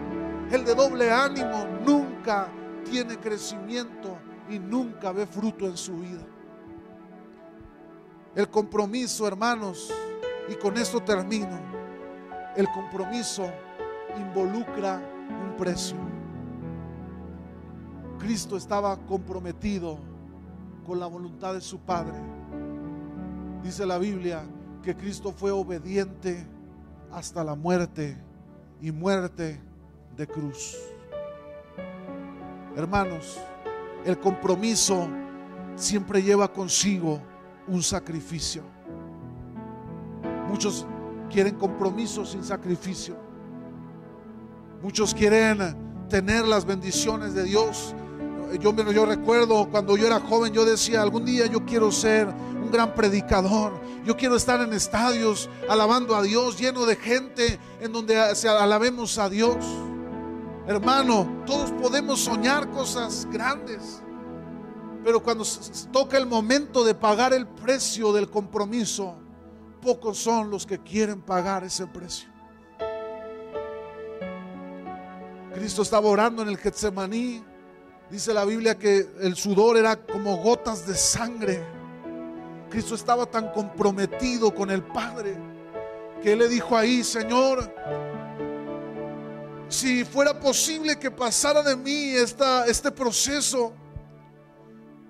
El 0.52 0.66
de 0.66 0.76
doble 0.76 1.10
ánimo 1.10 1.66
nunca 1.86 2.50
tiene 2.84 3.18
crecimiento 3.18 4.18
y 4.50 4.60
nunca 4.60 5.14
ve 5.14 5.26
fruto 5.26 5.66
en 5.66 5.78
su 5.78 5.96
vida. 5.96 6.22
El 8.36 8.50
compromiso, 8.50 9.26
hermanos, 9.26 9.92
y 10.50 10.56
con 10.56 10.78
esto 10.78 11.02
termino, 11.02 11.60
el 12.58 12.68
compromiso 12.72 13.50
involucra 14.18 15.02
un 15.30 15.56
precio. 15.56 15.98
Cristo 18.20 18.58
estaba 18.58 18.98
comprometido 19.06 19.98
con 20.86 21.00
la 21.00 21.08
voluntad 21.08 21.54
de 21.54 21.62
su 21.62 21.80
Padre. 21.80 22.33
Dice 23.64 23.86
la 23.86 23.98
Biblia 23.98 24.44
que 24.84 24.96
Cristo 24.96 25.32
fue 25.32 25.50
obediente 25.50 26.46
hasta 27.12 27.44
la 27.44 27.56
muerte 27.56 28.18
y 28.82 28.92
muerte 28.92 29.60
de 30.18 30.28
cruz. 30.28 30.78
Hermanos, 32.76 33.40
el 34.06 34.20
compromiso 34.20 35.08
siempre 35.76 36.22
lleva 36.22 36.52
consigo 36.52 37.22
un 37.68 37.82
sacrificio. 37.82 38.64
Muchos 40.50 40.86
quieren 41.32 41.56
compromiso 41.56 42.26
sin 42.26 42.44
sacrificio. 42.44 43.16
Muchos 44.82 45.14
quieren 45.14 45.60
tener 46.10 46.46
las 46.46 46.66
bendiciones 46.66 47.34
de 47.34 47.44
Dios 47.44 47.96
yo, 48.60 49.06
recuerdo 49.06 49.68
cuando 49.70 49.98
yo 49.98 50.08
era 50.08 50.20
joven, 50.20 50.54
yo 50.54 50.66
decía, 50.66 51.02
algún 51.02 51.26
día 51.26 51.46
yo 51.48 51.66
quiero 51.66 51.92
ser 51.92 52.28
gran 52.74 52.94
predicador. 52.94 53.80
Yo 54.04 54.18
quiero 54.18 54.36
estar 54.36 54.60
en 54.60 54.74
estadios 54.74 55.50
alabando 55.70 56.16
a 56.16 56.22
Dios, 56.22 56.60
lleno 56.60 56.86
de 56.86 56.98
gente 56.98 57.58
en 57.80 57.94
donde 57.94 58.36
se 58.36 58.50
alabemos 58.50 59.18
a 59.18 59.30
Dios. 59.30 59.56
Hermano, 60.68 61.44
todos 61.46 61.72
podemos 61.72 62.20
soñar 62.20 62.70
cosas 62.72 63.26
grandes, 63.32 64.02
pero 65.04 65.24
cuando 65.24 65.46
toca 65.92 66.18
el 66.18 66.26
momento 66.26 66.84
de 66.84 66.96
pagar 66.96 67.32
el 67.32 67.48
precio 67.48 68.12
del 68.12 68.30
compromiso, 68.30 69.16
pocos 69.82 70.18
son 70.18 70.50
los 70.50 70.66
que 70.66 70.80
quieren 70.80 71.22
pagar 71.22 71.64
ese 71.64 71.88
precio. 71.88 72.30
Cristo 75.54 75.84
estaba 75.84 76.10
orando 76.10 76.42
en 76.42 76.50
el 76.50 76.58
Getsemaní 76.58 77.44
Dice 78.14 78.32
la 78.32 78.46
Biblia 78.46 78.78
que 78.78 79.08
el 79.22 79.36
sudor 79.36 79.76
era 79.76 79.96
como 79.96 80.38
gotas 80.38 80.86
de 80.86 80.94
sangre. 80.94 81.83
Cristo 82.74 82.96
estaba 82.96 83.28
tan 83.28 83.52
comprometido 83.52 84.52
con 84.52 84.72
el 84.72 84.82
Padre 84.82 85.38
que 86.24 86.34
Él 86.34 86.40
le 86.40 86.48
dijo 86.48 86.76
ahí, 86.76 87.04
Señor, 87.04 87.72
si 89.68 90.04
fuera 90.04 90.40
posible 90.40 90.98
que 90.98 91.12
pasara 91.12 91.62
de 91.62 91.76
mí 91.76 92.10
esta, 92.16 92.66
este 92.66 92.90
proceso, 92.90 93.74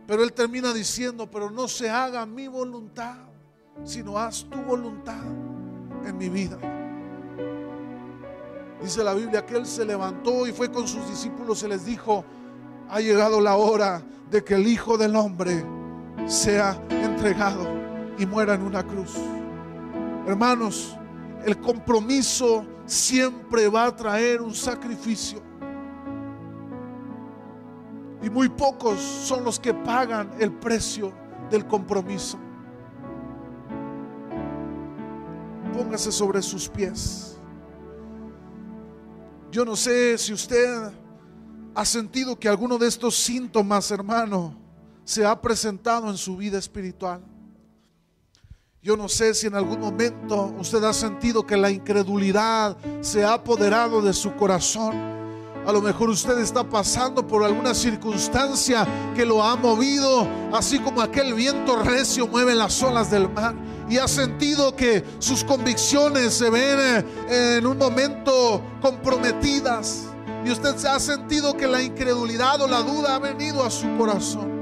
pero 0.05 0.25
Él 0.25 0.33
termina 0.33 0.73
diciendo, 0.73 1.31
pero 1.31 1.49
no 1.49 1.69
se 1.69 1.89
haga 1.89 2.25
mi 2.25 2.49
voluntad, 2.49 3.15
sino 3.85 4.17
haz 4.17 4.43
tu 4.43 4.61
voluntad 4.61 5.23
en 6.05 6.17
mi 6.17 6.27
vida. 6.27 6.57
Dice 8.81 9.05
la 9.05 9.13
Biblia 9.13 9.45
que 9.45 9.55
él 9.55 9.65
se 9.65 9.85
levantó 9.85 10.45
y 10.45 10.51
fue 10.51 10.69
con 10.69 10.85
sus 10.85 11.07
discípulos 11.07 11.63
y 11.63 11.69
les 11.69 11.85
dijo, 11.85 12.25
ha 12.89 12.99
llegado 12.99 13.39
la 13.39 13.55
hora 13.55 14.03
de 14.29 14.43
que 14.43 14.55
el 14.55 14.67
Hijo 14.67 14.97
del 14.97 15.15
Hombre 15.15 15.63
sea 16.25 16.81
entregado 16.89 17.67
y 18.17 18.25
muera 18.25 18.53
en 18.53 18.61
una 18.61 18.83
cruz. 18.83 19.15
Hermanos, 20.25 20.97
el 21.45 21.59
compromiso 21.59 22.65
siempre 22.85 23.67
va 23.67 23.85
a 23.85 23.95
traer 23.95 24.41
un 24.41 24.53
sacrificio. 24.53 25.41
Y 28.21 28.29
muy 28.29 28.47
pocos 28.47 28.99
son 28.99 29.43
los 29.43 29.59
que 29.59 29.73
pagan 29.73 30.31
el 30.39 30.51
precio 30.51 31.11
del 31.49 31.67
compromiso. 31.67 32.39
Póngase 35.73 36.11
sobre 36.11 36.41
sus 36.41 36.69
pies. 36.69 37.37
Yo 39.51 39.65
no 39.65 39.75
sé 39.75 40.17
si 40.17 40.31
usted 40.31 40.91
ha 41.75 41.85
sentido 41.85 42.39
que 42.39 42.47
alguno 42.47 42.77
de 42.77 42.87
estos 42.87 43.15
síntomas, 43.15 43.91
hermano, 43.91 44.62
se 45.03 45.25
ha 45.25 45.39
presentado 45.39 46.09
en 46.09 46.17
su 46.17 46.37
vida 46.37 46.57
espiritual. 46.57 47.21
Yo 48.81 48.97
no 48.97 49.07
sé 49.07 49.33
si 49.33 49.47
en 49.47 49.55
algún 49.55 49.79
momento 49.79 50.53
usted 50.59 50.83
ha 50.83 50.93
sentido 50.93 51.45
que 51.45 51.55
la 51.55 51.71
incredulidad 51.71 52.77
se 53.01 53.23
ha 53.23 53.33
apoderado 53.33 54.01
de 54.01 54.13
su 54.13 54.35
corazón 54.35 55.13
a 55.65 55.71
lo 55.71 55.81
mejor 55.81 56.09
usted 56.09 56.37
está 56.39 56.63
pasando 56.63 57.25
por 57.25 57.43
alguna 57.43 57.73
circunstancia 57.73 58.85
que 59.15 59.25
lo 59.25 59.41
ha 59.41 59.55
movido, 59.55 60.27
así 60.51 60.77
como 60.79 61.01
aquel 61.01 61.33
viento 61.33 61.81
recio 61.81 62.27
mueve 62.27 62.53
las 62.53 62.83
olas 62.83 63.09
del 63.09 63.29
mar. 63.29 63.55
Y 63.89 63.97
ha 63.97 64.07
sentido 64.07 64.75
que 64.75 65.03
sus 65.19 65.43
convicciones 65.43 66.33
se 66.33 66.49
ven 66.49 67.05
eh, 67.29 67.57
en 67.59 67.65
un 67.65 67.77
momento 67.77 68.61
comprometidas. 68.81 70.03
Y 70.45 70.51
usted 70.51 70.75
se 70.75 70.89
ha 70.89 70.99
sentido 70.99 71.55
que 71.55 71.67
la 71.67 71.81
incredulidad 71.81 72.59
o 72.61 72.67
la 72.67 72.81
duda 72.81 73.15
ha 73.15 73.19
venido 73.19 73.63
a 73.63 73.71
su 73.71 73.87
corazón. 73.97 74.52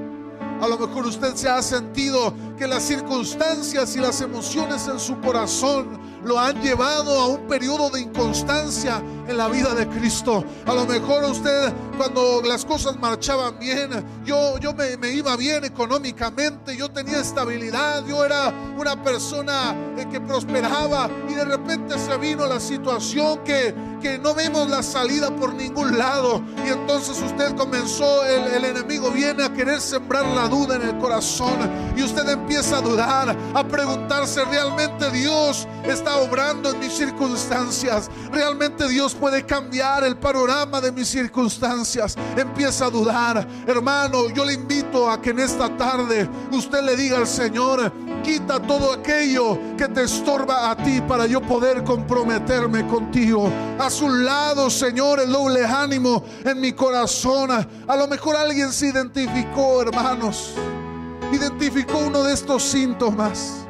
A 0.62 0.68
lo 0.68 0.78
mejor 0.78 1.08
usted 1.08 1.34
se 1.36 1.50
ha 1.50 1.60
sentido 1.64 2.36
que 2.56 2.68
las 2.68 2.84
circunstancias 2.84 3.96
y 3.96 4.00
las 4.00 4.22
emociones 4.22 4.88
en 4.88 5.00
su 5.00 5.20
corazón 5.20 6.00
lo 6.24 6.38
han 6.38 6.62
llevado 6.62 7.20
a 7.20 7.28
un 7.30 7.48
periodo 7.48 7.90
de 7.90 8.02
inconstancia 8.02 9.02
en 9.32 9.38
la 9.38 9.48
vida 9.48 9.74
de 9.74 9.88
Cristo. 9.88 10.44
A 10.66 10.74
lo 10.74 10.86
mejor 10.86 11.24
usted 11.24 11.74
cuando 11.98 12.42
las 12.44 12.66
cosas 12.66 12.98
marchaban 12.98 13.60
bien, 13.60 13.90
yo, 14.26 14.58
yo 14.58 14.74
me, 14.74 15.12
iba 15.12 15.36
bien 15.38 15.64
económicamente, 15.64 16.76
yo 16.76 16.90
tenía 16.90 17.20
estabilidad, 17.20 18.06
yo 18.08 18.26
era 18.26 18.52
una 18.78 19.02
persona 19.04 19.76
eh, 19.98 20.08
que 20.12 20.20
prosperaba 20.20 21.10
y 21.30 21.36
de 21.36 21.46
repente 21.46 22.00
se 22.00 22.18
vino 22.18 22.48
la 22.48 22.60
situación 22.60 23.44
que, 23.44 23.76
que 24.02 24.18
no 24.18 24.34
vemos 24.34 24.68
la 24.68 24.82
salida 24.82 25.30
por 25.36 25.54
ningún 25.54 25.98
lado 25.98 26.42
y 26.66 26.70
entonces 26.70 27.22
usted 27.22 27.56
comenzó, 27.56 28.26
el, 28.26 28.48
el 28.48 28.66
enemigo 28.66 29.12
viene 29.12 29.44
a 29.44 29.54
querer 29.54 29.80
sembrar 29.80 30.26
la 30.26 30.48
duda 30.48 30.78
en 30.78 30.82
el 30.82 30.98
corazón 30.98 31.54
y 31.96 32.04
usted 32.04 32.28
empieza 32.28 32.78
a 32.78 32.82
dudar, 32.82 33.38
a 33.54 33.64
preguntarse, 33.64 34.44
¿realmente 34.46 35.12
Dios 35.12 35.68
está 35.84 36.18
obrando 36.18 36.72
en 36.72 36.80
mis 36.80 36.94
circunstancias? 36.94 38.10
¿Realmente 38.32 38.88
Dios 38.88 39.14
puede 39.22 39.46
cambiar 39.46 40.04
el 40.04 40.18
panorama 40.18 40.82
de 40.82 40.92
mis 40.92 41.08
circunstancias? 41.08 42.18
Empieza 42.36 42.88
a 42.88 42.90
dudar. 42.90 43.48
Hermano, 43.68 44.30
yo 44.30 44.44
le 44.44 44.54
invito 44.54 45.08
a 45.10 45.22
que 45.22 45.30
en 45.30 45.40
esta 45.40 45.70
tarde 45.78 46.28
usted 46.52 46.82
le 46.82 46.96
diga 46.96 47.18
al 47.18 47.28
Señor, 47.28 47.94
quita 48.24 48.60
todo 48.60 48.92
aquello 48.92 49.58
que 49.78 49.88
te 49.88 50.04
estorba 50.06 50.72
a 50.72 50.76
ti 50.76 51.00
para 51.08 51.28
yo 51.28 51.40
poder 51.40 51.84
comprometerme 51.84 52.88
contigo. 52.88 53.52
Haz 53.78 54.02
un 54.02 54.26
lado, 54.26 54.72
Señor, 54.72 55.20
el 55.20 55.32
doble 55.32 55.66
ánimo 55.66 56.24
en 56.44 56.60
mi 56.60 56.74
corazón. 56.74 57.52
A 57.52 57.96
lo 57.96 58.08
mejor 58.08 58.36
alguien 58.36 58.74
se 58.74 58.88
identificó, 58.88 59.84
hermanos 59.84 60.56
identificó 61.32 61.98
uno 62.00 62.24
de 62.24 62.34
estos 62.34 62.64
síntomas. 62.64 63.66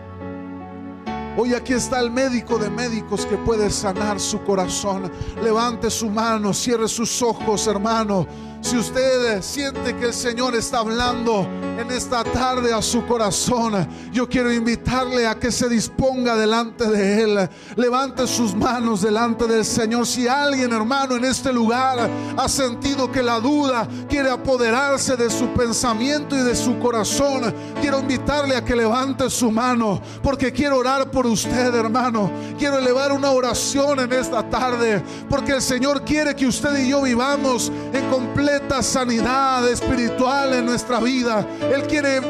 Hoy 1.38 1.54
aquí 1.54 1.74
está 1.74 2.02
el 2.02 2.12
médico 2.12 2.58
de 2.58 2.70
médicos 2.70 3.26
que 3.26 3.38
puede 3.38 3.70
sanar 3.70 4.20
su 4.20 4.44
corazón. 4.44 5.10
Levante 5.42 5.90
su 5.90 6.10
mano, 6.10 6.54
cierre 6.54 6.90
sus 6.90 7.22
ojos, 7.22 7.68
hermano. 7.68 8.28
Si 8.62 8.78
usted 8.78 9.41
siente 9.41 9.95
que 9.97 10.05
el 10.05 10.14
Señor 10.14 10.55
está 10.55 10.80
hablando 10.80 11.47
en 11.80 11.89
esta 11.89 12.24
tarde 12.24 12.72
a 12.72 12.82
su 12.82 13.05
corazón, 13.07 13.88
yo 14.14 14.30
quiero 14.30 14.53
invitarle 14.53 15.26
a 15.26 15.36
que 15.36 15.51
se 15.51 15.68
disponga 15.68 16.36
delante 16.36 16.88
de 16.88 17.24
Él. 17.24 17.49
Levante 17.76 18.28
sus 18.28 18.53
manos 18.53 19.01
delante 19.01 19.47
del 19.47 19.66
Señor. 19.66 20.05
Si 20.05 20.28
alguien, 20.28 20.72
hermano, 20.72 21.16
en 21.16 21.26
este 21.26 21.51
lugar 21.51 22.07
ha 22.38 22.47
sentido 22.47 23.12
que 23.12 23.24
la 23.24 23.39
duda 23.39 23.88
quiere 24.07 24.30
apoderarse 24.30 25.18
de 25.18 25.30
su 25.30 25.47
pensamiento 25.53 26.38
y 26.38 26.41
de 26.41 26.55
su 26.55 26.78
corazón, 26.78 27.53
quiero 27.82 27.99
invitarle 27.99 28.55
a 28.55 28.64
que 28.64 28.76
levante 28.76 29.28
su 29.30 29.49
mano, 29.49 29.99
porque 30.22 30.53
quiero 30.53 30.78
orar 30.78 31.09
por 31.09 31.26
usted, 31.26 31.74
hermano. 31.74 32.32
Quiero 32.59 32.78
elevar 32.78 33.12
una 33.12 33.32
oración 33.32 33.99
en 33.99 34.14
esta 34.14 34.47
tarde, 34.47 35.03
porque 35.28 35.53
el 35.53 35.62
Señor 35.62 36.03
quiere 36.03 36.36
que 36.36 36.45
usted 36.45 36.78
y 36.78 36.89
yo 36.89 37.01
vivamos 37.01 37.72
en 37.91 38.07
completo 38.09 38.51
sanidad 38.82 39.68
espiritual 39.70 40.54
en 40.54 40.66
nuestra 40.66 40.99
vida. 40.99 41.45
Él 41.74 41.84
quiere 41.84 42.22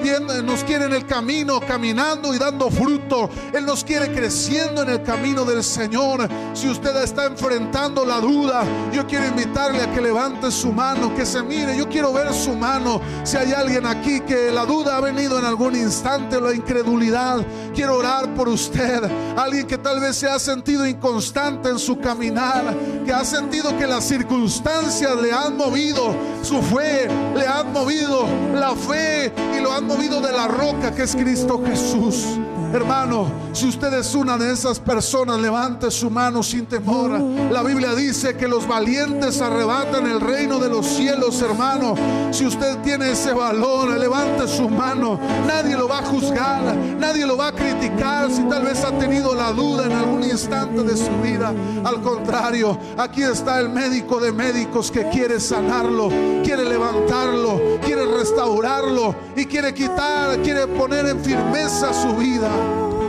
nos 0.43 0.63
quiere 0.63 0.85
en 0.85 0.93
el 0.93 1.05
camino, 1.05 1.59
caminando 1.59 2.33
y 2.33 2.37
dando 2.37 2.69
fruto. 2.69 3.29
Él 3.53 3.65
nos 3.65 3.83
quiere 3.83 4.11
creciendo 4.11 4.81
en 4.81 4.89
el 4.89 5.03
camino 5.03 5.45
del 5.45 5.63
Señor. 5.63 6.27
Si 6.53 6.69
usted 6.69 6.95
está 7.03 7.25
enfrentando 7.25 8.05
la 8.05 8.19
duda, 8.19 8.63
yo 8.91 9.07
quiero 9.07 9.27
invitarle 9.27 9.81
a 9.81 9.91
que 9.93 10.01
levante 10.01 10.51
su 10.51 10.71
mano, 10.71 11.15
que 11.15 11.25
se 11.25 11.41
mire. 11.41 11.77
Yo 11.77 11.87
quiero 11.87 12.11
ver 12.11 12.33
su 12.33 12.53
mano. 12.53 13.01
Si 13.23 13.37
hay 13.37 13.53
alguien 13.53 13.85
aquí 13.85 14.19
que 14.21 14.51
la 14.51 14.65
duda 14.65 14.97
ha 14.97 15.01
venido 15.01 15.39
en 15.39 15.45
algún 15.45 15.75
instante, 15.75 16.39
la 16.41 16.53
incredulidad, 16.53 17.45
quiero 17.73 17.97
orar 17.97 18.33
por 18.33 18.49
usted. 18.49 19.03
Alguien 19.37 19.67
que 19.67 19.77
tal 19.77 19.99
vez 19.99 20.17
se 20.17 20.27
ha 20.27 20.39
sentido 20.39 20.85
inconstante 20.85 21.69
en 21.69 21.79
su 21.79 21.99
caminar, 21.99 22.75
que 23.05 23.13
ha 23.13 23.23
sentido 23.23 23.77
que 23.77 23.87
las 23.87 24.03
circunstancias 24.03 25.15
le 25.21 25.31
han 25.31 25.57
movido 25.57 26.10
su 26.41 26.61
fe, 26.61 27.07
le 27.35 27.47
han 27.47 27.71
movido 27.71 28.25
la 28.53 28.75
fe 28.75 29.31
y 29.57 29.61
lo 29.61 29.71
han 29.71 29.85
movido 29.85 30.21
de 30.21 30.31
la 30.31 30.47
roca 30.47 30.93
que 30.93 31.03
es 31.03 31.15
Cristo 31.15 31.61
Jesús. 31.65 32.37
Hermano, 32.73 33.29
si 33.51 33.67
usted 33.67 33.93
es 33.95 34.15
una 34.15 34.37
de 34.37 34.53
esas 34.53 34.79
personas, 34.79 35.41
levante 35.41 35.91
su 35.91 36.09
mano 36.09 36.41
sin 36.41 36.67
temor. 36.67 37.19
La 37.51 37.63
Biblia 37.63 37.93
dice 37.93 38.37
que 38.37 38.47
los 38.47 38.65
valientes 38.65 39.41
arrebatan 39.41 40.07
el 40.07 40.21
reino 40.21 40.57
de 40.57 40.69
los 40.69 40.85
cielos, 40.85 41.41
hermano. 41.41 41.95
Si 42.31 42.45
usted 42.45 42.77
tiene 42.77 43.11
ese 43.11 43.33
valor, 43.33 43.89
levante 43.99 44.47
su 44.47 44.69
mano. 44.69 45.19
Nadie 45.45 45.75
lo 45.75 45.89
va 45.89 45.99
a 45.99 46.05
juzgar, 46.05 46.77
nadie 47.01 47.25
lo 47.25 47.35
va 47.35 47.47
a 47.47 47.51
criticar 47.51 48.31
si 48.31 48.43
tal 48.43 48.63
vez 48.63 48.83
ha 48.85 48.91
tenido 48.97 49.33
la 49.33 49.51
duda 49.51 49.85
en 49.87 49.91
algún 49.91 50.23
instante 50.23 50.83
de 50.83 50.95
su 50.95 51.11
vida. 51.21 51.51
Al 51.83 51.99
contrario, 52.01 52.77
aquí 52.97 53.23
está 53.23 53.59
el 53.59 53.69
médico 53.69 54.19
de 54.19 54.31
médicos 54.31 54.91
que 54.91 55.09
quiere 55.09 55.39
sanarlo, 55.39 56.09
quiere 56.43 56.63
levantarlo, 56.63 57.59
quiere 57.83 58.05
restaurarlo 58.05 59.15
y 59.35 59.45
quiere 59.45 59.73
quitar, 59.73 60.37
quiere 60.43 60.67
poner 60.67 61.07
en 61.07 61.19
firmeza 61.23 61.91
su 61.91 62.15
vida. 62.15 62.49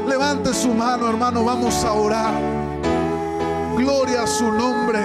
Levante 0.09 0.55
su 0.55 0.73
mano, 0.73 1.09
hermano, 1.09 1.45
vamos 1.45 1.85
a 1.85 1.93
orar. 1.93 2.33
Gloria 3.77 4.23
a 4.23 4.27
su 4.27 4.51
nombre. 4.51 5.01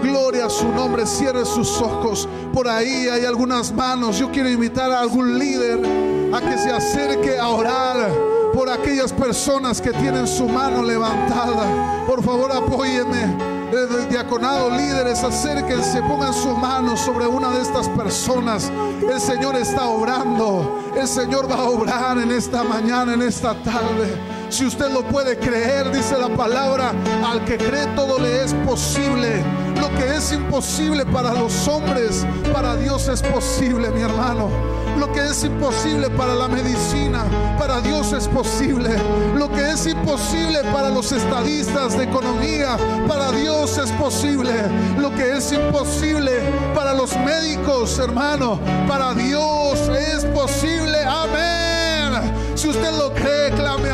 Gloria 0.00 0.46
a 0.46 0.50
su 0.50 0.68
nombre. 0.68 1.06
Cierre 1.06 1.44
sus 1.44 1.80
ojos. 1.80 2.28
Por 2.52 2.68
ahí 2.68 3.08
hay 3.08 3.24
algunas 3.24 3.72
manos. 3.72 4.18
Yo 4.18 4.30
quiero 4.30 4.48
invitar 4.48 4.90
a 4.92 5.00
algún 5.00 5.38
líder 5.38 6.11
a 6.32 6.40
que 6.40 6.56
se 6.58 6.70
acerque 6.70 7.38
a 7.38 7.48
orar 7.48 8.10
por 8.54 8.70
aquellas 8.70 9.12
personas 9.12 9.80
que 9.80 9.92
tienen 9.92 10.26
su 10.26 10.48
mano 10.48 10.82
levantada. 10.82 12.04
Por 12.06 12.22
favor, 12.22 12.52
apóyeme 12.52 13.52
del 13.70 14.08
diaconado, 14.08 14.70
líderes, 14.70 15.24
acérquense, 15.24 16.02
pongan 16.02 16.34
su 16.34 16.54
mano 16.56 16.96
sobre 16.96 17.26
una 17.26 17.50
de 17.50 17.62
estas 17.62 17.88
personas. 17.90 18.70
El 19.10 19.20
Señor 19.20 19.56
está 19.56 19.88
obrando. 19.88 20.80
El 20.94 21.08
Señor 21.08 21.50
va 21.50 21.56
a 21.56 21.70
obrar 21.70 22.18
en 22.18 22.30
esta 22.30 22.62
mañana, 22.62 23.14
en 23.14 23.22
esta 23.22 23.54
tarde. 23.62 24.14
Si 24.50 24.66
usted 24.66 24.90
lo 24.90 25.02
puede 25.04 25.38
creer, 25.38 25.90
dice 25.90 26.18
la 26.18 26.28
palabra, 26.28 26.92
al 27.26 27.44
que 27.46 27.56
cree 27.56 27.86
todo 27.96 28.18
le 28.18 28.44
es 28.44 28.52
posible. 28.66 29.42
Lo 29.80 29.88
que 29.96 30.16
es 30.16 30.32
imposible 30.32 31.06
para 31.06 31.32
los 31.32 31.66
hombres, 31.66 32.26
para 32.52 32.76
Dios 32.76 33.08
es 33.08 33.22
posible, 33.22 33.90
mi 33.90 34.02
hermano. 34.02 34.81
Lo 34.98 35.12
que 35.12 35.26
es 35.26 35.44
imposible 35.44 36.10
para 36.10 36.34
la 36.34 36.48
medicina, 36.48 37.24
para 37.58 37.80
Dios 37.80 38.12
es 38.12 38.28
posible. 38.28 38.90
Lo 39.34 39.50
que 39.50 39.70
es 39.70 39.86
imposible 39.86 40.62
para 40.72 40.90
los 40.90 41.12
estadistas 41.12 41.96
de 41.96 42.04
economía, 42.04 42.76
para 43.08 43.32
Dios 43.32 43.78
es 43.78 43.90
posible. 43.92 44.52
Lo 44.98 45.10
que 45.14 45.36
es 45.36 45.52
imposible 45.52 46.32
para 46.74 46.94
los 46.94 47.16
médicos, 47.16 47.98
hermano, 47.98 48.58
para 48.86 49.14
Dios 49.14 49.78
es 49.88 50.24
posible. 50.26 50.98
Amén. 51.04 52.32
Si 52.54 52.68
usted 52.68 52.92
lo 52.92 53.12
cree, 53.14 53.50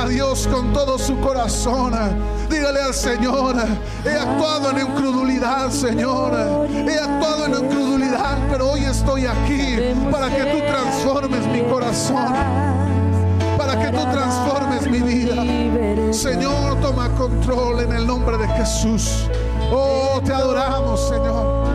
Dios 0.09 0.48
con 0.48 0.72
todo 0.72 0.98
su 0.98 1.18
corazón. 1.20 1.92
Dígale 2.50 2.80
al 2.80 2.94
Señor, 2.94 3.56
he 4.04 4.16
actuado 4.16 4.70
en 4.70 4.78
incredulidad, 4.78 5.70
Señor. 5.70 6.32
He 6.70 6.98
actuado 6.98 7.46
en 7.46 7.64
incredulidad, 7.64 8.38
pero 8.50 8.70
hoy 8.70 8.84
estoy 8.84 9.26
aquí 9.26 9.76
para 10.11 10.28
que 10.28 10.44
tú 10.44 10.59
transformes 10.66 11.46
mi 11.46 11.62
corazón. 11.62 12.32
Para 13.56 13.78
que 13.78 13.88
tú 13.88 14.02
transformes 14.11 14.90
mi 14.90 15.00
vida. 15.00 16.12
Señor, 16.12 16.80
toma 16.80 17.09
control 17.11 17.80
en 17.80 17.92
el 17.92 18.06
nombre 18.06 18.38
de 18.38 18.48
Jesús. 18.48 19.28
Oh, 19.70 20.20
te 20.24 20.32
adoramos, 20.32 21.09
Señor. 21.09 21.68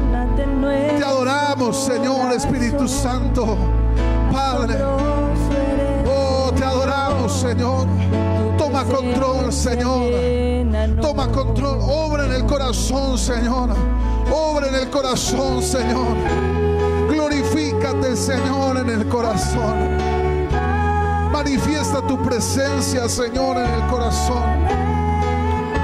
Te 0.98 1.04
adoramos, 1.04 1.86
Señor 1.86 2.34
Espíritu 2.34 2.88
Santo. 2.88 3.58
Padre. 4.32 5.13
Señor. 7.34 7.88
Toma 8.58 8.84
control, 8.86 9.52
Señor. 9.52 10.12
Toma 11.02 11.28
control. 11.32 11.80
Obra 11.82 12.26
en 12.26 12.34
el 12.34 12.46
corazón, 12.46 13.18
Señor. 13.18 13.70
Obra 14.32 14.68
en 14.68 14.76
el 14.76 14.90
corazón, 14.90 15.62
Señor. 15.62 16.16
Glorifícate, 17.10 18.16
Señor, 18.16 18.78
en 18.78 18.90
el 18.90 19.08
corazón. 19.08 19.98
Manifiesta 21.32 22.02
tu 22.08 22.22
presencia, 22.22 23.10
Señor, 23.10 23.58
en 23.58 23.70
el 23.70 23.88
corazón. 23.88 24.44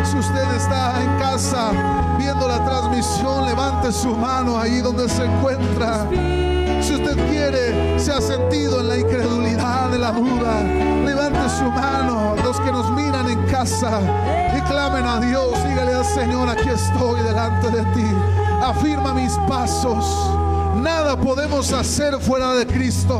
Si 0.04 0.18
usted 0.18 0.56
está 0.56 1.04
en 1.04 1.20
casa 1.20 1.72
viendo 2.18 2.48
la 2.48 2.64
transmisión, 2.64 3.46
levante 3.46 3.92
su 3.92 4.16
mano 4.16 4.58
ahí 4.58 4.80
donde 4.80 5.10
se 5.10 5.26
encuentra. 5.26 6.08
Si 6.90 6.96
usted 6.96 7.18
quiere, 7.30 8.00
se 8.00 8.12
ha 8.12 8.20
sentido 8.20 8.80
en 8.80 8.90
la 8.90 8.98
incredulidad 8.98 9.92
de 9.92 10.00
la 10.00 10.12
duda, 10.12 10.64
levante 11.06 11.48
su 11.56 11.66
mano. 11.66 12.36
Los 12.44 12.60
que 12.62 12.72
nos 12.72 12.90
miran 12.94 13.30
en 13.30 13.46
casa 13.46 14.02
y 14.58 14.60
clamen 14.62 15.06
a 15.06 15.20
Dios, 15.20 15.54
dígale 15.68 15.94
al 15.94 16.04
Señor, 16.04 16.50
aquí 16.50 16.68
estoy 16.68 17.22
delante 17.22 17.70
de 17.70 17.84
ti. 17.94 18.08
Afirma 18.64 19.14
mis 19.14 19.34
pasos. 19.48 20.04
Nada 20.78 21.16
podemos 21.16 21.72
hacer 21.74 22.20
fuera 22.20 22.54
de 22.54 22.66
Cristo. 22.66 23.18